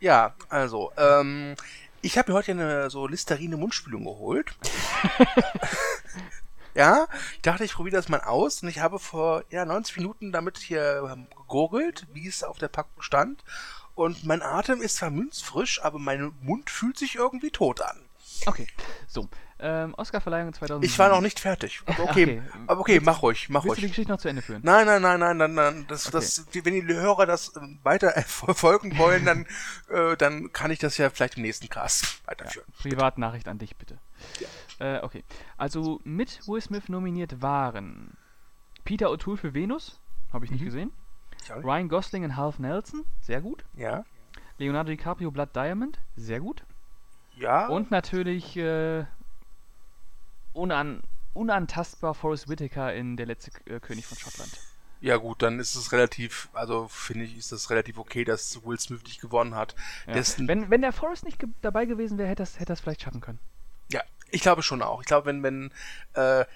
Ja, 0.00 0.34
also, 0.48 0.92
ähm, 0.96 1.54
ich 2.02 2.18
habe 2.18 2.30
mir 2.30 2.36
heute 2.38 2.52
eine 2.52 2.90
so 2.90 3.06
Listerine 3.06 3.56
Mundspülung 3.56 4.04
geholt. 4.04 4.54
ja, 6.74 7.06
ich 7.34 7.42
dachte, 7.42 7.64
ich 7.64 7.74
probiere 7.74 7.96
das 7.96 8.08
mal 8.08 8.20
aus 8.20 8.62
und 8.62 8.68
ich 8.68 8.80
habe 8.80 8.98
vor 8.98 9.44
ja, 9.50 9.64
90 9.64 9.96
Minuten 9.96 10.32
damit 10.32 10.58
hier 10.58 11.08
ähm, 11.10 11.26
gegurgelt, 11.34 12.06
wie 12.12 12.26
es 12.28 12.42
auf 12.42 12.58
der 12.58 12.68
Packung 12.68 13.00
stand. 13.02 13.44
Und 13.96 14.24
mein 14.24 14.42
Atem 14.42 14.80
ist 14.80 14.96
zwar 14.96 15.10
münzfrisch, 15.10 15.82
aber 15.82 15.98
mein 15.98 16.32
Mund 16.42 16.70
fühlt 16.70 16.96
sich 16.98 17.16
irgendwie 17.16 17.50
tot 17.50 17.80
an. 17.80 17.96
Okay, 18.46 18.66
so. 19.08 19.28
Ähm, 19.58 19.94
Oscar-Verleihung 19.94 20.52
2007. 20.52 20.84
Ich 20.92 20.98
war 20.98 21.08
noch 21.08 21.22
nicht 21.22 21.40
fertig. 21.40 21.80
Okay, 21.86 22.02
Okay. 22.02 22.42
aber 22.66 22.80
okay 22.82 23.00
mach 23.00 23.22
ruhig, 23.22 23.48
mach 23.48 23.64
Willst 23.64 23.78
du 23.78 23.80
die 23.80 23.86
ruhig. 23.86 23.92
Geschichte 23.92 24.12
noch 24.12 24.18
zu 24.20 24.28
Ende 24.28 24.42
führen? 24.42 24.60
Nein, 24.62 24.84
nein, 24.86 25.00
nein, 25.00 25.18
nein, 25.18 25.36
nein, 25.38 25.54
nein. 25.54 25.84
Das, 25.88 26.04
das, 26.10 26.44
die, 26.52 26.62
wenn 26.66 26.74
die 26.74 26.86
Hörer 26.94 27.24
das 27.24 27.56
ähm, 27.56 27.78
weiter 27.82 28.12
verfolgen 28.26 28.98
wollen, 28.98 29.24
dann, 29.24 29.46
äh, 29.88 30.14
dann 30.18 30.52
kann 30.52 30.70
ich 30.70 30.78
das 30.78 30.98
ja 30.98 31.08
vielleicht 31.08 31.36
im 31.38 31.42
nächsten 31.42 31.70
Cast 31.70 32.20
weiterführen. 32.26 32.68
Privatnachricht 32.78 33.48
an 33.48 33.58
dich, 33.58 33.74
bitte. 33.76 33.98
Äh, 34.78 34.98
okay. 35.00 35.24
Also 35.56 36.02
mit 36.04 36.46
Will 36.46 36.60
Smith 36.60 36.90
nominiert 36.90 37.40
waren 37.40 38.14
Peter 38.84 39.06
O'Toole 39.08 39.38
für 39.38 39.54
Venus, 39.54 39.98
habe 40.34 40.44
ich 40.44 40.50
nicht 40.50 40.60
Mhm. 40.60 40.66
gesehen. 40.66 40.92
Nicht. 41.54 41.64
Ryan 41.64 41.88
Gosling 41.88 42.24
und 42.24 42.36
Half 42.36 42.58
Nelson, 42.58 43.04
sehr 43.20 43.40
gut. 43.40 43.64
Ja, 43.76 44.04
Leonardo 44.58 44.90
DiCaprio 44.90 45.30
Blood 45.30 45.54
Diamond, 45.54 45.98
sehr 46.16 46.40
gut. 46.40 46.64
ja. 47.36 47.66
Und 47.68 47.90
natürlich 47.90 48.56
äh, 48.56 49.04
unan 50.52 51.02
unantastbar 51.34 52.14
Forrest 52.14 52.48
Whitaker 52.48 52.94
in 52.94 53.16
Der 53.18 53.26
letzte 53.26 53.50
äh, 53.70 53.78
König 53.80 54.06
von 54.06 54.16
Schottland. 54.16 54.50
Ja 55.02 55.18
gut, 55.18 55.42
dann 55.42 55.60
ist 55.60 55.74
es 55.74 55.92
relativ, 55.92 56.48
also 56.54 56.88
finde 56.88 57.26
ich, 57.26 57.36
ist 57.36 57.52
es 57.52 57.68
relativ 57.68 57.98
okay, 57.98 58.24
dass 58.24 58.64
Will 58.64 58.80
Smith 58.80 59.02
nicht 59.04 59.20
gewonnen 59.20 59.54
hat. 59.54 59.74
Ja. 60.06 60.14
Wenn, 60.38 60.70
wenn 60.70 60.80
der 60.80 60.92
Forrest 60.92 61.24
nicht 61.24 61.38
ge 61.38 61.50
dabei 61.60 61.84
gewesen 61.84 62.16
wäre, 62.16 62.28
hätte 62.30 62.42
er 62.42 62.44
es 62.44 62.58
hätte 62.58 62.72
er's 62.72 62.80
vielleicht 62.80 63.02
schaffen 63.02 63.20
können. 63.20 63.38
ja, 63.92 64.00
ich 64.30 64.40
glaube 64.40 64.62
schon 64.62 64.80
auch. 64.80 65.00
Ich 65.02 65.06
glaube, 65.06 65.26
wenn, 65.26 65.42
wenn, 65.42 65.70
äh, 66.14 66.46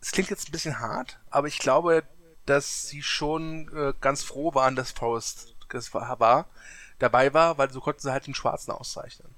es 0.00 0.10
klingt 0.10 0.28
jetzt 0.30 0.48
ein 0.48 0.52
bisschen 0.52 0.80
hart, 0.80 1.20
aber 1.30 1.46
ich 1.46 1.60
glaube, 1.60 2.02
dass 2.48 2.88
sie 2.88 3.02
schon 3.02 3.70
äh, 3.74 3.92
ganz 4.00 4.22
froh 4.22 4.54
waren, 4.54 4.76
dass 4.76 4.92
Forrest 4.92 5.54
das 5.68 5.92
war, 5.92 6.18
war, 6.18 6.46
dabei 6.98 7.32
war, 7.34 7.58
weil 7.58 7.70
so 7.70 7.80
konnten 7.80 8.00
sie 8.00 8.12
halt 8.12 8.26
den 8.26 8.34
Schwarzen 8.34 8.72
auszeichnen. 8.72 9.28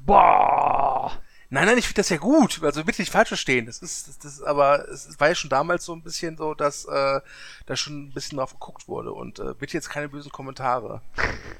Boah! 0.00 1.12
Nein, 1.52 1.66
nein, 1.66 1.78
ich 1.78 1.86
finde 1.86 1.98
das 1.98 2.08
ja 2.10 2.16
gut. 2.16 2.62
Also 2.62 2.84
bitte 2.84 3.02
nicht 3.02 3.10
falsch 3.10 3.28
verstehen. 3.28 3.66
Das 3.66 3.78
ist, 3.78 4.06
das, 4.06 4.18
das 4.20 4.42
aber 4.42 4.88
es 4.88 5.18
war 5.18 5.28
ja 5.28 5.34
schon 5.34 5.50
damals 5.50 5.84
so 5.84 5.92
ein 5.92 6.02
bisschen 6.02 6.36
so, 6.36 6.54
dass 6.54 6.84
äh, 6.84 7.20
da 7.66 7.76
schon 7.76 8.04
ein 8.04 8.12
bisschen 8.12 8.38
drauf 8.38 8.52
geguckt 8.52 8.86
wurde. 8.86 9.12
Und 9.12 9.40
äh, 9.40 9.52
bitte 9.58 9.72
jetzt 9.74 9.90
keine 9.90 10.08
bösen 10.08 10.30
Kommentare. 10.30 11.02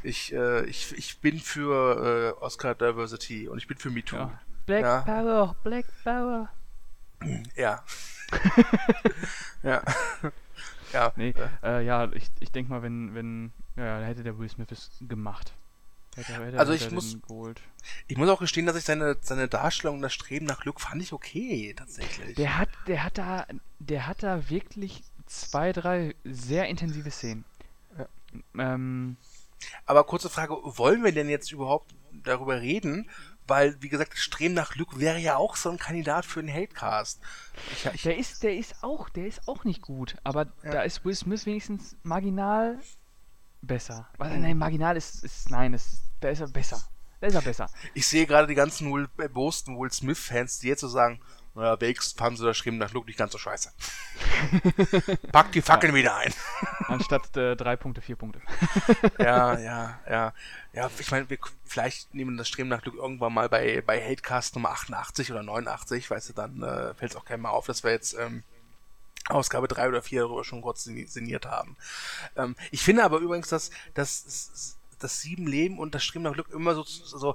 Ich, 0.04 0.32
äh, 0.32 0.64
ich, 0.66 0.96
ich 0.96 1.20
bin 1.20 1.40
für 1.40 2.36
äh, 2.38 2.42
Oscar 2.42 2.76
Diversity 2.76 3.48
und 3.48 3.58
ich 3.58 3.66
bin 3.66 3.78
für 3.78 3.90
MeToo. 3.90 4.16
Ja. 4.16 4.40
Black 4.66 4.82
Ja. 4.82 5.00
Power, 5.00 5.56
Black 5.64 5.86
Power. 6.04 6.48
Ja. 7.56 7.82
ja. 9.64 9.82
ja. 10.92 11.12
Nee, 11.16 11.34
äh, 11.62 11.84
ja, 11.84 12.10
ich, 12.12 12.30
ich 12.40 12.50
denke 12.52 12.70
mal, 12.70 12.82
wenn, 12.82 13.14
wenn, 13.14 13.52
ja, 13.76 14.00
da 14.00 14.06
hätte 14.06 14.22
der 14.22 14.38
Will 14.38 14.48
Smith 14.48 14.68
es 14.70 14.90
gemacht. 15.08 15.52
Hätte, 16.16 16.32
hätte, 16.44 16.58
Also 16.58 16.72
ich 16.72 16.90
muss-. 16.90 17.16
Ich 18.08 18.16
muss 18.16 18.28
auch 18.28 18.40
gestehen, 18.40 18.66
dass 18.66 18.76
ich 18.76 18.84
seine, 18.84 19.16
seine 19.20 19.48
Darstellung 19.48 19.96
und 19.96 20.02
das 20.02 20.12
Streben 20.12 20.46
nach 20.46 20.60
Glück 20.60 20.80
fand 20.80 21.02
ich 21.02 21.12
okay, 21.12 21.74
tatsächlich. 21.76 22.34
Der 22.36 22.58
hat, 22.58 22.68
der 22.86 23.04
hat 23.04 23.16
da, 23.18 23.46
der 23.78 24.06
hat 24.06 24.22
da 24.22 24.50
wirklich 24.50 25.02
zwei, 25.26 25.72
drei 25.72 26.14
sehr 26.24 26.66
intensive 26.68 27.10
Szenen. 27.10 27.44
Ähm, 28.58 29.16
Aber 29.86 30.04
kurze 30.04 30.30
Frage, 30.30 30.54
wollen 30.62 31.04
wir 31.04 31.12
denn 31.12 31.28
jetzt 31.28 31.52
überhaupt 31.52 31.94
darüber 32.12 32.60
reden? 32.60 33.08
Weil, 33.50 33.76
wie 33.82 33.88
gesagt, 33.88 34.12
das 34.12 34.20
Streben 34.20 34.54
nach 34.54 34.70
Glück 34.70 35.00
wäre 35.00 35.18
ja 35.18 35.36
auch 35.36 35.56
so 35.56 35.70
ein 35.70 35.76
Kandidat 35.76 36.24
für 36.24 36.38
einen 36.38 36.52
Hatecast. 36.52 37.20
Ich, 37.72 37.84
ich, 37.84 38.02
der 38.02 38.16
ist, 38.16 38.42
der 38.44 38.56
ist 38.56 38.76
auch, 38.82 39.08
der 39.08 39.26
ist 39.26 39.48
auch 39.48 39.64
nicht 39.64 39.82
gut, 39.82 40.16
aber 40.22 40.44
da 40.62 40.82
ist 40.82 41.04
Will 41.04 41.16
Smith 41.16 41.46
wenigstens 41.46 41.96
marginal 42.04 42.78
besser. 43.60 44.08
Was, 44.18 44.30
nein, 44.30 44.56
marginal 44.56 44.96
ist, 44.96 45.24
ist 45.24 45.50
nein, 45.50 45.74
ist, 45.74 46.00
da 46.20 46.28
ist 46.28 46.40
er 46.40 46.48
besser. 46.48 46.80
Da 47.20 47.26
ist 47.26 47.34
er 47.34 47.42
besser. 47.42 47.68
ich 47.92 48.06
sehe 48.06 48.24
gerade 48.24 48.46
die 48.46 48.54
ganzen 48.54 48.92
Will, 48.92 49.08
äh, 49.18 49.28
Boston 49.28 49.78
Will 49.78 49.90
Smith-Fans, 49.90 50.60
die 50.60 50.68
jetzt 50.68 50.80
so 50.80 50.88
sagen, 50.88 51.20
naja, 51.54 51.80
Wakes 51.80 52.12
fanden 52.12 52.36
sie 52.36 52.44
das 52.44 52.56
Streben 52.56 52.78
nach 52.78 52.90
Glück 52.90 53.06
nicht 53.06 53.18
ganz 53.18 53.32
so 53.32 53.38
scheiße. 53.38 53.72
Pack 55.32 55.52
die 55.52 55.62
Fackeln 55.62 55.94
wieder 55.94 56.16
ein. 56.16 56.32
Anstatt 56.86 57.36
äh, 57.36 57.56
drei 57.56 57.76
Punkte, 57.76 58.00
vier 58.00 58.16
Punkte. 58.16 58.40
ja, 59.18 59.58
ja, 59.58 59.98
ja. 60.08 60.32
Ja, 60.72 60.90
ich 60.98 61.10
meine, 61.10 61.28
wir 61.28 61.38
vielleicht 61.64 62.14
nehmen 62.14 62.36
das 62.36 62.48
Streben 62.48 62.68
nach 62.68 62.82
Glück 62.82 62.94
irgendwann 62.94 63.34
mal 63.34 63.48
bei, 63.48 63.82
bei 63.84 64.00
Hatecast 64.00 64.54
Nummer 64.54 64.70
88 64.70 65.32
oder 65.32 65.42
89, 65.42 66.08
weißt 66.10 66.28
du, 66.28 66.32
dann 66.34 66.62
äh, 66.62 66.94
fällt 66.94 67.10
es 67.12 67.16
auch 67.16 67.24
keinem 67.24 67.42
mehr 67.42 67.50
auf, 67.50 67.66
dass 67.66 67.82
wir 67.82 67.90
jetzt 67.90 68.14
ähm, 68.14 68.44
Ausgabe 69.28 69.66
3 69.68 69.88
oder 69.88 70.02
4 70.02 70.22
darüber 70.22 70.44
schon 70.44 70.62
kurz 70.62 70.84
sin- 70.84 71.06
sinniert 71.08 71.46
haben. 71.46 71.76
Ähm, 72.36 72.54
ich 72.70 72.82
finde 72.82 73.04
aber 73.04 73.18
übrigens, 73.18 73.48
dass, 73.48 73.70
dass 73.94 74.76
das 75.00 75.20
Sieben 75.20 75.46
Leben 75.46 75.78
und 75.78 75.94
das 75.94 76.04
Streben 76.04 76.24
nach 76.24 76.34
Glück 76.34 76.50
immer 76.50 76.74
so, 76.74 76.84
so 76.84 77.34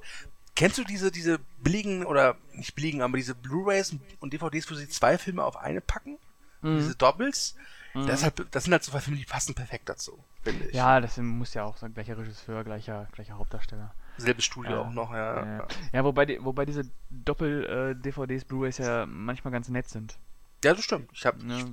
Kennst 0.56 0.78
du 0.78 0.84
diese, 0.84 1.12
diese 1.12 1.40
billigen, 1.60 2.06
oder 2.06 2.36
nicht 2.54 2.76
billigen, 2.76 3.02
aber 3.02 3.18
diese 3.18 3.36
Blu-Rays 3.36 3.96
und 4.20 4.34
DVDs, 4.34 4.70
wo 4.72 4.76
sie 4.76 4.88
zwei 4.90 5.18
Filme 5.18 5.44
auf 5.44 5.58
eine 5.58 5.82
packen? 5.82 6.18
Diese 6.64 6.96
Doubles? 6.96 7.56
Das, 7.94 8.20
ist 8.20 8.24
halt, 8.24 8.46
das 8.52 8.64
sind 8.64 8.74
halt 8.74 8.84
so 8.84 8.92
zwei 8.92 9.00
Filme, 9.02 9.20
die 9.20 9.26
passen 9.26 9.54
perfekt 9.54 9.88
dazu, 9.88 10.18
finde 10.44 10.66
ich. 10.66 10.74
Ja, 10.76 11.00
das 11.00 11.16
muss 11.18 11.54
ja 11.54 11.64
auch 11.64 11.78
sein, 11.78 11.94
gleicher 11.94 12.18
Regisseur, 12.18 12.64
gleicher, 12.64 13.08
gleicher 13.14 13.38
Hauptdarsteller. 13.38 13.94
Selbes 14.18 14.46
Studio 14.46 14.72
Ja. 14.72 14.82
auch 14.82 14.92
noch, 14.92 15.12
ja. 15.14 15.46
Ja, 15.58 15.68
ja. 15.94 16.04
wobei, 16.04 16.26
die, 16.26 16.44
wobei 16.44 16.66
diese 16.66 16.84
Doppel-DVDs, 17.10 18.46
Blu-rays 18.46 18.78
ja 18.80 19.06
manchmal 19.06 19.52
ganz 19.52 19.70
nett 19.70 19.90
sind. 19.90 20.18
Ja, 20.64 20.74
das 20.74 20.84
stimmt. 20.84 21.10
Ich 21.14 21.26
habe 21.26 21.46
Ne? 21.46 21.56
ich, 21.58 21.62
Ich 21.62 21.70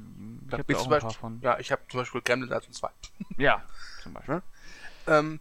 bin 0.66 0.76
da 0.76 0.82
auch 0.82 0.90
ein 0.92 1.00
paar 1.00 1.10
von. 1.12 1.40
ja, 1.40 1.58
ich 1.58 1.72
habe 1.72 1.82
zum 1.88 2.00
Beispiel 2.00 2.20
Gremlin 2.20 2.52
1 2.52 2.66
und 2.66 2.74
2. 2.74 2.88
Ja, 3.38 3.62
zum 4.02 4.12
Beispiel. 4.12 4.42
Ähm, 5.06 5.40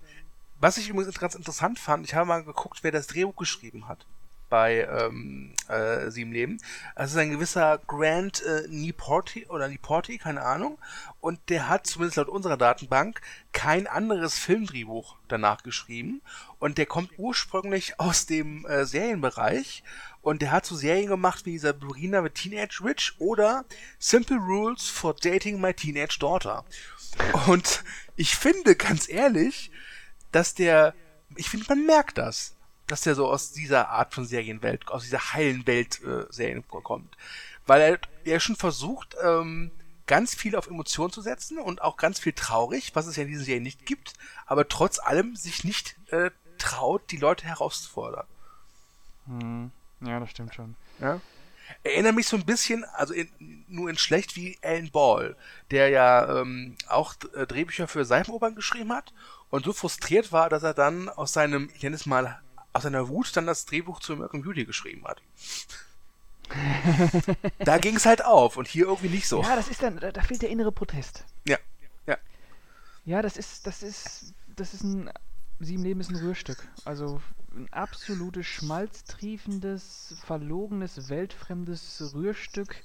was 0.61 0.77
ich 0.77 0.89
übrigens 0.89 1.19
ganz 1.19 1.35
interessant 1.35 1.79
fand, 1.79 2.05
ich 2.05 2.13
habe 2.13 2.27
mal 2.27 2.43
geguckt, 2.43 2.79
wer 2.83 2.91
das 2.91 3.07
Drehbuch 3.07 3.35
geschrieben 3.35 3.87
hat. 3.87 4.05
bei 4.51 4.81
ähm, 4.81 5.53
äh, 5.69 6.11
Sieben 6.11 6.33
Leben. 6.33 6.57
Ist 6.97 7.17
ein 7.17 7.31
gewisser 7.31 7.79
Grant 7.87 8.43
äh, 8.43 8.67
Niporti 8.67 9.47
oder 9.47 9.67
Niporti, 9.69 10.17
keine 10.17 10.41
Ahnung. 10.41 10.77
Und 11.21 11.39
der 11.47 11.69
hat 11.69 11.87
zumindest 11.87 12.17
laut 12.17 12.27
unserer 12.27 12.57
Datenbank 12.57 13.21
kein 13.53 13.87
anderes 13.87 14.37
Filmdrehbuch 14.37 15.15
danach 15.29 15.63
geschrieben. 15.63 16.21
Und 16.59 16.77
der 16.77 16.85
kommt 16.85 17.11
ursprünglich 17.17 17.99
aus 17.99 18.25
dem 18.25 18.65
äh, 18.65 18.85
Serienbereich. 18.85 19.83
Und 20.21 20.41
der 20.41 20.51
hat 20.51 20.65
so 20.65 20.75
Serien 20.75 21.07
gemacht 21.07 21.45
wie 21.45 21.57
Sabrina 21.57 22.21
mit 22.21 22.35
Teenage 22.35 22.83
Witch 22.83 23.15
oder 23.19 23.63
Simple 23.99 24.37
Rules 24.37 24.87
for 24.87 25.15
Dating 25.15 25.61
My 25.61 25.73
Teenage 25.73 26.19
Daughter. 26.19 26.65
Und 27.47 27.83
ich 28.17 28.35
finde, 28.35 28.75
ganz 28.75 29.09
ehrlich, 29.09 29.71
dass 30.31 30.53
der, 30.53 30.93
ich 31.35 31.49
finde, 31.49 31.65
man 31.69 31.85
merkt 31.85 32.17
das, 32.17 32.55
dass 32.87 33.01
der 33.01 33.15
so 33.15 33.27
aus 33.27 33.51
dieser 33.51 33.89
Art 33.89 34.13
von 34.13 34.25
Serienwelt, 34.25 34.87
aus 34.89 35.03
dieser 35.03 35.33
heilen 35.33 35.65
Welt 35.67 36.01
äh, 36.03 36.25
Serien 36.29 36.67
kommt. 36.67 37.15
Weil 37.65 37.81
er, 37.81 37.99
er 38.25 38.39
schon 38.39 38.55
versucht, 38.55 39.15
ähm, 39.23 39.71
ganz 40.07 40.35
viel 40.35 40.55
auf 40.55 40.67
Emotionen 40.67 41.13
zu 41.13 41.21
setzen 41.21 41.57
und 41.57 41.81
auch 41.81 41.95
ganz 41.95 42.19
viel 42.19 42.33
traurig, 42.33 42.91
was 42.95 43.07
es 43.07 43.15
ja 43.15 43.23
in 43.23 43.29
diesen 43.29 43.45
Serien 43.45 43.63
nicht 43.63 43.85
gibt, 43.85 44.13
aber 44.45 44.67
trotz 44.67 44.99
allem 44.99 45.35
sich 45.35 45.63
nicht 45.63 45.95
äh, 46.11 46.31
traut, 46.57 47.09
die 47.11 47.17
Leute 47.17 47.45
herauszufordern. 47.45 48.27
Hm. 49.27 49.71
Ja, 50.01 50.19
das 50.19 50.31
stimmt 50.31 50.53
schon. 50.53 50.75
Ja. 50.99 51.21
Erinnere 51.83 52.13
mich 52.13 52.27
so 52.27 52.35
ein 52.35 52.45
bisschen, 52.45 52.83
also 52.83 53.13
in, 53.13 53.29
nur 53.69 53.89
in 53.89 53.97
schlecht 53.97 54.35
wie 54.35 54.57
Alan 54.61 54.91
Ball, 54.91 55.37
der 55.69 55.89
ja 55.89 56.41
ähm, 56.41 56.75
auch 56.87 57.15
äh, 57.33 57.47
Drehbücher 57.47 57.87
für 57.87 58.03
Seifenopern 58.03 58.55
geschrieben 58.55 58.91
hat 58.91 59.13
und 59.51 59.65
so 59.65 59.73
frustriert 59.73 60.31
war, 60.31 60.49
dass 60.49 60.63
er 60.63 60.73
dann 60.73 61.09
aus 61.09 61.33
seinem, 61.33 61.69
ich 61.75 61.83
nenne 61.83 61.95
es 61.95 62.07
mal, 62.07 62.39
aus 62.73 62.83
seiner 62.83 63.07
Wut 63.09 63.35
dann 63.35 63.45
das 63.45 63.65
Drehbuch 63.65 63.99
zu 63.99 64.13
American 64.13 64.41
Beauty 64.41 64.65
geschrieben 64.65 65.03
hat. 65.05 65.21
da 67.59 67.77
ging 67.77 67.95
es 67.95 68.05
halt 68.05 68.25
auf 68.25 68.57
und 68.57 68.67
hier 68.67 68.85
irgendwie 68.85 69.09
nicht 69.09 69.27
so. 69.27 69.41
Ja, 69.43 69.55
das 69.55 69.69
ist 69.69 69.83
dann, 69.83 69.99
da, 69.99 70.11
da 70.11 70.21
fehlt 70.21 70.41
der 70.41 70.49
innere 70.49 70.71
Protest. 70.71 71.23
Ja, 71.45 71.57
ja. 72.07 72.17
Ja, 73.05 73.21
das 73.21 73.37
ist, 73.37 73.67
das 73.67 73.83
ist, 73.83 74.33
das 74.55 74.73
ist 74.73 74.83
ein, 74.83 75.09
Sieben 75.63 75.83
Leben 75.83 75.99
ist 75.99 76.09
ein 76.09 76.15
Rührstück. 76.15 76.67
Also 76.85 77.21
ein 77.55 77.71
absolutes 77.71 78.47
schmalztriefendes, 78.47 80.15
verlogenes, 80.25 81.09
weltfremdes 81.09 82.13
Rührstück 82.15 82.75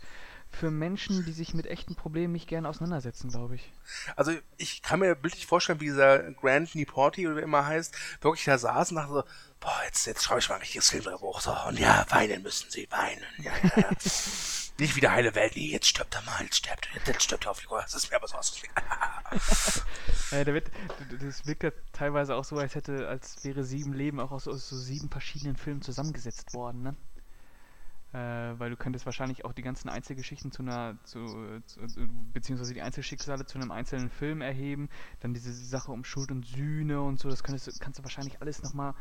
für 0.59 0.71
Menschen, 0.71 1.25
die 1.25 1.33
sich 1.33 1.55
mit 1.55 1.67
echten 1.67 1.95
Problemen 1.95 2.33
nicht 2.33 2.49
gerne 2.49 2.69
auseinandersetzen, 2.69 3.31
glaube 3.31 3.57
ich. 3.57 3.73
Also 4.17 4.33
ich 4.57 4.83
kann 4.83 5.01
mir 5.01 5.15
bildlich 5.15 5.47
vorstellen, 5.47 5.81
wie 5.81 5.87
dieser 5.87 6.33
Grant 6.33 6.75
Niporti 6.75 7.27
oder 7.27 7.37
wie 7.37 7.43
immer 7.43 7.67
heißt, 7.67 7.95
wirklich 8.23 8.45
da 8.47 8.57
saß 8.57 8.91
und 8.91 8.97
dachte 8.97 9.13
so, 9.13 9.25
boah, 9.61 9.81
jetzt, 9.85 10.07
jetzt 10.07 10.25
schreibe 10.25 10.41
ich 10.41 10.49
mal 10.49 10.57
ein 10.57 10.63
richtiges 10.63 10.91
Filmdrehbuch. 10.91 11.41
So, 11.41 11.55
und 11.69 11.79
ja, 11.79 12.07
weinen 12.09 12.43
müssen 12.43 12.71
sie, 12.71 12.89
weinen. 12.91 13.23
Ja, 13.39 13.53
ja. 13.77 13.91
Nicht 14.79 14.95
wieder 14.95 15.13
heile 15.13 15.35
Welt, 15.35 15.57
nee, 15.57 15.71
jetzt 15.71 15.87
stirbt 15.87 16.15
er 16.15 16.23
mal, 16.23 16.43
jetzt 16.43 16.57
stirbt 16.57 16.89
er, 16.93 17.07
jetzt 17.07 17.23
stirbt 17.23 17.47
er 17.47 17.53
auf 17.53 17.61
die 17.61 17.67
Das 17.67 17.95
ist 17.95 18.11
mir 18.11 18.17
aber 18.17 18.29
so 18.29 18.37
ja, 20.31 20.45
der 20.45 20.53
wird, 20.53 20.71
das 21.19 21.47
wirkt 21.47 21.63
ja 21.63 21.71
teilweise 21.93 22.35
auch 22.35 22.45
so, 22.45 22.59
als 22.59 22.75
hätte, 22.75 23.09
als 23.09 23.43
wäre 23.43 23.65
sieben 23.65 23.95
Leben 23.95 24.21
auch 24.21 24.33
aus, 24.33 24.47
aus 24.47 24.69
so 24.69 24.77
sieben 24.77 25.09
verschiedenen 25.09 25.57
Filmen 25.57 25.81
zusammengesetzt 25.81 26.53
worden, 26.53 26.83
ne? 26.83 26.97
Äh, 28.13 28.19
weil 28.59 28.71
du 28.71 28.77
könntest 28.77 29.05
wahrscheinlich 29.05 29.45
auch 29.45 29.53
die 29.53 29.63
ganzen 29.63 29.89
Einzelgeschichten 29.89 30.53
zu 30.53 30.63
einer, 30.63 30.97
zu, 31.05 31.61
zu, 31.67 31.81
beziehungsweise 32.33 32.73
die 32.73 32.81
Einzelschicksale 32.81 33.47
zu 33.47 33.59
einem 33.59 33.73
einzelnen 33.73 34.11
Film 34.11 34.41
erheben, 34.41 34.89
dann 35.21 35.35
diese 35.35 35.53
Sache 35.53 35.91
um 35.91 36.05
Schuld 36.05 36.31
und 36.31 36.47
Sühne 36.47 37.03
und 37.03 37.19
so, 37.19 37.29
das 37.29 37.43
könntest, 37.43 37.81
kannst 37.81 37.99
du 37.99 38.05
wahrscheinlich 38.05 38.41
alles 38.41 38.63
nochmal 38.63 38.95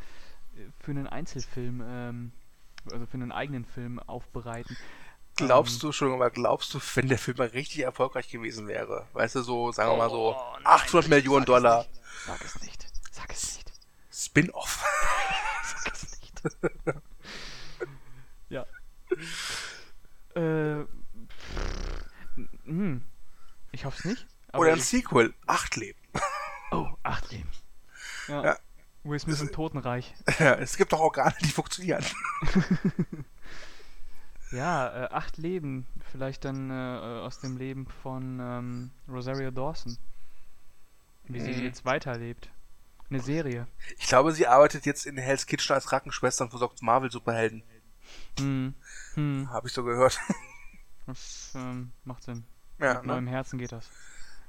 äh, 0.55 0.61
für 0.79 0.91
einen 0.91 1.07
Einzelfilm, 1.07 1.83
ähm, 1.85 2.31
also 2.91 3.05
für 3.05 3.13
einen 3.13 3.31
eigenen 3.31 3.63
Film 3.63 3.99
aufbereiten. 3.99 4.75
Glaubst 5.35 5.75
ähm, 5.75 5.79
du 5.81 5.91
schon, 5.91 6.13
aber 6.13 6.31
glaubst 6.31 6.73
du, 6.73 6.79
wenn 6.95 7.07
der 7.07 7.17
Film 7.17 7.37
mal 7.37 7.47
richtig 7.47 7.81
erfolgreich 7.81 8.29
gewesen 8.29 8.67
wäre? 8.67 9.05
Weißt 9.13 9.35
du, 9.35 9.41
so, 9.41 9.71
sagen 9.71 9.91
wir 9.91 9.97
mal 9.97 10.09
so, 10.09 10.35
oh, 10.35 10.53
nein, 10.55 10.65
800 10.65 11.09
Millionen 11.09 11.45
Dollar. 11.45 11.85
Sag 12.25 12.43
es 12.43 12.61
nicht. 12.61 12.87
Sag 13.11 13.31
es 13.31 13.55
nicht. 13.57 13.71
Spin-off. 14.11 14.83
Sag 15.63 15.93
es 15.93 16.19
nicht. 16.21 16.41
ja. 18.49 18.65
Äh. 20.35 20.85
Hm. 22.65 23.01
Ich 23.71 23.85
hoffe 23.85 23.97
es 23.99 24.05
nicht. 24.05 24.27
Oder 24.53 24.73
ein 24.73 24.79
Sequel. 24.79 25.33
Acht 25.47 25.75
Leben. 25.75 25.99
oh, 26.71 26.87
acht 27.03 27.31
Leben. 27.31 27.49
Ja. 28.27 28.43
ja. 28.43 28.57
Will 29.03 29.19
Smith 29.19 29.41
im 29.41 29.51
Totenreich. 29.51 30.13
Ja, 30.39 30.55
es 30.55 30.77
gibt 30.77 30.91
doch 30.91 30.99
Organe, 30.99 31.35
die 31.41 31.49
funktionieren. 31.49 32.03
Ja, 34.51 35.05
äh, 35.05 35.09
acht 35.11 35.37
Leben. 35.37 35.85
Vielleicht 36.11 36.45
dann 36.45 36.69
äh, 36.69 36.73
aus 36.73 37.39
dem 37.39 37.57
Leben 37.57 37.87
von 38.03 38.39
ähm, 38.39 38.91
Rosario 39.09 39.51
Dawson. 39.51 39.97
Wie 41.25 41.39
sie 41.39 41.51
mhm. 41.51 41.63
jetzt 41.63 41.85
weiterlebt. 41.85 42.49
Eine 43.09 43.19
Serie. 43.19 43.67
Ich 43.97 44.07
glaube, 44.07 44.31
sie 44.31 44.47
arbeitet 44.47 44.85
jetzt 44.85 45.05
in 45.05 45.17
Hell's 45.17 45.45
Kitchen 45.45 45.73
als 45.73 45.87
Krankenschwester 45.87 46.43
und 46.45 46.49
versorgt 46.49 46.81
Marvel-Superhelden. 46.81 47.63
Hm. 48.39 48.73
Hm. 49.13 49.49
Habe 49.51 49.67
ich 49.67 49.73
so 49.73 49.83
gehört. 49.83 50.19
Das 51.07 51.51
ähm, 51.53 51.91
macht 52.03 52.23
Sinn. 52.23 52.45
Ja, 52.79 52.95
Mit 52.95 53.03
ne? 53.03 53.13
neuem 53.13 53.27
Herzen 53.27 53.59
geht 53.59 53.71
das. 53.71 53.91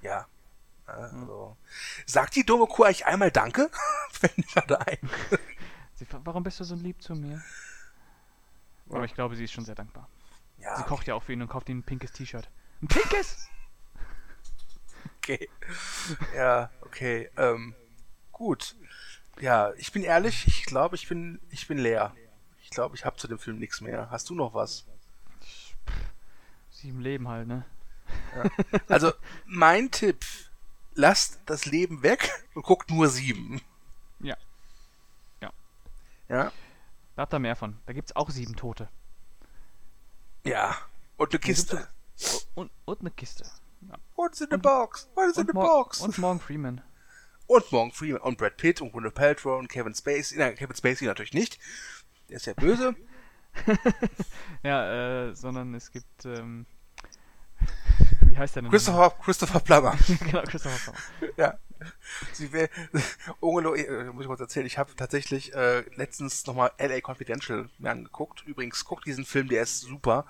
Ja. 0.01 0.27
Also. 0.87 1.57
Sagt 2.07 2.35
die 2.35 2.47
dumme 2.47 2.67
Kuh 2.67 2.85
eigentlich 2.85 3.05
einmal 3.05 3.31
Danke? 3.31 3.71
Mir 4.23 4.45
gerade 4.55 4.87
ein. 4.87 4.99
Warum 6.25 6.45
bist 6.45 6.59
du 6.61 6.65
so 6.65 6.75
lieb 6.75 7.03
zu 7.03 7.15
mir? 7.15 7.43
Aber 8.89 9.05
ich 9.05 9.15
glaube, 9.15 9.37
sie 9.37 9.45
ist 9.45 9.53
schon 9.53 9.65
sehr 9.65 9.75
dankbar. 9.75 10.09
Ja. 10.59 10.77
Sie 10.77 10.85
kocht 10.85 11.07
ja 11.07 11.15
auch 11.15 11.23
für 11.23 11.33
ihn 11.33 11.43
und 11.43 11.49
kauft 11.49 11.69
ihm 11.69 11.81
ein 11.81 11.83
pinkes 11.83 12.13
T-Shirt. 12.13 12.49
Ein 12.83 12.89
pinkes! 12.89 13.49
okay. 15.19 15.49
Ja, 16.35 16.71
okay. 16.83 17.31
Ähm, 17.37 17.75
gut. 18.33 18.77
Ja, 19.41 19.73
ich 19.75 19.93
bin 19.93 20.03
ehrlich, 20.03 20.47
ich 20.47 20.65
glaube, 20.65 20.97
ich 20.97 21.09
bin, 21.09 21.41
ich 21.51 21.67
bin 21.69 21.79
leer. 21.79 22.15
Ich 22.67 22.71
glaube, 22.71 22.97
ich 22.97 23.05
habe 23.05 23.17
zu 23.17 23.29
dem 23.29 23.39
Film 23.39 23.61
nichts 23.61 23.81
mehr. 23.81 24.11
Hast 24.11 24.29
du 24.29 24.35
noch 24.35 24.53
was? 24.53 24.85
Sieben 26.69 27.01
Leben 27.01 27.29
halt, 27.29 27.47
ne? 27.47 27.65
Ja. 28.35 28.51
Also, 28.89 29.13
mein 29.47 29.93
Tipp, 29.93 30.27
lasst 30.95 31.39
das 31.47 31.65
Leben 31.65 32.03
weg 32.03 32.29
und 32.55 32.65
guckt 32.65 32.91
nur 32.91 33.09
sieben. 33.09 33.63
Ja. 34.19 34.37
Ja. 35.41 35.53
Ja. 36.29 36.53
Da 37.15 37.23
habt 37.23 37.33
ihr 37.33 37.39
mehr 37.39 37.55
von. 37.55 37.79
Da 37.87 37.93
gibt's 37.93 38.17
auch 38.17 38.31
sieben 38.31 38.57
Tote. 38.57 38.89
Ja. 40.45 40.77
Und 41.19 41.31
eine 41.31 41.39
Kiste. 41.39 41.89
Und, 42.57 42.73
und 42.85 43.01
eine 43.01 43.13
Kiste. 43.13 43.45
Ja. 43.89 43.95
What's 44.17 44.41
in 44.41 44.49
the 44.51 44.57
box? 44.57 45.09
What 45.15 45.31
is 45.31 45.37
in 45.37 45.47
the 45.47 45.53
box? 45.53 46.01
Und 46.01 46.19
Morgan 46.19 46.41
Freeman. 46.41 46.83
Und 47.47 47.71
Morgan 47.71 47.93
Freeman 47.93 48.21
und 48.23 48.39
Brad 48.39 48.57
Pitt 48.57 48.81
und 48.81 48.91
Gwyneth 48.93 49.15
Paltrow 49.15 49.57
und 49.57 49.69
Kevin 49.69 49.95
Spacey. 49.95 50.37
Nein, 50.37 50.57
Kevin 50.57 50.75
Spacey 50.75 51.07
natürlich 51.07 51.33
nicht. 51.33 51.61
Der 52.29 52.37
ist 52.37 52.47
ja 52.47 52.55
böse. 52.55 52.95
ja, 54.63 55.29
äh, 55.29 55.35
sondern 55.35 55.75
es 55.75 55.91
gibt, 55.91 56.25
ähm, 56.25 56.67
wie 58.23 58.37
heißt 58.37 58.57
der 58.57 58.63
denn? 58.63 58.71
Christopher, 58.71 59.15
Christopher 59.23 59.61
Plummer. 59.61 59.97
genau, 60.21 60.43
Christopher 60.43 60.93
Plummer. 61.19 61.33
ja. 61.37 61.59
Sie 62.33 62.53
will, 62.53 62.71
äh, 63.43 64.05
muss 64.05 64.23
ich 64.25 64.29
mal 64.29 64.41
erzählen, 64.41 64.67
ich 64.67 64.79
habe 64.79 64.97
tatsächlich 64.97 65.55
äh, 65.55 65.81
letztens 65.95 66.47
nochmal 66.47 66.73
LA 66.79 67.01
Confidential 67.01 67.69
mir 67.79 67.91
angeguckt. 67.91 68.43
Übrigens, 68.47 68.85
guckt 68.87 69.07
diesen 69.07 69.27
Film, 69.27 69.49
der 69.49 69.63
ist 69.63 69.83
super. 69.83 70.25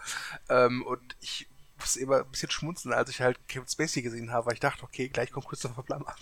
Ähm, 0.49 0.83
und 0.83 1.17
ich 1.21 1.49
muss 1.79 1.97
immer 1.97 2.19
ein 2.19 2.31
bisschen 2.31 2.51
schmunzeln, 2.51 2.93
als 2.93 3.11
ich 3.11 3.21
halt 3.21 3.39
Kevin 3.49 3.69
Spacey 3.69 4.03
gesehen 4.03 4.33
habe, 4.33 4.47
weil 4.47 4.55
ich 4.55 4.61
dachte, 4.61 4.83
okay, 4.83 5.09
gleich 5.09 5.31
kommt 5.31 5.49
Christopher 5.49 5.83
Plummer. 5.83 6.17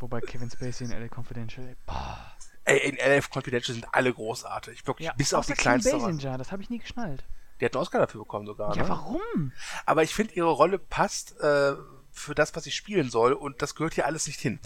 Wobei 0.00 0.20
Kevin 0.20 0.50
Spacey 0.50 0.84
in 0.84 0.90
LA 0.90 1.08
Confidential, 1.08 1.76
boah. 1.86 2.34
Ey, 2.64 2.78
in 2.88 2.96
LA 2.96 3.20
Confidential 3.30 3.74
sind 3.74 3.86
alle 3.92 4.12
großartig. 4.12 4.86
Wirklich, 4.86 5.06
ja, 5.06 5.14
bis 5.14 5.34
auf 5.34 5.46
die 5.46 5.52
kleinste. 5.52 5.92
Basinger, 5.92 6.38
das 6.38 6.50
habe 6.50 6.62
ich 6.62 6.70
nie 6.70 6.78
geschnallt. 6.78 7.24
Der 7.60 7.66
hat 7.66 7.76
einen 7.76 7.82
Oscar 7.82 7.98
dafür 7.98 8.22
bekommen 8.22 8.46
sogar. 8.46 8.74
Ja, 8.76 8.82
ne? 8.82 8.88
warum? 8.88 9.52
Aber 9.86 10.02
ich 10.02 10.14
finde, 10.14 10.34
ihre 10.34 10.50
Rolle 10.50 10.78
passt 10.78 11.38
äh, 11.40 11.74
für 12.10 12.34
das, 12.34 12.54
was 12.56 12.66
ich 12.66 12.74
spielen 12.74 13.10
soll 13.10 13.32
und 13.32 13.60
das 13.62 13.74
gehört 13.74 13.94
hier 13.94 14.06
alles 14.06 14.26
nicht 14.26 14.40
hin. 14.40 14.58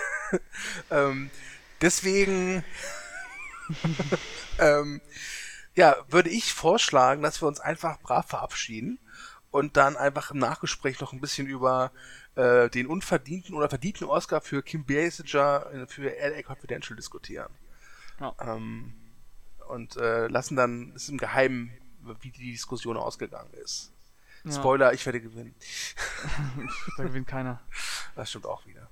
ähm, 0.90 1.30
deswegen 1.80 2.64
ähm, 4.58 5.00
ja, 5.74 5.96
würde 6.08 6.30
ich 6.30 6.52
vorschlagen, 6.52 7.22
dass 7.22 7.40
wir 7.42 7.48
uns 7.48 7.60
einfach 7.60 8.00
brav 8.00 8.26
verabschieden 8.28 8.98
und 9.50 9.76
dann 9.76 9.96
einfach 9.96 10.30
im 10.30 10.38
Nachgespräch 10.38 11.00
noch 11.00 11.12
ein 11.12 11.20
bisschen 11.20 11.46
über 11.46 11.92
äh, 12.36 12.68
den 12.70 12.86
unverdienten 12.86 13.54
oder 13.54 13.68
verdienten 13.68 14.06
Oscar 14.06 14.40
für 14.40 14.62
Kim 14.62 14.84
Basinger 14.84 15.86
für 15.88 16.10
LA 16.10 16.42
Confidential 16.42 16.96
diskutieren. 16.96 17.52
Ja. 18.20 18.34
Ähm, 18.40 18.94
und 19.68 19.96
äh, 19.96 20.26
lassen 20.26 20.56
dann 20.56 20.92
es 20.94 21.08
im 21.08 21.18
Geheimen, 21.18 21.72
wie 22.20 22.30
die 22.30 22.52
Diskussion 22.52 22.96
ausgegangen 22.96 23.52
ist. 23.54 23.92
Ja. 24.44 24.52
Spoiler, 24.52 24.92
ich 24.92 25.04
werde 25.06 25.20
gewinnen. 25.20 25.54
da 26.96 27.04
gewinnt 27.04 27.28
keiner. 27.28 27.60
Das 28.14 28.30
stimmt 28.30 28.46
auch 28.46 28.66
wieder. 28.66 28.90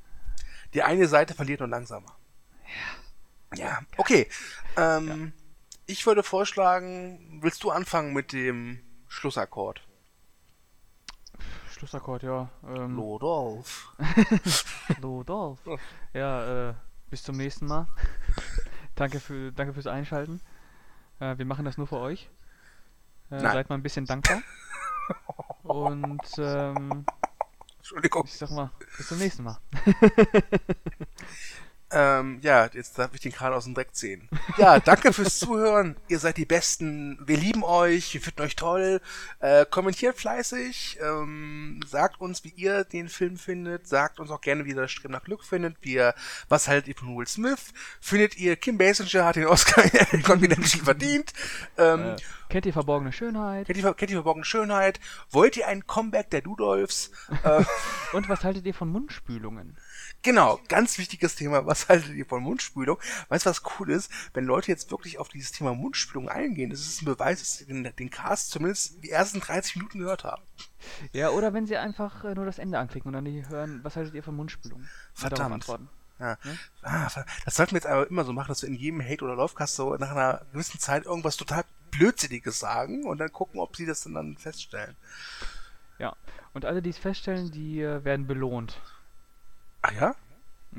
Die 0.74 0.82
eine 0.82 1.08
Seite 1.08 1.34
verliert 1.34 1.60
nur 1.60 1.68
langsamer. 1.68 2.16
Ja. 2.64 3.08
Ja, 3.56 3.80
okay. 3.96 4.28
Ähm, 4.76 5.08
ja. 5.08 5.42
ich 5.86 6.06
würde 6.06 6.22
vorschlagen, 6.22 7.40
willst 7.42 7.64
du 7.64 7.70
anfangen 7.70 8.12
mit 8.12 8.32
dem 8.32 8.80
Schlussakkord? 9.08 9.87
Schlussakkord, 11.78 12.24
ja. 12.24 12.48
Ähm, 12.66 12.96
Lodolf. 12.96 13.94
Lodolf. 15.00 15.60
Ja, 16.12 16.70
äh, 16.70 16.74
bis 17.08 17.22
zum 17.22 17.36
nächsten 17.36 17.66
Mal. 17.66 17.86
danke, 18.96 19.20
für, 19.20 19.52
danke 19.52 19.72
fürs 19.74 19.86
Einschalten. 19.86 20.40
Äh, 21.20 21.38
wir 21.38 21.44
machen 21.44 21.64
das 21.64 21.78
nur 21.78 21.86
für 21.86 21.98
euch. 21.98 22.28
Äh, 23.30 23.38
seid 23.38 23.68
mal 23.68 23.76
ein 23.76 23.82
bisschen 23.82 24.06
dankbar. 24.06 24.42
Und 25.62 26.20
ähm, 26.38 27.06
Entschuldigung. 27.76 28.24
ich 28.26 28.36
sag 28.36 28.50
mal, 28.50 28.72
bis 28.96 29.06
zum 29.06 29.18
nächsten 29.18 29.44
Mal. 29.44 29.58
Ähm, 31.90 32.38
ja, 32.42 32.68
jetzt 32.74 32.98
darf 32.98 33.14
ich 33.14 33.20
den 33.20 33.32
gerade 33.32 33.56
aus 33.56 33.64
dem 33.64 33.72
Dreck 33.74 33.94
ziehen. 33.94 34.28
Ja, 34.58 34.78
danke 34.78 35.12
fürs 35.14 35.38
Zuhören. 35.38 35.96
Ihr 36.08 36.18
seid 36.18 36.36
die 36.36 36.44
Besten. 36.44 37.18
Wir 37.24 37.38
lieben 37.38 37.64
euch. 37.64 38.12
Wir 38.12 38.20
finden 38.20 38.42
euch 38.42 38.56
toll. 38.56 39.00
Äh, 39.40 39.64
kommentiert 39.64 40.18
fleißig. 40.18 40.98
Ähm, 41.02 41.80
sagt 41.86 42.20
uns, 42.20 42.44
wie 42.44 42.50
ihr 42.50 42.84
den 42.84 43.08
Film 43.08 43.38
findet. 43.38 43.88
Sagt 43.88 44.20
uns 44.20 44.30
auch 44.30 44.42
gerne, 44.42 44.66
wie 44.66 44.70
ihr 44.70 44.76
das 44.76 44.90
Streben 44.90 45.12
nach 45.14 45.24
Glück 45.24 45.42
findet. 45.42 45.76
Wie 45.80 45.94
ihr, 45.94 46.14
was 46.50 46.68
haltet 46.68 46.88
ihr 46.88 46.94
von 46.94 47.16
Will 47.16 47.26
Smith? 47.26 47.72
Findet 48.00 48.36
ihr, 48.36 48.56
Kim 48.56 48.76
Basinger 48.76 49.24
hat 49.24 49.36
den 49.36 49.46
Oscar 49.46 49.82
in 50.12 50.22
Confidential 50.22 50.84
verdient? 50.84 51.32
Ähm, 51.78 52.00
Äh, 52.00 52.16
kennt 52.50 52.66
ihr 52.66 52.72
verborgene 52.74 53.12
Schönheit? 53.12 53.66
kennt, 53.66 53.78
ihr, 53.78 53.94
kennt 53.94 54.10
ihr 54.10 54.16
verborgene 54.16 54.44
Schönheit? 54.44 55.00
Wollt 55.30 55.56
ihr 55.56 55.66
ein 55.68 55.86
Comeback 55.86 56.28
der 56.30 56.42
Dudolfs? 56.42 57.10
Äh, 57.44 57.64
Und 58.12 58.28
was 58.28 58.44
haltet 58.44 58.66
ihr 58.66 58.74
von 58.74 58.88
Mundspülungen? 58.90 59.76
Genau, 60.22 60.60
ganz 60.68 60.98
wichtiges 60.98 61.36
Thema. 61.36 61.66
Was 61.66 61.88
haltet 61.88 62.14
ihr 62.14 62.26
von 62.26 62.42
Mundspülung? 62.42 62.98
Weißt 63.28 63.46
du, 63.46 63.50
was 63.50 63.62
cool 63.78 63.90
ist? 63.90 64.10
Wenn 64.34 64.44
Leute 64.44 64.70
jetzt 64.70 64.90
wirklich 64.90 65.18
auf 65.18 65.28
dieses 65.28 65.52
Thema 65.52 65.74
Mundspülung 65.74 66.28
eingehen, 66.28 66.70
das 66.70 66.80
ist 66.80 67.02
ein 67.02 67.06
Beweis, 67.06 67.38
dass 67.38 67.58
sie 67.58 67.66
den, 67.66 67.84
den 67.96 68.10
Cast 68.10 68.50
zumindest 68.50 69.02
die 69.02 69.10
ersten 69.10 69.40
30 69.40 69.76
Minuten 69.76 70.00
gehört 70.00 70.24
haben. 70.24 70.42
Ja, 71.12 71.30
oder 71.30 71.52
wenn 71.52 71.66
sie 71.66 71.76
einfach 71.76 72.24
äh, 72.24 72.34
nur 72.34 72.46
das 72.46 72.58
Ende 72.58 72.78
anklicken 72.78 73.08
und 73.08 73.12
dann 73.14 73.24
die 73.24 73.48
hören, 73.48 73.80
was 73.82 73.96
haltet 73.96 74.14
ihr 74.14 74.22
von 74.22 74.36
Mundspülungen? 74.36 74.84
Und 74.84 74.90
darauf 75.16 75.38
Verdammt. 75.38 75.54
antworten. 75.54 75.88
Ja. 76.18 76.36
Ne? 76.42 76.58
Ah, 76.82 77.08
das 77.44 77.54
sollten 77.54 77.72
wir 77.72 77.78
jetzt 77.78 77.86
aber 77.86 78.08
immer 78.08 78.24
so 78.24 78.32
machen, 78.32 78.48
dass 78.48 78.62
wir 78.62 78.68
in 78.68 78.74
jedem 78.74 79.00
Hate- 79.00 79.24
oder 79.24 79.36
Lovecast 79.36 79.76
so 79.76 79.94
nach 79.96 80.10
einer 80.10 80.42
gewissen 80.52 80.80
Zeit 80.80 81.04
irgendwas 81.04 81.36
total 81.36 81.64
Blödsinniges 81.90 82.58
sagen 82.58 83.04
und 83.04 83.18
dann 83.18 83.32
gucken, 83.32 83.60
ob 83.60 83.76
sie 83.76 83.86
das 83.86 84.02
dann, 84.02 84.14
dann 84.14 84.36
feststellen. 84.36 84.96
Ja. 85.98 86.16
Und 86.54 86.64
alle, 86.64 86.82
die 86.82 86.90
es 86.90 86.98
feststellen, 86.98 87.50
die 87.50 87.80
äh, 87.82 88.04
werden 88.04 88.26
belohnt. 88.26 88.80
Ach 89.88 89.92
ja? 89.92 90.14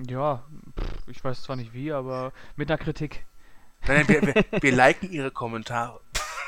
Ja, 0.07 0.43
pff, 0.79 1.07
ich 1.07 1.23
weiß 1.23 1.41
zwar 1.43 1.55
nicht 1.55 1.73
wie, 1.73 1.91
aber 1.91 2.31
mit 2.55 2.69
einer 2.69 2.77
Kritik. 2.77 3.25
Nein, 3.87 4.07
wir, 4.07 4.21
wir, 4.21 4.45
wir 4.61 4.71
liken 4.75 5.11
ihre 5.11 5.31
Kommentare. 5.31 5.99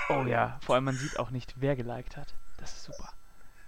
Oh 0.10 0.24
ja, 0.24 0.60
vor 0.64 0.76
allem 0.76 0.84
man 0.84 0.96
sieht 0.96 1.18
auch 1.18 1.32
nicht, 1.32 1.56
wer 1.58 1.76
geliked 1.76 2.18
hat. 2.18 2.36
Das 2.58 2.74
ist 2.74 2.84
super. 2.84 3.10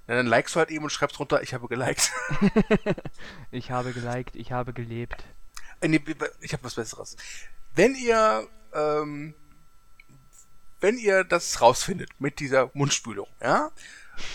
Ja, 0.08 0.16
dann 0.16 0.28
likest 0.28 0.56
du 0.56 0.60
halt 0.60 0.70
eben 0.70 0.84
und 0.84 0.92
schreibst 0.92 1.18
drunter, 1.18 1.42
ich 1.42 1.54
habe 1.54 1.68
geliked. 1.68 2.12
Ich 3.52 3.72
habe 3.72 3.94
geliked, 3.94 4.36
ich 4.36 4.52
habe 4.52 4.74
gelebt. 4.74 5.24
Äh, 5.82 5.88
nee, 5.88 6.04
ich 6.42 6.54
habe 6.54 6.64
was 6.64 6.76
Besseres. 6.76 7.16
Wenn 7.76 7.96
ihr, 7.96 8.48
ähm, 8.74 9.34
wenn 10.84 10.98
ihr 10.98 11.24
das 11.24 11.62
rausfindet 11.62 12.10
mit 12.20 12.40
dieser 12.40 12.70
Mundspülung, 12.74 13.28
ja, 13.42 13.72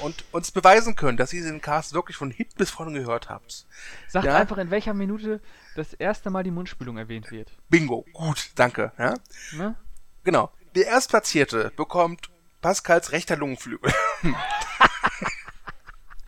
und 0.00 0.24
uns 0.32 0.50
beweisen 0.50 0.96
könnt, 0.96 1.20
dass 1.20 1.32
ihr 1.32 1.44
den 1.44 1.60
Cast 1.60 1.92
wirklich 1.94 2.16
von 2.16 2.30
Hit 2.32 2.56
bis 2.56 2.70
vorne 2.70 2.98
gehört 2.98 3.28
habt, 3.28 3.66
Sagt 4.08 4.26
Ja. 4.26 4.36
einfach, 4.36 4.56
in 4.58 4.70
welcher 4.72 4.94
Minute 4.94 5.40
das 5.76 5.92
erste 5.94 6.30
Mal 6.30 6.42
die 6.42 6.50
Mundspülung 6.50 6.96
erwähnt 6.98 7.30
wird. 7.30 7.52
bingo, 7.68 8.04
gut, 8.12 8.50
danke, 8.56 8.90
ja, 8.98 9.14
Ne? 9.52 9.76
genau. 10.24 10.50
Der 10.74 10.86
Erstplatzierte 10.86 11.70
bekommt 11.76 12.30
Pascals 12.60 13.12
rechter 13.12 13.36
Lungenflügel. 13.36 13.92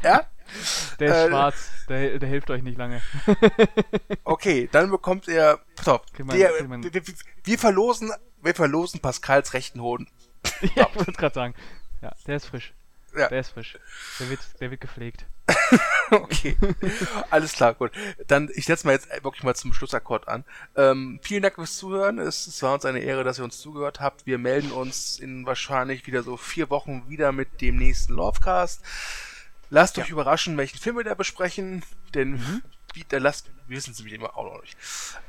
ja? 0.02 0.26
Der 0.98 1.08
ist 1.08 1.14
Äh, 1.16 1.28
schwarz, 1.28 1.56
der, 1.88 2.18
der 2.18 2.28
hilft 2.28 2.50
euch 2.50 2.62
nicht 2.62 2.76
lange. 2.78 3.00
Okay, 4.24 4.68
dann 4.72 4.90
bekommt 4.90 5.28
er, 5.28 5.60
man- 5.86 6.36
wir, 6.36 6.50
wir, 6.92 7.02
wir 7.44 7.58
verlosen, 7.58 8.10
wir 8.42 8.54
verlosen 8.54 9.00
Pascals 9.00 9.54
rechten 9.54 9.80
Hoden. 9.80 10.08
ja, 10.74 10.88
ich 10.88 10.96
wollte 10.96 11.12
gerade 11.12 11.34
sagen. 11.34 11.54
Ja, 12.02 12.12
der 12.26 12.36
ist 12.36 12.46
frisch. 12.46 12.72
Ja. 13.16 13.28
Der 13.28 13.40
ist 13.40 13.50
frisch. 13.50 13.78
Der 14.18 14.30
wird, 14.30 14.40
der 14.60 14.70
wird 14.70 14.80
gepflegt. 14.80 15.26
Okay, 16.12 16.56
alles 17.30 17.52
klar, 17.52 17.74
gut. 17.74 17.92
Dann, 18.26 18.50
ich 18.54 18.66
setze 18.66 18.84
mal 18.84 18.94
jetzt 18.94 19.08
wirklich 19.22 19.44
mal 19.44 19.54
zum 19.54 19.72
Schlussakkord 19.72 20.26
an. 20.26 20.44
Ähm, 20.74 21.20
vielen 21.22 21.42
Dank 21.42 21.54
fürs 21.54 21.76
Zuhören. 21.76 22.18
Es, 22.18 22.48
es 22.48 22.60
war 22.64 22.74
uns 22.74 22.84
eine 22.84 22.98
Ehre, 22.98 23.22
dass 23.22 23.38
ihr 23.38 23.44
uns 23.44 23.60
zugehört 23.60 24.00
habt. 24.00 24.26
Wir 24.26 24.36
melden 24.38 24.72
uns 24.72 25.20
in 25.20 25.46
wahrscheinlich 25.46 26.08
wieder 26.08 26.24
so 26.24 26.36
vier 26.36 26.68
Wochen 26.68 27.08
wieder 27.08 27.30
mit 27.30 27.60
dem 27.60 27.76
nächsten 27.76 28.14
Lovecast. 28.14 28.82
Lasst 29.70 29.98
euch 29.98 30.10
überraschen, 30.10 30.56
welchen 30.56 30.78
Film 30.78 30.96
wir 30.96 31.04
da 31.04 31.14
besprechen, 31.14 31.84
denn 32.12 32.40
wie, 32.40 32.60
da 33.08 33.18
lasst, 33.18 33.50
wir 33.66 33.76
wissen 33.76 33.92
es 33.92 33.98
nämlich 33.98 34.14
immer 34.14 34.36
auch 34.36 34.44
noch 34.44 34.60
nicht. 34.60 34.76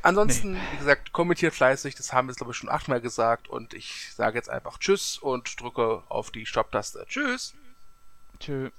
Ansonsten, 0.02 0.56
wie 0.72 0.78
gesagt, 0.78 1.12
kommentiert 1.12 1.54
fleißig, 1.54 1.96
das 1.96 2.14
haben 2.14 2.28
wir 2.28 2.32
jetzt 2.32 2.38
glaube 2.38 2.52
ich 2.52 2.58
schon 2.58 2.70
achtmal 2.70 3.02
gesagt 3.02 3.48
und 3.48 3.74
ich 3.74 4.14
sage 4.14 4.38
jetzt 4.38 4.50
einfach 4.50 4.78
Tschüss 4.78 5.18
und 5.18 5.60
drücke 5.60 6.04
auf 6.10 6.32
die 6.32 6.46
Stopptaste. 6.46 7.06
Tschüss! 7.08 7.54
Tschö. 8.40 8.70